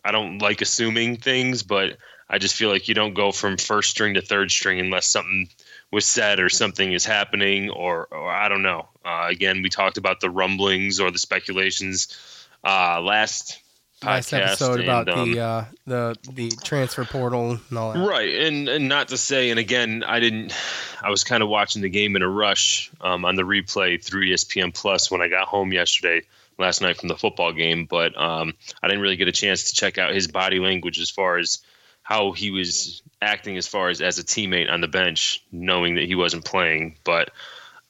I 0.04 0.12
don't 0.12 0.40
like 0.40 0.62
assuming 0.62 1.18
things, 1.18 1.64
but 1.64 1.98
I 2.30 2.38
just 2.38 2.56
feel 2.56 2.70
like 2.70 2.88
you 2.88 2.94
don't 2.94 3.14
go 3.14 3.32
from 3.32 3.58
first 3.58 3.90
string 3.90 4.14
to 4.14 4.22
third 4.22 4.52
string 4.52 4.80
unless 4.80 5.08
something 5.08 5.50
was 5.92 6.06
said 6.06 6.40
or 6.40 6.50
something 6.50 6.94
is 6.94 7.04
happening, 7.04 7.70
or, 7.70 8.08
or 8.12 8.32
I 8.32 8.48
don't 8.48 8.62
know. 8.62 8.88
Uh, 9.04 9.26
again, 9.30 9.62
we 9.64 9.70
talked 9.70 9.98
about 9.98 10.22
the 10.22 10.30
rumblings 10.30 11.00
or 11.00 11.10
the 11.10 11.18
speculations 11.18 12.48
uh, 12.64 13.02
last 13.02 13.60
last 14.04 14.32
episode 14.34 14.82
about 14.82 15.10
um, 15.10 15.32
the 15.32 15.40
uh, 15.40 15.66
the 15.86 16.16
the 16.32 16.50
transfer 16.64 17.06
portal 17.06 17.60
and 17.70 17.78
all 17.78 17.94
that. 17.94 18.08
Right, 18.08 18.34
and 18.36 18.70
and 18.70 18.88
not 18.88 19.10
to 19.10 19.18
say, 19.18 19.50
and 19.50 19.60
again, 19.60 20.04
I 20.06 20.20
didn't. 20.20 20.54
I 21.02 21.10
was 21.10 21.24
kind 21.24 21.44
of 21.44 21.50
watching 21.50 21.82
the 21.82 21.90
game 21.90 22.16
in 22.16 22.22
a 22.22 22.30
rush 22.30 22.92
um, 23.02 23.26
on 23.26 23.36
the 23.36 23.44
replay 23.44 24.04
through 24.04 24.26
ESPN 24.28 24.74
Plus 24.74 25.10
when 25.10 25.22
I 25.22 25.28
got 25.28 25.48
home 25.48 25.72
yesterday 25.72 26.22
last 26.58 26.82
night 26.82 26.98
from 26.98 27.08
the 27.08 27.16
football 27.16 27.54
game, 27.54 27.86
but 27.86 28.20
um, 28.20 28.54
I 28.84 28.88
didn't 28.88 29.02
really 29.02 29.16
get 29.16 29.28
a 29.28 29.32
chance 29.34 29.66
to 29.66 29.76
check 29.76 29.98
out 29.98 30.14
his 30.14 30.28
body 30.28 30.60
language 30.60 31.00
as 31.00 31.10
far 31.10 31.38
as 31.38 31.60
how 32.04 32.32
he 32.32 32.52
was 32.52 33.02
acting 33.22 33.58
as 33.58 33.68
far 33.68 33.90
as 33.90 34.02
as 34.02 34.20
a 34.20 34.24
teammate 34.24 34.72
on 34.72 34.82
the 34.82 34.88
bench, 34.88 35.44
knowing 35.52 35.96
that 35.96 36.06
he 36.06 36.16
wasn't 36.16 36.44
playing. 36.44 36.98
But 37.04 37.32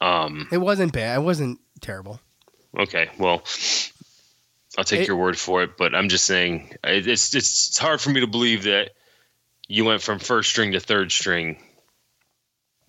um, 0.02 0.48
It 0.52 0.58
wasn't 0.58 0.94
bad. 0.94 1.20
It 1.20 1.24
wasn't 1.24 1.60
terrible. 1.82 2.20
Okay, 2.78 3.10
well, 3.18 3.44
I'll 4.78 4.84
take 4.84 5.02
It- 5.02 5.08
your 5.08 5.18
word 5.18 5.38
for 5.40 5.64
it, 5.64 5.78
but 5.78 5.96
I'm 5.96 6.10
just 6.10 6.26
saying 6.26 6.76
it's 6.84 7.08
it's 7.08 7.36
it's 7.36 7.78
hard 7.78 8.00
for 8.02 8.12
me 8.12 8.20
to 8.22 8.28
believe 8.28 8.64
that 8.64 8.92
you 9.68 9.86
went 9.86 10.02
from 10.02 10.20
first 10.20 10.50
string 10.50 10.74
to 10.74 10.80
third 10.80 11.12
string 11.12 11.58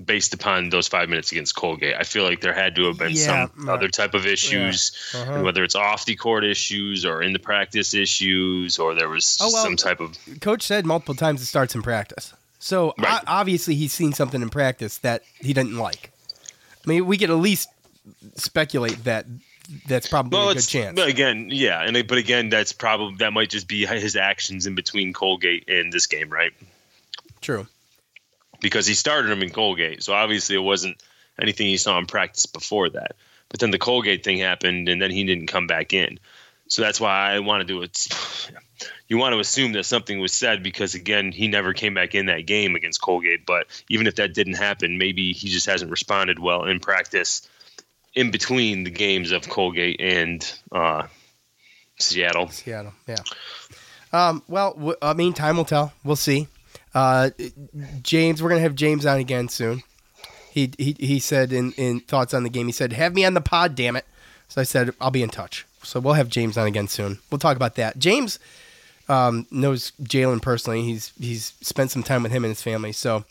based 0.05 0.33
upon 0.35 0.71
those 0.71 0.89
five 0.89 1.09
minutes 1.09 1.31
against 1.33 1.55
Colgate. 1.55 1.95
I 1.99 2.05
feel 2.05 2.25
like 2.25 2.41
there 2.41 2.55
had 2.55 2.75
to 2.77 2.87
have 2.87 2.99
been 2.99 3.13
Yeah, 3.13 3.49
some 3.49 3.67
right. 3.67 3.75
other 3.75 3.89
type 3.89 4.15
of 4.15 4.27
issues, 4.27 4.93
Uh-huh. 5.15 5.33
and 5.33 5.43
whether 5.45 5.63
it's 5.63 5.75
off 5.75 6.07
the 6.07 6.17
court 6.17 6.45
issues 6.45 7.05
or 7.05 7.23
in 7.23 7.33
the 7.33 7.39
practice 7.39 7.93
issues, 7.93 8.79
or 8.79 8.95
there 8.95 9.09
was 9.09 9.37
Oh, 9.41 9.51
well, 9.53 9.63
some 9.65 9.77
type 9.77 10.01
of 10.01 10.17
Coach 10.41 10.63
said 10.63 10.87
multiple 10.87 11.15
times 11.15 11.43
it 11.43 11.47
starts 11.47 11.75
in 11.75 11.83
practice. 11.83 12.33
So 12.59 12.95
Right. 12.99 13.23
obviously 13.27 13.75
he's 13.75 13.93
seen 13.93 14.13
something 14.13 14.41
in 14.43 14.49
practice 14.51 14.99
that 14.99 15.23
he 15.41 15.53
didn't 15.53 15.77
like. 15.77 16.11
I 16.85 16.89
mean, 16.89 17.07
we 17.07 17.19
could 17.19 17.31
at 17.31 17.37
least 17.37 17.69
speculate 18.37 19.05
that 19.05 19.27
that's 19.87 20.09
probably 20.09 20.37
well, 20.39 20.49
a 20.49 20.55
good 20.55 20.67
chance. 20.67 20.97
but 20.97 21.09
again, 21.09 21.49
yeah, 21.51 21.83
and 21.83 21.95
but 22.09 22.19
again, 22.19 22.49
that's 22.49 22.73
probably 22.73 23.17
that 23.17 23.33
might 23.33 23.51
just 23.51 23.69
be 23.69 23.87
his 23.87 24.17
actions 24.17 24.67
in 24.67 24.75
between 24.75 25.13
Colgate 25.13 25.69
and 25.69 25.93
this 25.93 26.07
game, 26.07 26.31
right? 26.31 26.53
True. 27.41 27.67
Because 28.61 28.87
he 28.87 28.95
started 28.95 29.31
him 29.31 29.43
in 29.43 29.51
Colgate. 29.51 30.03
So 30.03 30.13
obviously 30.13 30.57
it 30.57 30.61
wasn't 30.61 31.03
anything 31.41 31.67
he 31.67 31.77
saw 31.77 31.99
in 31.99 32.07
practice 32.07 32.47
before 32.47 32.91
that. 32.91 33.17
But 33.49 33.61
then 33.61 33.71
the 33.71 33.79
Colgate 33.79 34.23
thing 34.23 34.39
happened, 34.39 34.89
and 34.89 35.03
then 35.03 35.11
he 35.11 35.25
didn't 35.25 35.49
come 35.49 35.67
back 35.67 35.93
in. 35.93 36.19
So 36.69 36.83
that's 36.83 37.01
why 37.01 37.33
I 37.33 37.41
want 37.41 37.67
to 37.67 37.67
do 37.67 37.83
it. 37.83 38.09
You 39.09 39.19
want 39.19 39.35
to 39.35 39.41
assume 39.41 39.73
that 39.73 39.85
something 39.85 40.21
was 40.21 40.33
said 40.33 40.63
because 40.63 40.95
again, 40.95 41.33
he 41.33 41.49
never 41.49 41.75
came 41.75 41.95
back 41.95 42.15
in 42.15 42.27
that 42.27 42.47
game 42.47 42.77
against 42.77 43.03
Colgate. 43.03 43.45
But 43.45 43.67
even 43.89 44.07
if 44.07 44.15
that 44.17 44.35
didn't 44.35 44.55
happen, 44.55 44.99
maybe 44.99 45.33
he 45.33 45.49
just 45.49 45.67
hasn't 45.67 45.91
responded 45.91 46.39
well 46.39 46.65
in 46.65 46.81
practice 46.81 47.49
in 48.15 48.31
between 48.31 48.85
the 48.85 48.91
games 48.91 49.33
of 49.33 49.49
Colgate 49.49 50.01
and 50.01 50.53
uh, 50.73 51.07
Seattle. 51.99 52.49
Seattle, 52.49 52.93
yeah. 53.07 53.17
Um, 54.13 54.43
well, 54.49 54.73
w- 54.75 54.97
I 55.03 55.13
mean, 55.15 55.33
time 55.33 55.57
will 55.57 55.65
tell. 55.65 55.93
We'll 56.05 56.17
see. 56.17 56.49
Uh, 56.95 57.31
James, 58.03 58.43
we're 58.43 58.49
gonna 58.49 58.61
have 58.61 58.75
James 58.75 59.07
on 59.07 59.19
again 59.19 59.49
soon. 59.49 59.83
He 60.51 60.73
he, 60.79 60.97
he 60.99 61.19
said 61.21 61.53
in, 61.53 61.73
in 61.73 62.01
thoughts 62.01 62.35
on 62.35 62.43
the 62.43 62.51
game. 62.51 62.67
He 62.67 62.73
said, 62.73 62.93
"Have 62.93 63.15
me 63.15 63.25
on 63.25 63.35
the 63.35 63.41
pod, 63.41 63.75
damn 63.75 63.97
it." 63.97 64.07
So 64.49 64.61
I 64.61 64.65
said, 64.65 64.95
"I'll 65.01 65.11
be 65.11 65.23
in 65.23 65.31
touch." 65.31 65.67
So 65.83 66.01
we'll 66.01 66.15
have 66.15 66.29
James 66.29 66.59
on 66.59 66.67
again 66.67 66.89
soon. 66.89 67.19
We'll 67.31 67.39
talk 67.39 67.57
about 67.57 67.77
that. 67.77 67.99
James 67.99 68.39
um, 69.09 69.47
knows 69.51 69.93
Jalen 70.03 70.43
personally. 70.43 70.83
He's 70.83 71.13
he's 71.19 71.53
spent 71.61 71.91
some 71.91 72.03
time 72.03 72.23
with 72.23 72.33
him 72.33 72.45
and 72.45 72.51
his 72.51 72.63
family. 72.63 72.93
So 72.93 73.25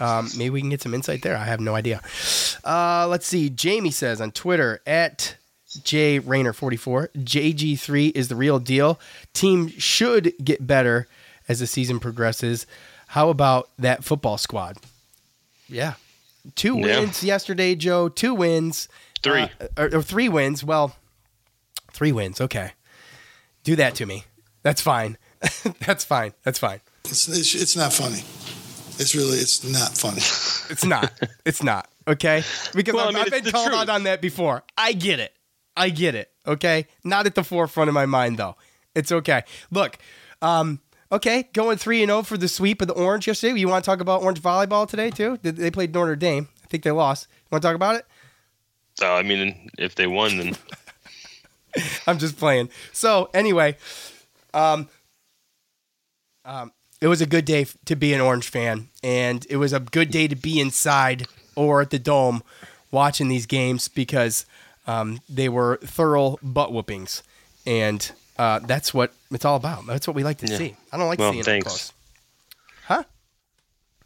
um, 0.00 0.28
maybe 0.36 0.50
we 0.50 0.60
can 0.60 0.70
get 0.70 0.82
some 0.82 0.94
insight 0.94 1.22
there. 1.22 1.36
I 1.36 1.44
have 1.44 1.60
no 1.60 1.74
idea. 1.74 2.00
Uh, 2.64 3.06
let's 3.08 3.26
see. 3.26 3.50
Jamie 3.50 3.90
says 3.90 4.20
on 4.20 4.32
Twitter 4.32 4.80
at 4.86 5.36
J 5.82 6.18
Rayner 6.18 6.52
44. 6.52 7.10
JG3 7.16 8.12
is 8.14 8.28
the 8.28 8.36
real 8.36 8.58
deal. 8.58 9.00
Team 9.32 9.68
should 9.68 10.32
get 10.42 10.66
better 10.66 11.08
as 11.48 11.60
the 11.60 11.66
season 11.66 12.00
progresses. 12.00 12.66
How 13.06 13.28
about 13.30 13.68
that 13.78 14.04
football 14.04 14.38
squad? 14.38 14.76
Yeah. 15.68 15.94
Two 16.54 16.76
Yeah. 16.78 17.00
wins 17.00 17.22
yesterday, 17.24 17.74
Joe. 17.74 18.08
Two 18.08 18.34
wins. 18.34 18.88
Three. 19.22 19.42
Uh, 19.60 19.66
or, 19.76 19.96
or 19.96 20.02
three 20.02 20.28
wins. 20.28 20.62
Well, 20.62 20.96
three 21.92 22.12
wins. 22.12 22.40
Okay. 22.40 22.72
Do 23.64 23.74
that 23.76 23.94
to 23.96 24.06
me. 24.06 24.24
That's 24.62 24.80
fine. 24.80 25.18
That's 25.86 26.04
fine. 26.04 26.32
That's 26.42 26.58
fine. 26.58 26.80
It's, 27.04 27.28
it's 27.28 27.54
it's 27.54 27.76
not 27.76 27.92
funny. 27.92 28.24
It's 28.98 29.14
really 29.14 29.38
it's 29.38 29.64
not 29.64 29.96
funny. 29.96 30.20
It's 30.68 30.84
not. 30.84 31.12
it's 31.44 31.62
not. 31.62 31.86
Okay. 32.08 32.42
Because 32.74 32.94
Well, 32.94 33.04
I 33.04 33.08
I've, 33.10 33.14
mean, 33.14 33.22
I've 33.26 33.30
been 33.30 33.44
the 33.44 33.52
called 33.52 33.68
truth. 33.68 33.78
out 33.82 33.88
on 33.88 34.02
that 34.02 34.20
before. 34.20 34.64
I 34.76 34.92
get 34.94 35.20
it. 35.20 35.32
I 35.76 35.90
get 35.90 36.16
it. 36.16 36.28
Okay. 36.44 36.88
Not 37.04 37.26
at 37.26 37.36
the 37.36 37.44
forefront 37.44 37.86
of 37.86 37.94
my 37.94 38.04
mind 38.06 38.36
though. 38.36 38.56
It's 38.96 39.12
okay. 39.12 39.44
Look. 39.70 39.98
Um. 40.42 40.80
Okay. 41.10 41.48
Going 41.52 41.78
three 41.78 42.02
and 42.02 42.10
zero 42.10 42.22
for 42.22 42.36
the 42.36 42.48
sweep 42.48 42.80
of 42.82 42.88
the 42.88 42.94
Orange 42.94 43.26
yesterday. 43.26 43.58
You 43.58 43.68
want 43.68 43.84
to 43.84 43.90
talk 43.90 44.00
about 44.00 44.22
Orange 44.22 44.40
volleyball 44.40 44.88
today 44.88 45.10
too? 45.10 45.38
Did 45.38 45.56
they 45.56 45.70
played 45.70 45.94
Notre 45.94 46.16
Dame? 46.16 46.48
I 46.64 46.66
think 46.68 46.82
they 46.82 46.90
lost. 46.90 47.28
You 47.30 47.48
want 47.52 47.62
to 47.62 47.68
talk 47.68 47.76
about 47.76 47.94
it? 47.96 48.06
So 48.98 49.14
I 49.14 49.22
mean, 49.22 49.70
if 49.78 49.94
they 49.94 50.06
won, 50.06 50.38
then 50.38 50.56
I'm 52.06 52.18
just 52.18 52.36
playing. 52.38 52.70
So 52.92 53.30
anyway, 53.34 53.76
um, 54.54 54.88
um, 56.44 56.72
it 57.00 57.08
was 57.08 57.20
a 57.20 57.26
good 57.26 57.44
day 57.44 57.66
to 57.84 57.94
be 57.94 58.14
an 58.14 58.20
Orange 58.20 58.48
fan, 58.48 58.88
and 59.02 59.46
it 59.50 59.56
was 59.56 59.72
a 59.72 59.80
good 59.80 60.10
day 60.10 60.28
to 60.28 60.36
be 60.36 60.60
inside 60.60 61.26
or 61.54 61.82
at 61.82 61.90
the 61.90 61.98
dome 61.98 62.42
watching 62.90 63.28
these 63.28 63.46
games 63.46 63.88
because 63.88 64.46
um, 64.86 65.20
they 65.28 65.48
were 65.48 65.78
thorough 65.84 66.38
butt 66.42 66.72
whoopings, 66.72 67.22
and 67.66 68.12
uh, 68.38 68.58
that's 68.60 68.92
what 68.94 69.12
it's 69.30 69.44
all 69.44 69.56
about. 69.56 69.86
That's 69.86 70.06
what 70.06 70.14
we 70.16 70.24
like 70.24 70.38
to 70.38 70.46
Yeah. 70.46 70.58
see. 70.58 70.76
I 70.92 70.96
don't 70.96 71.08
like 71.08 71.18
Well, 71.18 71.32
seeing 71.32 71.44
thanks. 71.44 71.66
close. 71.66 71.92
Huh? 72.86 73.04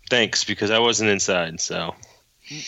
thanks 0.09 0.43
because 0.45 0.71
I 0.71 0.79
wasn't 0.81 1.11
inside, 1.11 1.61
so 1.61 1.95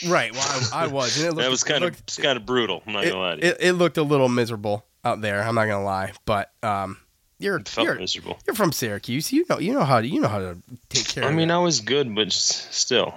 Right. 0.07 0.33
Well, 0.33 0.69
I, 0.73 0.85
I 0.85 0.87
was. 0.87 1.21
Looked, 1.25 1.39
that 1.39 1.51
was 1.51 1.65
kind 1.65 1.83
of 1.83 1.91
looked- 1.91 2.01
it's 2.03 2.17
kind 2.19 2.37
of 2.37 2.47
brutal. 2.47 2.83
I'm 2.87 2.93
not 2.93 3.05
it, 3.05 3.09
gonna 3.11 3.21
lie 3.21 3.35
to 3.37 3.43
you. 3.45 3.49
it, 3.51 3.57
it 3.61 3.73
looked 3.73 3.97
a 3.97 4.03
little 4.05 4.29
miserable 4.29 4.85
out 5.05 5.21
there. 5.23 5.43
I'm 5.43 5.57
not 5.57 5.67
gonna 5.67 5.83
lie, 5.85 6.13
but 6.25 6.53
um, 6.63 6.99
you're 7.41 7.57
It 7.57 7.69
felt 7.69 7.87
you're, 7.87 7.97
miserable. 7.97 8.39
You're 8.47 8.55
from 8.55 8.71
Syracuse. 8.71 9.33
You 9.33 9.45
know 9.51 9.59
you 9.59 9.73
know 9.73 9.83
how 9.83 10.01
to 10.01 10.07
you 10.07 10.21
know 10.21 10.29
how 10.29 10.39
to 10.39 10.57
take 10.89 11.09
care. 11.09 11.25
I 11.25 11.33
mean, 11.33 11.49
that. 11.49 11.55
I 11.55 11.59
was 11.59 11.81
good, 11.81 12.15
but 12.15 12.33
still, 12.33 13.13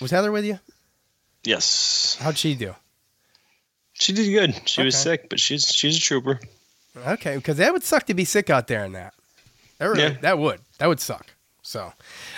was 0.00 0.10
Heather 0.10 0.32
with 0.32 0.44
you? 0.44 0.58
yes, 1.44 2.16
How'd 2.20 2.36
she 2.36 2.56
do? 2.56 2.74
she 3.92 4.12
did 4.12 4.28
good. 4.32 4.68
She 4.68 4.82
was 4.82 4.96
sick, 4.96 5.28
but 5.30 5.38
she's 5.38 5.72
she's 5.72 5.98
a 5.98 6.00
trooper. 6.00 6.40
Okay, 6.96 7.36
because 7.36 7.56
that 7.58 7.72
would 7.72 7.84
suck 7.84 8.06
to 8.06 8.14
be 8.14 8.24
sick 8.24 8.48
out 8.50 8.66
there 8.68 8.84
in 8.84 8.92
that. 8.92 9.14
That, 9.78 9.86
really, 9.86 10.02
Yeah. 10.02 10.16
that 10.22 10.38
would 10.38 10.60
that 10.78 10.86
would 10.86 11.00
suck. 11.00 11.26
So, 11.62 11.92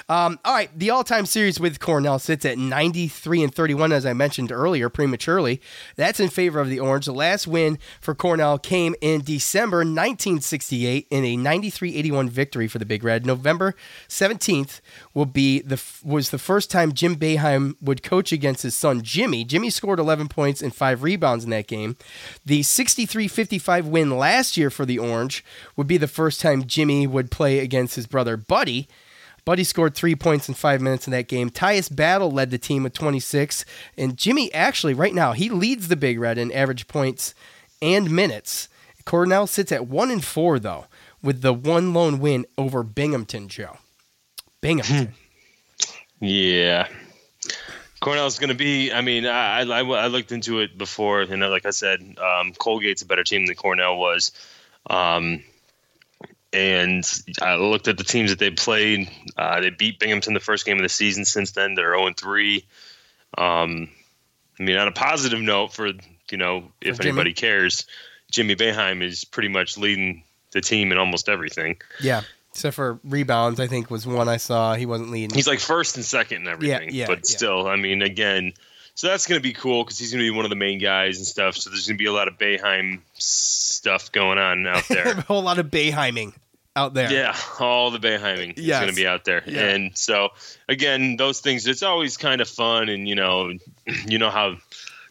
um, 0.09 0.39
all 0.45 0.55
right, 0.55 0.71
the 0.77 0.89
all-time 0.89 1.27
series 1.27 1.61
with 1.61 1.81
Cornell 1.81 2.19
sits 2.19 2.47
at 2.47 2.57
93 2.57 3.43
and 3.43 3.55
31, 3.55 3.93
as 3.93 4.07
I 4.07 4.15
mentioned 4.15 4.51
earlier, 4.51 4.89
prematurely. 4.89 5.61
That's 5.97 6.19
in 6.19 6.31
favor 6.31 6.61
of 6.61 6.71
the 6.71 6.81
Orange. 6.81 7.05
The 7.05 7.13
last 7.13 7.47
win 7.47 7.79
for 8.01 8.15
Cornell 8.15 8.59
came 8.59 8.95
in 9.03 9.21
December 9.21 9.79
1968 9.79 11.07
in 11.11 11.25
a 11.25 11.37
93-81 11.37 12.31
victory 12.31 12.69
for 12.69 12.79
the 12.79 12.87
Big 12.87 13.05
Red. 13.05 13.27
November 13.27 13.75
17th 14.09 14.81
will 15.13 15.27
be 15.27 15.61
the 15.61 15.83
was 16.03 16.31
the 16.31 16.39
first 16.39 16.71
time 16.71 16.93
Jim 16.93 17.17
Boeheim 17.17 17.75
would 17.83 18.03
coach 18.03 18.33
against 18.33 18.63
his 18.63 18.75
son 18.75 19.03
Jimmy. 19.03 19.45
Jimmy 19.45 19.69
scored 19.69 19.99
11 19.99 20.29
points 20.29 20.63
and 20.63 20.75
five 20.75 21.03
rebounds 21.03 21.45
in 21.45 21.51
that 21.51 21.67
game. 21.67 21.97
The 22.47 22.61
63-55 22.61 23.85
win 23.85 24.17
last 24.17 24.57
year 24.57 24.71
for 24.71 24.87
the 24.87 24.99
Orange 24.99 25.45
would 25.77 25.87
be 25.87 25.99
the 25.99 26.09
first 26.09 26.41
time 26.41 26.65
Jimmy 26.65 27.07
would 27.07 27.31
play 27.31 27.59
against 27.59 27.97
his 27.97 28.07
brother 28.07 28.39
Buddy. 28.39 28.89
Buddy 29.49 29.65
scored 29.65 29.95
three 29.95 30.15
points 30.15 30.47
in 30.47 30.53
five 30.53 30.83
minutes 30.83 31.07
in 31.07 31.13
that 31.13 31.27
game. 31.27 31.49
Tyus 31.49 31.89
Battle 31.89 32.31
led 32.31 32.51
the 32.51 32.59
team 32.59 32.83
with 32.83 32.93
26. 32.93 33.65
And 33.97 34.15
Jimmy 34.15 34.53
actually, 34.53 34.93
right 34.93 35.15
now, 35.15 35.33
he 35.33 35.49
leads 35.49 35.89
the 35.89 35.97
Big 35.97 36.21
Red 36.21 36.37
in 36.37 36.53
average 36.53 36.87
points 36.87 37.35
and 37.81 38.11
minutes. 38.11 38.69
Cornell 39.07 39.47
sits 39.47 39.73
at 39.73 39.87
one 39.87 40.11
and 40.11 40.23
four, 40.23 40.59
though, 40.59 40.85
with 41.23 41.41
the 41.41 41.55
one 41.55 41.95
lone 41.95 42.19
win 42.19 42.45
over 42.59 42.83
Binghamton, 42.83 43.49
Joe. 43.49 43.79
Binghamton. 44.61 45.15
Yeah. 46.21 46.89
Cornell's 48.01 48.39
going 48.39 48.51
to 48.51 48.55
be. 48.55 48.93
I 48.93 49.01
mean, 49.01 49.25
I, 49.25 49.63
I 49.63 49.81
I 49.81 50.07
looked 50.09 50.31
into 50.31 50.61
it 50.61 50.77
before, 50.77 51.23
and 51.23 51.41
like 51.41 51.65
I 51.65 51.71
said, 51.71 52.01
um, 52.03 52.53
Colgate's 52.53 53.01
a 53.01 53.07
better 53.07 53.25
team 53.25 53.47
than 53.47 53.57
Cornell 53.57 53.97
was. 53.97 54.31
Um, 54.91 55.43
and 56.53 57.05
I 57.43 57.57
looked 57.57 57.89
at 57.89 57.99
the 57.99 58.05
teams 58.05 58.31
that 58.31 58.39
they 58.39 58.51
played. 58.51 59.11
Uh, 59.37 59.61
they 59.61 59.71
beat 59.71 59.99
Binghamton 59.99 60.35
the 60.35 60.41
first 60.41 60.65
game 60.65 60.77
of 60.77 60.83
the 60.83 60.89
season. 60.89 61.25
Since 61.25 61.53
then, 61.53 61.75
they're 61.75 61.97
0 61.97 62.13
3. 62.17 62.65
Um, 63.37 63.89
I 64.59 64.63
mean, 64.63 64.77
on 64.77 64.89
a 64.89 64.93
positive 64.93 65.41
note, 65.41 65.73
for 65.73 65.89
you 66.31 66.39
know, 66.39 66.73
if 66.81 66.97
For 66.97 67.03
Jimmy? 67.03 67.13
anybody 67.13 67.33
cares, 67.35 67.87
Jimmy 68.31 68.57
Boeheim 68.57 69.03
is 69.03 69.25
pretty 69.25 69.49
much 69.49 69.79
leading 69.79 70.25
the 70.53 70.61
team 70.61 70.93
in 70.93 70.99
almost 70.99 71.29
everything. 71.29 71.81
Yeah. 72.01 72.23
Except 72.53 72.75
for 72.75 72.99
rebounds, 73.05 73.61
I 73.61 73.67
think 73.67 73.91
was 73.91 74.07
one 74.07 74.29
I 74.29 74.39
saw. 74.39 74.75
He 74.75 74.87
wasn't 74.87 75.11
leading. 75.11 75.35
He's 75.35 75.47
like 75.47 75.61
first 75.61 75.97
and 75.97 76.05
second 76.05 76.39
and 76.39 76.49
everything. 76.49 76.91
yeah, 76.93 77.07
but 77.07 77.19
yeah. 77.19 77.37
still, 77.37 77.67
I 77.69 77.77
mean, 77.77 78.03
again, 78.03 78.55
so 78.99 79.07
that's 79.07 79.29
going 79.29 79.39
to 79.39 79.43
be 79.43 79.53
cool 79.53 79.85
because 79.85 79.97
he's 79.97 80.11
going 80.11 80.19
to 80.25 80.29
be 80.29 80.35
one 80.35 80.45
of 80.45 80.49
the 80.51 80.57
main 80.57 80.81
guys 80.81 81.19
and 81.19 81.25
stuff. 81.25 81.55
So 81.57 81.71
there's 81.71 81.87
going 81.87 81.97
to 81.97 82.03
be 82.03 82.09
a 82.09 82.13
lot 82.13 82.27
of 82.27 82.37
Boeheim 82.37 82.99
stuff 83.15 84.11
going 84.11 84.39
on 84.39 84.67
out 84.67 84.83
there. 84.89 85.07
a 85.07 85.21
whole 85.21 85.41
lot 85.41 85.61
of 85.61 85.67
Boeheiming 85.67 86.35
out 86.75 86.95
there. 86.95 87.09
yeah, 87.09 87.37
all 87.61 87.93
the 87.93 88.01
Boeheiming 88.01 88.59
is 88.59 88.67
going 88.67 88.89
to 88.89 88.97
be 88.97 89.07
out 89.07 89.25
there. 89.25 89.45
Yeah. 89.47 89.69
And 89.69 89.97
so 89.97 90.31
again, 90.69 91.17
those 91.17 91.39
things, 91.39 91.65
it's 91.69 91.85
always 91.85 92.17
kind 92.17 92.41
of 92.41 92.49
fun. 92.49 92.89
And, 92.89 93.07
you 93.09 93.15
know, 93.15 93.53
you 94.09 94.19
know 94.19 94.31
how 94.31 94.57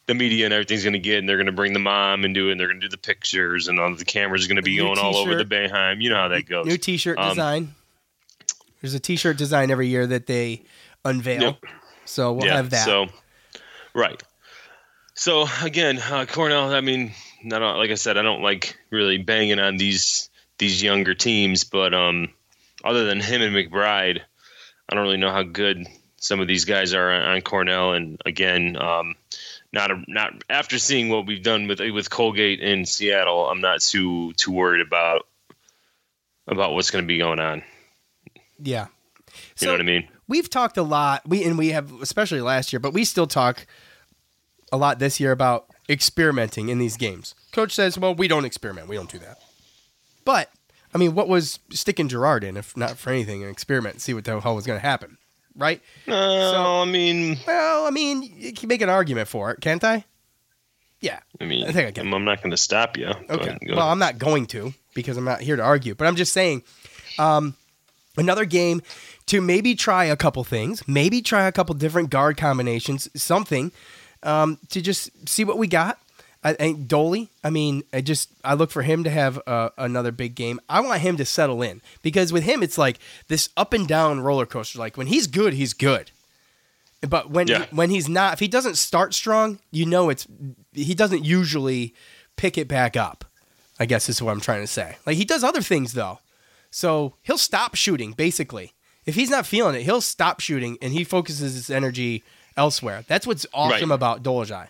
the 0.06 0.14
media 0.14 0.44
and 0.44 0.54
everything's 0.54 0.84
going 0.84 0.92
to 0.92 1.00
get, 1.00 1.20
and 1.20 1.30
they're 1.30 1.38
going 1.38 1.46
to 1.46 1.54
bring 1.54 1.72
the 1.72 1.80
mom 1.80 2.26
and 2.26 2.36
do 2.36 2.50
it, 2.50 2.52
and 2.52 2.60
they're 2.60 2.68
going 2.68 2.82
to 2.82 2.88
do 2.88 2.92
the 2.92 2.98
pictures, 2.98 3.70
and 3.70 3.80
all 3.80 3.96
the 3.96 4.04
cameras 4.04 4.44
are 4.44 4.50
going 4.50 4.58
to 4.58 4.62
be 4.64 4.76
New 4.76 4.84
going 4.84 5.00
all 5.00 5.16
over 5.16 5.34
the 5.34 5.46
t-shirt. 5.46 5.72
Boeheim. 5.72 6.02
You 6.02 6.10
know 6.10 6.18
how 6.18 6.28
that 6.28 6.46
goes. 6.46 6.66
New 6.66 6.78
T-shirt 6.78 7.18
Um, 7.18 7.30
design. 7.30 7.76
There's 8.82 8.94
a 8.94 9.00
T-shirt 9.00 9.38
design 9.38 9.72
every 9.72 9.88
year 9.88 10.06
that 10.08 10.28
they 10.28 10.64
unveil. 11.06 11.42
Yep. 11.42 11.64
So 12.04 12.34
we'll 12.34 12.50
have 12.50 12.70
that. 12.72 12.84
So, 12.84 13.08
right. 13.98 14.22
So 15.16 15.48
again, 15.64 16.00
uh, 16.00 16.26
Cornell. 16.26 16.74
I 16.74 16.82
mean, 16.82 17.12
not 17.44 17.78
like 17.78 17.90
I 17.92 17.96
said, 17.96 18.18
I 18.18 18.22
don't 18.22 18.42
like 18.42 18.78
really 18.92 19.18
banging 19.18 19.60
on 19.60 19.78
these 19.78 20.30
these 20.60 20.82
younger 20.82 21.14
teams, 21.14 21.64
but 21.64 21.94
um, 21.94 22.30
other 22.86 23.06
than 23.06 23.20
him 23.20 23.42
and 23.42 23.56
McBride, 23.56 24.22
I 24.90 24.96
don't 24.96 25.04
really 25.04 25.18
know 25.18 25.32
how 25.32 25.44
good 25.44 25.86
some 26.18 26.40
of 26.40 26.48
these 26.48 26.66
guys 26.66 26.94
are 26.94 27.12
on, 27.12 27.22
on 27.24 27.42
Cornell. 27.42 27.94
And 27.94 28.22
again, 28.26 28.78
um, 28.78 29.16
not 29.74 29.92
a, 29.92 30.04
not 30.08 30.44
after 30.50 30.78
seeing 30.80 31.10
what 31.10 31.26
we've 31.26 31.44
done 31.44 31.68
with 31.68 31.80
with 31.80 32.10
Colgate 32.10 32.60
in 32.60 32.86
Seattle, 32.86 33.50
I'm 33.50 33.62
not 33.62 33.82
too 33.82 34.34
too 34.34 34.52
worried 34.52 34.86
about 34.86 35.28
about 36.48 36.74
what's 36.74 36.92
going 36.92 37.04
to 37.04 37.08
be 37.08 37.18
going 37.18 37.40
on. 37.40 37.64
yeah. 38.62 38.88
You 39.60 39.68
know 39.68 39.74
what 39.74 39.82
I 39.82 39.84
mean? 39.84 40.08
we've 40.28 40.50
talked 40.50 40.78
a 40.78 40.84
lot 40.84 41.28
we 41.28 41.44
and 41.44 41.58
we 41.58 41.70
have 41.70 41.92
especially 42.02 42.42
last 42.42 42.72
year 42.72 42.80
but 42.80 42.94
we 42.94 43.04
still 43.06 43.28
talk 43.28 43.66
a 44.72 44.78
lot 44.78 45.00
this 45.00 45.20
year 45.20 45.32
about 45.32 45.68
experimenting 45.90 46.70
in 46.70 46.80
these 46.80 46.98
games 46.98 47.34
coach 47.52 47.74
says 47.74 47.98
well 47.98 48.14
we 48.14 48.28
don't 48.28 48.46
experiment 48.46 48.88
we 48.88 48.96
don't 48.96 49.10
do 49.12 49.20
that 49.20 49.38
but 50.26 50.52
i 50.94 50.98
mean 50.98 51.16
what 51.16 51.28
was 51.30 51.60
sticking 51.72 52.08
girard 52.08 52.44
in 52.44 52.58
if 52.58 52.76
not 52.76 52.98
for 52.98 53.10
anything 53.10 53.44
an 53.44 53.50
experiment 53.50 53.96
and 53.96 54.02
see 54.02 54.14
what 54.14 54.26
the 54.26 54.40
hell 54.42 54.56
was 54.56 54.66
going 54.66 54.80
to 54.80 54.86
happen 54.86 55.18
right 55.56 55.82
No, 56.06 56.14
So- 56.52 56.82
I 56.82 56.86
mean, 56.86 57.38
well 57.48 57.86
i 57.86 57.90
mean 57.90 58.22
you 58.38 58.52
can 58.54 58.68
make 58.68 58.82
an 58.82 58.90
argument 58.90 59.28
for 59.30 59.52
it 59.52 59.62
can't 59.62 59.84
i 59.84 60.04
yeah 61.00 61.20
I 61.40 61.46
mean, 61.46 61.68
I 61.68 61.72
think 61.72 61.88
I 61.88 61.92
can. 61.92 62.12
I'm, 62.12 62.26
not 62.26 62.42
going 62.42 62.50
to 62.50 62.58
stop 62.58 62.98
you. 62.98 63.06
Okay. 63.30 63.56
Well, 63.70 63.88
I'm 63.88 64.00
not 64.00 64.18
going 64.18 64.48
to 64.48 64.74
because 64.96 65.16
I'm 65.16 65.26
not 65.26 65.42
here 65.42 65.56
to 65.56 65.62
argue, 65.62 65.94
but 65.94 66.08
I'm 66.08 66.16
just 66.16 66.34
saying 66.34 66.64
um, 67.20 67.56
another 68.18 68.46
game 68.46 68.82
to 69.28 69.40
maybe 69.40 69.76
try 69.76 70.06
a 70.06 70.16
couple 70.16 70.44
things, 70.44 70.88
maybe 70.88 71.22
try 71.22 71.46
a 71.46 71.52
couple 71.52 71.76
different 71.76 72.10
guard 72.10 72.36
combinations, 72.38 73.08
something 73.14 73.72
um, 74.24 74.58
to 74.70 74.82
just 74.82 75.28
see 75.28 75.44
what 75.44 75.58
we 75.58 75.68
got. 75.68 76.00
I 76.44 76.54
think 76.54 76.88
Dolly, 76.88 77.30
I 77.44 77.50
mean, 77.50 77.84
I 77.92 78.00
just 78.02 78.30
I 78.44 78.54
look 78.54 78.72
for 78.72 78.84
him 78.84 79.04
to 79.04 79.10
have 79.10 79.40
uh, 79.48 79.70
another 79.78 80.12
big 80.12 80.36
game. 80.36 80.60
I 80.70 80.80
want 80.82 81.02
him 81.02 81.18
to 81.18 81.26
settle 81.26 81.62
in 81.62 81.82
because 82.04 82.32
with 82.32 82.44
him 82.44 82.62
it's 82.64 82.78
like 82.78 83.00
this 83.28 83.50
up 83.58 83.74
and 83.74 83.88
down 83.88 84.22
roller 84.22 84.46
coaster. 84.46 84.80
Like 84.80 84.96
when 84.98 85.08
he's 85.08 85.28
good, 85.28 85.54
he's 85.54 85.74
good. 85.74 86.12
But 87.08 87.30
when 87.32 87.48
Yeah. 87.48 87.66
when 87.72 87.90
he's 87.90 88.08
not, 88.08 88.34
if 88.34 88.40
he 88.40 88.48
doesn't 88.48 88.76
start 88.76 89.14
strong, 89.14 89.60
you 89.72 89.86
know 89.86 90.10
it's 90.10 90.28
he 90.74 90.94
doesn't 90.94 91.26
usually 91.26 91.94
pick 92.38 92.58
it 92.58 92.68
back 92.68 92.96
up. 92.96 93.26
I 93.80 93.86
guess 93.86 94.08
is 94.10 94.22
what 94.22 94.32
I'm 94.32 94.40
trying 94.42 94.62
to 94.62 94.68
say. 94.68 94.98
Like 95.06 95.18
he 95.18 95.26
does 95.26 95.44
other 95.44 95.62
things 95.62 95.94
though, 95.94 96.20
so 96.72 97.16
he'll 97.24 97.38
stop 97.38 97.76
shooting 97.76 98.14
basically. 98.14 98.74
If 99.06 99.16
he's 99.16 99.30
not 99.30 99.46
feeling 99.46 99.76
it, 99.76 99.84
he'll 99.84 100.02
stop 100.02 100.40
shooting 100.40 100.78
and 100.82 100.94
he 100.94 101.04
focuses 101.04 101.54
his 101.56 101.70
energy 101.70 102.24
elsewhere. 102.58 103.04
That's 103.08 103.26
what's 103.26 103.46
awesome 103.54 103.90
Right. 103.92 103.96
about 103.96 104.24
Dolezaj. 104.24 104.68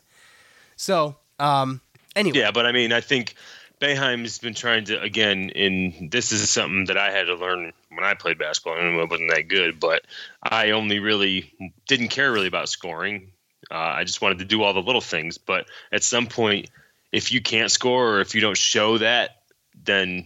So, 0.76 1.16
um, 1.40 1.82
anyway, 2.16 2.38
Yeah, 2.40 2.52
but 2.52 2.66
I 2.66 2.72
mean, 2.72 2.92
I 2.94 3.02
think 3.02 3.34
Boeheim's 3.82 4.38
been 4.40 4.54
trying 4.54 4.86
to 4.86 5.02
again, 5.02 5.52
and 5.56 6.12
this 6.12 6.32
is 6.32 6.50
something 6.50 6.86
that 6.86 6.98
I 6.98 7.12
had 7.12 7.26
to 7.26 7.36
learn 7.36 7.74
when 7.90 8.04
I 8.04 8.14
played 8.14 8.38
basketball. 8.38 8.78
and 8.78 9.00
it 9.00 9.10
wasn't 9.10 9.32
that 9.32 9.48
good, 9.48 9.80
but 9.80 10.06
I 10.44 10.72
only 10.72 11.00
really 11.00 11.54
didn't 11.88 12.10
care 12.10 12.32
really 12.32 12.48
about 12.48 12.70
scoring. 12.70 13.32
Uh, 13.72 13.76
I 13.76 14.04
just 14.04 14.22
wanted 14.22 14.40
to 14.40 14.46
do 14.46 14.64
all 14.64 14.74
the 14.74 14.82
little 14.82 15.02
things. 15.02 15.38
But 15.38 15.68
at 15.92 16.04
some 16.04 16.28
point, 16.28 16.70
if 17.12 17.32
you 17.32 17.42
can't 17.42 17.72
score 17.72 18.16
or 18.16 18.22
if 18.22 18.34
you 18.36 18.42
don't 18.42 18.58
show 18.58 18.98
that, 19.00 19.42
then 19.84 20.26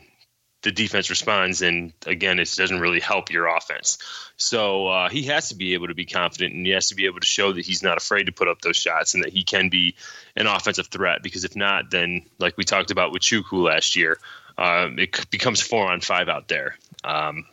the 0.61 0.71
defense 0.71 1.09
responds, 1.09 1.61
and 1.61 1.93
again, 2.05 2.39
it 2.39 2.53
doesn't 2.55 2.79
really 2.79 2.99
help 2.99 3.31
your 3.31 3.47
offense. 3.47 3.97
So 4.37 4.87
uh, 4.87 5.09
he 5.09 5.23
has 5.23 5.49
to 5.49 5.55
be 5.55 5.73
able 5.73 5.87
to 5.87 5.95
be 5.95 6.05
confident, 6.05 6.53
and 6.53 6.65
he 6.65 6.71
has 6.73 6.89
to 6.89 6.95
be 6.95 7.05
able 7.05 7.19
to 7.19 7.25
show 7.25 7.53
that 7.53 7.65
he's 7.65 7.81
not 7.81 7.97
afraid 7.97 8.27
to 8.27 8.31
put 8.31 8.47
up 8.47 8.61
those 8.61 8.77
shots, 8.77 9.13
and 9.13 9.23
that 9.23 9.33
he 9.33 9.43
can 9.43 9.69
be 9.69 9.95
an 10.35 10.47
offensive 10.47 10.87
threat. 10.87 11.23
Because 11.23 11.43
if 11.43 11.55
not, 11.55 11.89
then 11.89 12.25
like 12.37 12.57
we 12.57 12.63
talked 12.63 12.91
about 12.91 13.11
with 13.11 13.23
Chukwu 13.23 13.63
last 13.63 13.95
year, 13.95 14.17
uh, 14.57 14.89
it 14.97 15.29
becomes 15.31 15.61
four 15.61 15.91
on 15.91 16.01
five 16.01 16.29
out 16.29 16.47
there, 16.47 16.77
um, 17.03 17.45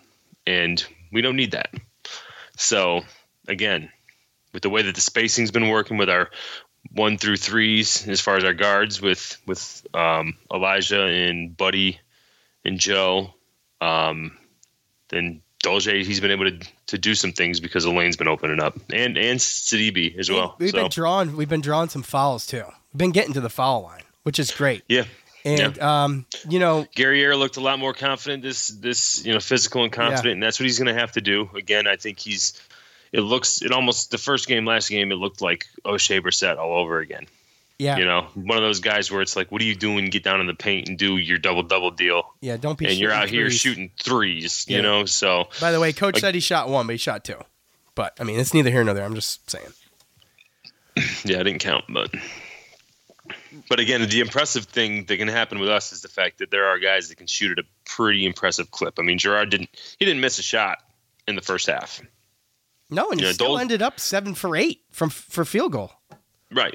and 0.46 0.84
we 1.10 1.22
don't 1.22 1.36
need 1.36 1.52
that. 1.52 1.72
So 2.56 3.02
again, 3.46 3.90
with 4.52 4.62
the 4.62 4.70
way 4.70 4.82
that 4.82 4.94
the 4.94 5.00
spacing's 5.00 5.50
been 5.50 5.68
working 5.68 5.96
with 5.96 6.10
our 6.10 6.30
one 6.92 7.18
through 7.18 7.36
threes 7.36 8.06
as 8.08 8.20
far 8.20 8.36
as 8.36 8.44
our 8.44 8.54
guards 8.54 9.00
with 9.00 9.40
with 9.46 9.86
um, 9.94 10.36
Elijah 10.52 11.02
and 11.02 11.56
Buddy 11.56 12.00
and 12.68 12.78
Joe. 12.78 13.34
Um, 13.80 14.36
then 15.08 15.40
Dolce, 15.62 16.04
he's 16.04 16.20
been 16.20 16.30
able 16.30 16.50
to 16.50 16.58
to 16.86 16.98
do 16.98 17.14
some 17.14 17.32
things 17.32 17.58
because 17.60 17.84
the 17.84 17.90
lane's 17.90 18.16
been 18.16 18.28
opening 18.28 18.60
up, 18.60 18.76
and 18.92 19.18
and 19.18 19.40
Sidibe 19.40 20.16
as 20.18 20.30
well. 20.30 20.54
We've 20.58 20.70
so, 20.70 20.82
been 20.82 20.90
drawing. 20.90 21.36
We've 21.36 21.48
been 21.48 21.60
drawing 21.60 21.88
some 21.88 22.02
fouls 22.02 22.46
too. 22.46 22.64
We've 22.92 22.98
been 22.98 23.10
getting 23.10 23.34
to 23.34 23.40
the 23.40 23.50
foul 23.50 23.82
line, 23.82 24.02
which 24.22 24.38
is 24.38 24.50
great. 24.50 24.82
yeah, 24.88 25.04
And 25.44 25.78
um, 25.80 26.26
you 26.48 26.58
know, 26.58 26.86
Air 26.96 27.36
looked 27.36 27.56
a 27.56 27.60
lot 27.60 27.78
more 27.78 27.92
confident 27.94 28.42
this 28.42 28.68
this 28.68 29.24
you 29.24 29.32
know 29.32 29.40
physical 29.40 29.82
and 29.82 29.92
confident, 29.92 30.26
Yeah. 30.26 30.32
and 30.32 30.42
that's 30.42 30.60
what 30.60 30.64
he's 30.64 30.78
going 30.78 30.94
to 30.94 31.00
have 31.00 31.12
to 31.12 31.20
do. 31.20 31.50
Again, 31.54 31.86
I 31.86 31.96
think 31.96 32.18
he's. 32.18 32.60
It 33.10 33.20
looks 33.22 33.62
it 33.62 33.72
almost 33.72 34.10
the 34.10 34.18
first 34.18 34.46
game 34.46 34.66
last 34.66 34.90
game 34.90 35.10
it 35.10 35.14
looked 35.14 35.40
like 35.40 35.66
Oshae 35.84 36.20
Brissett 36.20 36.58
all 36.58 36.76
over 36.76 36.98
again. 36.98 37.26
Yeah, 37.78 37.96
You 37.98 38.04
know, 38.06 38.22
one 38.34 38.56
of 38.58 38.62
those 38.64 38.80
guys 38.80 39.08
where 39.08 39.22
it's 39.22 39.36
like, 39.36 39.52
what 39.52 39.62
are 39.62 39.64
you 39.64 39.76
doing? 39.76 40.06
Get 40.10 40.24
down 40.24 40.40
in 40.40 40.48
the 40.48 40.54
paint 40.54 40.88
and 40.88 40.98
do 40.98 41.16
your 41.16 41.38
double 41.38 41.62
double 41.62 41.92
deal, 41.92 42.34
yeah. 42.40 42.56
Don't 42.56 42.76
be. 42.76 42.86
and 42.86 42.98
you're 42.98 43.12
out 43.12 43.28
here 43.28 43.50
shooting 43.50 43.92
threes. 44.02 44.64
Yeah. 44.68 44.78
You 44.78 44.82
know, 44.82 45.04
so 45.04 45.48
By 45.60 45.70
the 45.70 45.78
way, 45.78 45.92
coach 45.92 46.14
Like- 46.14 46.20
said 46.22 46.34
he 46.34 46.40
shot 46.40 46.68
one, 46.68 46.86
but 46.88 46.94
he 46.94 46.98
shot 46.98 47.24
two. 47.24 47.38
But 47.94 48.16
I 48.18 48.24
mean, 48.24 48.40
it's 48.40 48.52
neither 48.52 48.70
here 48.70 48.82
nor 48.82 48.94
there. 48.94 49.04
I'm 49.04 49.14
just 49.14 49.48
saying. 49.48 49.66
Yeah, 51.24 51.38
I 51.38 51.42
didn't 51.44 51.60
count, 51.60 51.84
but 51.88 52.12
but 53.68 53.78
again, 53.78 54.06
the 54.08 54.20
impressive 54.20 54.64
thing 54.64 55.04
that 55.04 55.16
can 55.16 55.28
happen 55.28 55.58
with 55.60 55.68
us 55.68 55.92
is 55.92 56.00
the 56.02 56.08
fact 56.08 56.38
that 56.38 56.50
there 56.50 56.66
are 56.66 56.78
guys 56.80 57.08
that 57.08 57.16
can 57.18 57.26
shoot 57.28 57.56
at 57.56 57.64
a 57.64 57.68
pretty 57.84 58.26
impressive 58.26 58.70
clip. 58.72 58.98
I 58.98 59.02
mean, 59.02 59.18
Girard 59.18 59.50
didn't 59.50 59.70
he 59.98 60.04
didn't 60.04 60.20
miss 60.20 60.38
a 60.38 60.42
shot 60.42 60.78
in 61.28 61.36
the 61.36 61.42
first 61.42 61.68
half, 61.68 62.00
No, 62.90 63.10
and 63.10 63.20
he 63.20 63.26
Yeah, 63.26 63.32
still 63.32 63.48
Dol- 63.48 63.58
ended 63.58 63.82
up 63.82 64.00
seven 64.00 64.34
for 64.34 64.56
eight 64.56 64.80
from 64.90 65.10
for 65.10 65.44
field 65.44 65.70
goal. 65.72 65.92
right? 66.50 66.74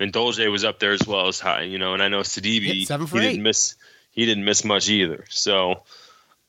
And 0.00 0.12
Dolce 0.12 0.46
was 0.48 0.64
up 0.64 0.78
there 0.78 0.92
as 0.92 1.06
well 1.06 1.26
as 1.28 1.40
high, 1.40 1.62
you 1.62 1.78
know. 1.78 1.92
And 1.94 2.02
I 2.02 2.08
know 2.08 2.20
Sidibe 2.20 2.80
Yeah, 2.80 2.86
seven 2.86 3.06
for 3.06 3.20
he 3.20 3.28
didn't 3.28 3.42
miss 3.42 3.74
he 4.12 4.26
didn't 4.26 4.44
miss 4.44 4.64
much 4.64 4.88
either. 4.88 5.24
So, 5.28 5.82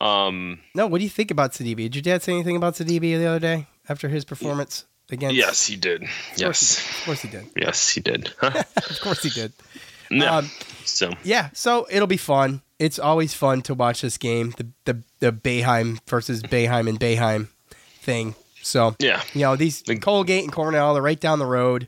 um, 0.02 0.60
No, 0.74 0.88
what 0.88 1.00
do 1.00 1.04
you 1.04 1.10
think 1.10 1.32
about 1.32 1.52
Sidibe? 1.54 1.78
Did 1.78 1.96
your 1.96 2.02
dad 2.04 2.24
say 2.24 2.34
anything 2.34 2.56
about 2.56 2.76
Sidibe 2.76 3.02
the 3.02 3.26
other 3.26 3.40
day 3.40 3.68
after 3.88 4.08
his 4.10 4.26
performance 4.26 4.86
against? 5.10 5.36
yes, 5.36 5.66
he 5.66 5.76
did. 5.76 6.04
Yes, 6.36 6.80
of 6.80 7.06
course 7.06 7.22
he 7.22 7.28
did. 7.30 7.46
yes, 7.56 7.90
he 7.90 8.02
did. 8.02 8.32
Of 8.42 9.00
course 9.02 9.24
he 9.24 9.30
did. 9.30 9.54
no, 10.12 10.28
Um, 10.40 10.52
so 10.86 11.12
Yeah, 11.24 11.50
so 11.54 11.88
it'll 11.92 12.08
be 12.08 12.18
fun. 12.18 12.62
It's 12.80 12.98
always 12.98 13.34
fun 13.34 13.62
to 13.64 13.74
watch 13.74 14.02
this 14.02 14.18
game, 14.18 14.54
the 14.58 14.68
the 14.86 15.04
the 15.20 15.32
Boeheim 15.34 16.00
versus 16.08 16.42
Boeheim 16.42 16.88
and 16.88 17.00
Boeheim 17.00 17.50
thing. 18.02 18.36
So 18.62 18.96
yeah, 19.00 19.22
you 19.34 19.42
know 19.42 19.56
these 19.56 19.84
Colgate 20.02 20.44
and 20.44 20.54
Cornell, 20.54 20.94
they're 20.94 21.04
right 21.04 21.20
down 21.20 21.40
the 21.40 21.46
road. 21.46 21.88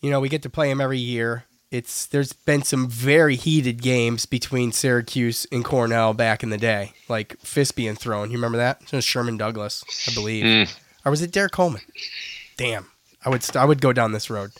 You 0.00 0.10
know 0.10 0.20
we 0.20 0.28
get 0.28 0.42
to 0.42 0.50
play 0.50 0.68
them 0.68 0.80
every 0.80 0.98
year. 0.98 1.44
It's 1.70 2.06
there's 2.06 2.32
been 2.32 2.62
some 2.62 2.88
very 2.88 3.36
heated 3.36 3.82
games 3.82 4.24
between 4.24 4.72
Syracuse 4.72 5.46
and 5.52 5.64
Cornell 5.64 6.14
back 6.14 6.42
in 6.42 6.48
the 6.50 6.56
day, 6.56 6.92
like 7.08 7.38
fist 7.40 7.76
being 7.76 7.94
thrown. 7.94 8.30
You 8.30 8.38
remember 8.38 8.56
that? 8.58 8.80
It 8.82 8.92
was 8.92 9.04
Sherman 9.04 9.36
Douglas, 9.36 9.84
I 10.08 10.14
believe, 10.14 10.44
Mm. 10.44 10.74
or 11.04 11.10
was 11.10 11.20
it 11.20 11.30
Derrick 11.30 11.52
Coleman? 11.52 11.82
Damn, 12.56 12.86
I 13.24 13.28
would 13.28 13.42
st- 13.42 13.56
I 13.56 13.64
would 13.66 13.80
go 13.82 13.92
down 13.92 14.12
this 14.12 14.30
road. 14.30 14.52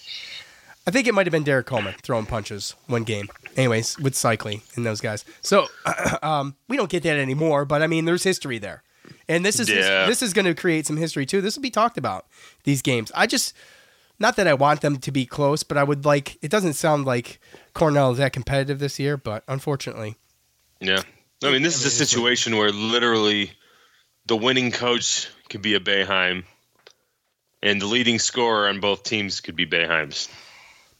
I 0.86 0.90
think 0.90 1.06
it 1.06 1.14
might 1.14 1.26
have 1.26 1.32
been 1.32 1.44
Derrick 1.44 1.66
Coleman 1.66 1.94
throwing 2.02 2.26
punches 2.26 2.74
one 2.86 3.04
game. 3.04 3.28
Anyways, 3.56 3.98
with 3.98 4.14
Seikaly 4.14 4.62
and 4.76 4.84
those 4.86 5.00
guys. 5.00 5.24
So 5.42 5.66
um, 6.22 6.56
we 6.68 6.76
don't 6.76 6.90
get 6.90 7.02
that 7.04 7.18
anymore, 7.18 7.64
but 7.64 7.80
I 7.82 7.86
mean, 7.86 8.04
there's 8.04 8.22
history 8.24 8.58
there, 8.58 8.82
and 9.28 9.44
this 9.46 9.58
is 9.60 9.68
Yeah. 9.70 10.04
this 10.06 10.22
is 10.22 10.32
going 10.34 10.44
to 10.46 10.54
create 10.54 10.86
some 10.86 10.96
history 10.98 11.24
too. 11.24 11.40
This 11.40 11.56
will 11.56 11.62
be 11.62 11.70
talked 11.70 11.96
about 11.96 12.26
these 12.64 12.82
games. 12.82 13.10
I 13.14 13.26
just 13.26 13.54
not 14.18 14.36
that 14.36 14.46
I 14.46 14.54
want 14.54 14.80
them 14.80 14.98
to 14.98 15.12
be 15.12 15.26
close, 15.26 15.62
but 15.62 15.76
I 15.76 15.84
would 15.84 16.04
like. 16.04 16.38
It 16.42 16.50
doesn't 16.50 16.74
sound 16.74 17.04
like 17.04 17.40
Cornell 17.74 18.12
is 18.12 18.18
that 18.18 18.32
competitive 18.32 18.78
this 18.78 18.98
year, 18.98 19.16
but 19.16 19.44
unfortunately, 19.48 20.16
Yeah. 20.80 21.02
I 21.44 21.52
mean, 21.52 21.62
this 21.62 21.76
is 21.76 21.84
a 21.84 21.90
situation 21.90 22.56
where 22.56 22.70
literally 22.72 23.52
the 24.26 24.36
winning 24.36 24.72
coach 24.72 25.28
could 25.48 25.62
be 25.62 25.74
a 25.74 25.80
Boeheim, 25.80 26.44
and 27.62 27.80
the 27.80 27.86
leading 27.86 28.18
scorer 28.18 28.68
on 28.68 28.80
both 28.80 29.04
teams 29.04 29.40
could 29.40 29.54
be 29.56 29.64
Boeheim's. 29.66 30.28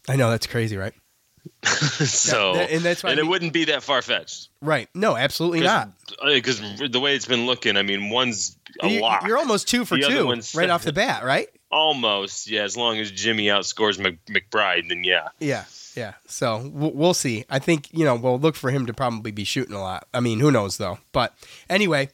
I 0.09 0.17
know 0.17 0.31
that's 0.31 0.47
crazy, 0.47 0.77
right? 0.77 0.95
so, 1.65 2.55
that- 2.55 2.71
and 2.71 2.83
that's 2.83 3.03
why 3.03 3.11
I 3.11 3.13
and 3.13 3.21
it 3.21 3.27
wouldn't 3.27 3.53
be 3.53 3.65
that 3.67 3.83
far 3.83 4.01
fetched. 4.03 4.49
Right? 4.63 4.89
No, 4.95 5.17
absolutely 5.17 5.61
not. 5.61 5.91
Because 6.25 6.61
uh, 6.63 6.89
the 6.91 7.01
way 7.01 7.15
it's 7.17 7.27
been 7.27 7.47
looking, 7.47 7.77
I 7.77 7.83
mean, 7.83 8.11
one's 8.11 8.57
a 8.81 8.89
You- 8.89 9.01
lot. 9.01 9.25
You're 9.27 9.39
almost 9.39 9.67
two 9.69 9.85
for 9.85 9.97
The 9.97 10.03
two 10.07 10.59
right 10.59 10.71
off 10.71 10.85
the 10.85 10.93
bat, 10.93 11.25
right? 11.25 11.49
Almost, 11.71 12.49
yeah. 12.51 12.63
As 12.63 12.77
long 12.77 12.99
as 12.99 13.11
Jimmy 13.11 13.47
outscores 13.47 13.99
Mc, 13.99 14.19
McBride, 14.27 14.89
then 14.89 15.05
yeah. 15.05 15.29
Yeah, 15.39 15.65
yeah. 15.95 16.15
So 16.27 16.63
w- 16.63 16.93
we'll 16.95 17.15
see. 17.15 17.45
I 17.51 17.59
think 17.59 17.89
you 17.93 18.05
know 18.05 18.15
we'll 18.17 18.39
look 18.39 18.57
for 18.57 18.71
him 18.71 18.87
to 18.87 18.95
probably 18.95 19.31
be 19.33 19.45
shooting 19.45 19.75
a 19.75 19.81
lot. 19.81 20.07
I 20.15 20.21
mean, 20.21 20.41
who 20.41 20.51
knows 20.51 20.79
though? 20.79 20.99
But 21.13 21.35
anyway, 21.69 22.09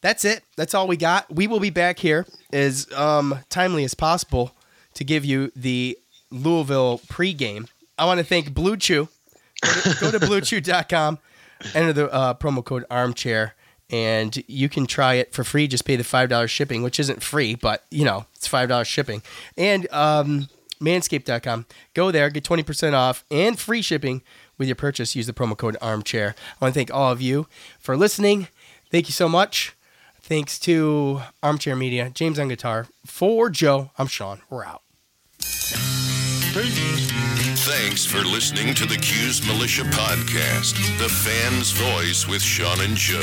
that's 0.00 0.24
it. 0.24 0.42
That's 0.56 0.74
all 0.74 0.86
we 0.88 0.96
got. 0.96 1.30
We 1.34 1.46
will 1.46 1.60
be 1.60 1.70
back 1.70 1.98
here 1.98 2.26
as 2.52 2.90
um, 2.92 3.40
timely 3.50 3.84
as 3.84 3.94
possible 3.94 4.52
to 4.94 5.04
give 5.04 5.24
you 5.24 5.52
the 5.54 5.98
Louisville 6.30 7.00
pregame. 7.08 7.68
I 7.98 8.06
want 8.06 8.18
to 8.18 8.24
thank 8.24 8.50
BlueChew. 8.50 9.08
Go 9.60 9.70
to, 9.72 10.00
go 10.00 10.10
to 10.12 10.18
bluechew.com, 10.26 11.18
enter 11.74 11.92
the 11.92 12.12
uh, 12.12 12.34
promo 12.34 12.64
code 12.64 12.84
armchair, 12.90 13.54
and 13.90 14.42
you 14.46 14.68
can 14.68 14.86
try 14.86 15.14
it 15.14 15.32
for 15.32 15.44
free. 15.44 15.66
Just 15.66 15.84
pay 15.84 15.96
the 15.96 16.04
$5 16.04 16.48
shipping, 16.48 16.82
which 16.82 17.00
isn't 17.00 17.22
free, 17.22 17.54
but 17.54 17.84
you 17.90 18.04
know, 18.04 18.26
it's 18.34 18.48
$5 18.48 18.84
shipping. 18.84 19.22
And 19.56 19.90
um, 19.92 20.48
manscaped.com. 20.80 21.66
Go 21.94 22.10
there, 22.10 22.30
get 22.30 22.44
20% 22.44 22.94
off 22.94 23.24
and 23.30 23.58
free 23.58 23.82
shipping 23.82 24.22
with 24.56 24.68
your 24.68 24.76
purchase. 24.76 25.16
Use 25.16 25.26
the 25.26 25.32
promo 25.32 25.56
code 25.56 25.76
armchair. 25.80 26.34
I 26.60 26.64
want 26.64 26.74
to 26.74 26.78
thank 26.78 26.92
all 26.92 27.12
of 27.12 27.20
you 27.20 27.46
for 27.78 27.96
listening. 27.96 28.48
Thank 28.90 29.08
you 29.08 29.12
so 29.12 29.28
much. 29.28 29.74
Thanks 30.20 30.58
to 30.60 31.22
Armchair 31.42 31.74
Media, 31.74 32.10
James 32.10 32.38
on 32.38 32.48
guitar. 32.48 32.86
For 33.06 33.48
Joe, 33.48 33.90
I'm 33.96 34.08
Sean. 34.08 34.42
We're 34.50 34.64
out. 34.64 34.82
Thanks 37.70 38.06
for 38.06 38.24
listening 38.24 38.74
to 38.76 38.86
the 38.86 38.96
Cuse 38.96 39.46
Militia 39.46 39.82
Podcast, 39.82 40.72
the 40.96 41.06
fan's 41.06 41.70
voice 41.70 42.26
with 42.26 42.40
Sean 42.40 42.80
and 42.80 42.96
Joe. 42.96 43.18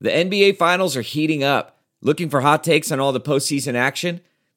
The 0.00 0.08
NBA 0.08 0.56
Finals 0.56 0.96
are 0.96 1.02
heating 1.02 1.44
up. 1.44 1.82
Looking 2.00 2.30
for 2.30 2.40
hot 2.40 2.64
takes 2.64 2.90
on 2.90 3.00
all 3.00 3.12
the 3.12 3.20
postseason 3.20 3.74
action? 3.74 4.22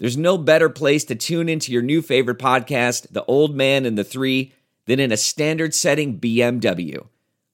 there's 0.00 0.16
no 0.16 0.38
better 0.38 0.70
place 0.70 1.04
to 1.04 1.14
tune 1.14 1.50
into 1.50 1.72
your 1.72 1.82
new 1.82 2.00
favorite 2.00 2.38
podcast, 2.38 3.06
The 3.10 3.24
Old 3.26 3.54
Man 3.54 3.84
and 3.84 3.98
the 3.98 4.02
Three, 4.02 4.54
than 4.86 4.98
in 4.98 5.12
a 5.12 5.16
standard 5.16 5.74
setting 5.74 6.18
BMW. 6.18 7.06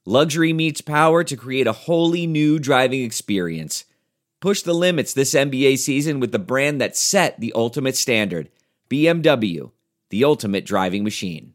Luxury 0.07 0.53
meets 0.53 0.81
power 0.81 1.25
to 1.25 1.37
create 1.37 1.67
a 1.67 1.73
wholly 1.73 2.25
new 2.25 2.61
driving 2.61 3.03
experience. 3.03 3.85
Push 4.41 4.63
the 4.63 4.75
limits 4.75 5.13
this 5.13 5.35
NBA 5.35 5.79
season 5.79 6.21
with 6.21 6.31
the 6.31 6.39
brand 6.39 6.81
that 6.81 6.97
set 6.97 7.41
the 7.41 7.53
ultimate 7.57 7.97
standard 7.97 8.49
BMW, 8.89 9.73
the 10.11 10.23
ultimate 10.23 10.65
driving 10.65 11.03
machine. 11.03 11.55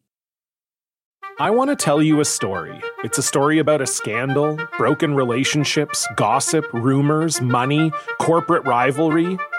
I 1.39 1.52
want 1.52 1.70
to 1.70 1.78
tell 1.78 2.02
you 2.02 2.20
a 2.20 2.26
story. 2.26 2.82
It's 3.06 3.18
a 3.18 3.24
story 3.24 3.60
about 3.60 3.82
a 3.82 3.88
scandal, 3.88 4.60
broken 4.78 5.16
relationships, 5.16 6.06
gossip, 6.18 6.66
rumors, 6.74 7.39
money, 7.39 7.94
corporate 8.20 8.68
rivalry, 8.68 9.38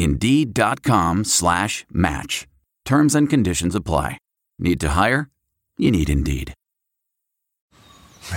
Indeed.com 0.00 1.24
slash 1.24 1.84
match. 1.92 2.46
Terms 2.84 3.14
and 3.14 3.28
conditions 3.28 3.74
apply. 3.74 4.18
Need 4.58 4.80
to 4.80 4.90
hire? 4.90 5.28
You 5.78 5.90
need 5.90 6.10
Indeed. 6.10 6.54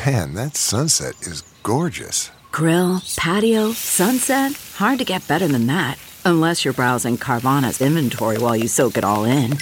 Man, 0.06 0.34
that 0.34 0.56
sunset 0.56 1.16
is 1.22 1.42
gorgeous. 1.64 2.32
Grill, 2.52 3.02
patio, 3.18 3.72
sunset. 3.72 4.54
Hard 4.76 5.00
to 5.00 5.06
get 5.06 5.28
better 5.28 5.48
than 5.48 5.68
that. 5.68 5.98
Unless 6.26 6.64
you're 6.64 6.74
browsing 6.74 7.18
Carvana's 7.18 7.82
inventory 7.82 8.38
while 8.38 8.56
you 8.56 8.68
soak 8.68 8.98
it 8.98 9.04
all 9.04 9.26
in. 9.26 9.58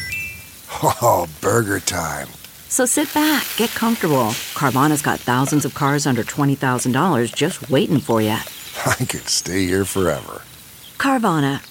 Oh, 0.84 1.28
burger 1.42 1.80
time. 1.80 2.28
So 2.70 2.86
sit 2.86 3.14
back, 3.14 3.46
get 3.58 3.70
comfortable. 3.72 4.30
Carvana's 4.56 5.02
got 5.02 5.20
thousands 5.20 5.66
of 5.66 5.74
cars 5.74 6.06
under 6.08 6.24
$20,000 6.24 7.34
just 7.36 7.70
waiting 7.70 8.00
for 8.00 8.22
you. 8.22 8.38
I 8.86 8.96
could 8.96 9.28
stay 9.28 9.66
here 9.66 9.84
forever. 9.86 10.42
Carvana, 10.98 11.62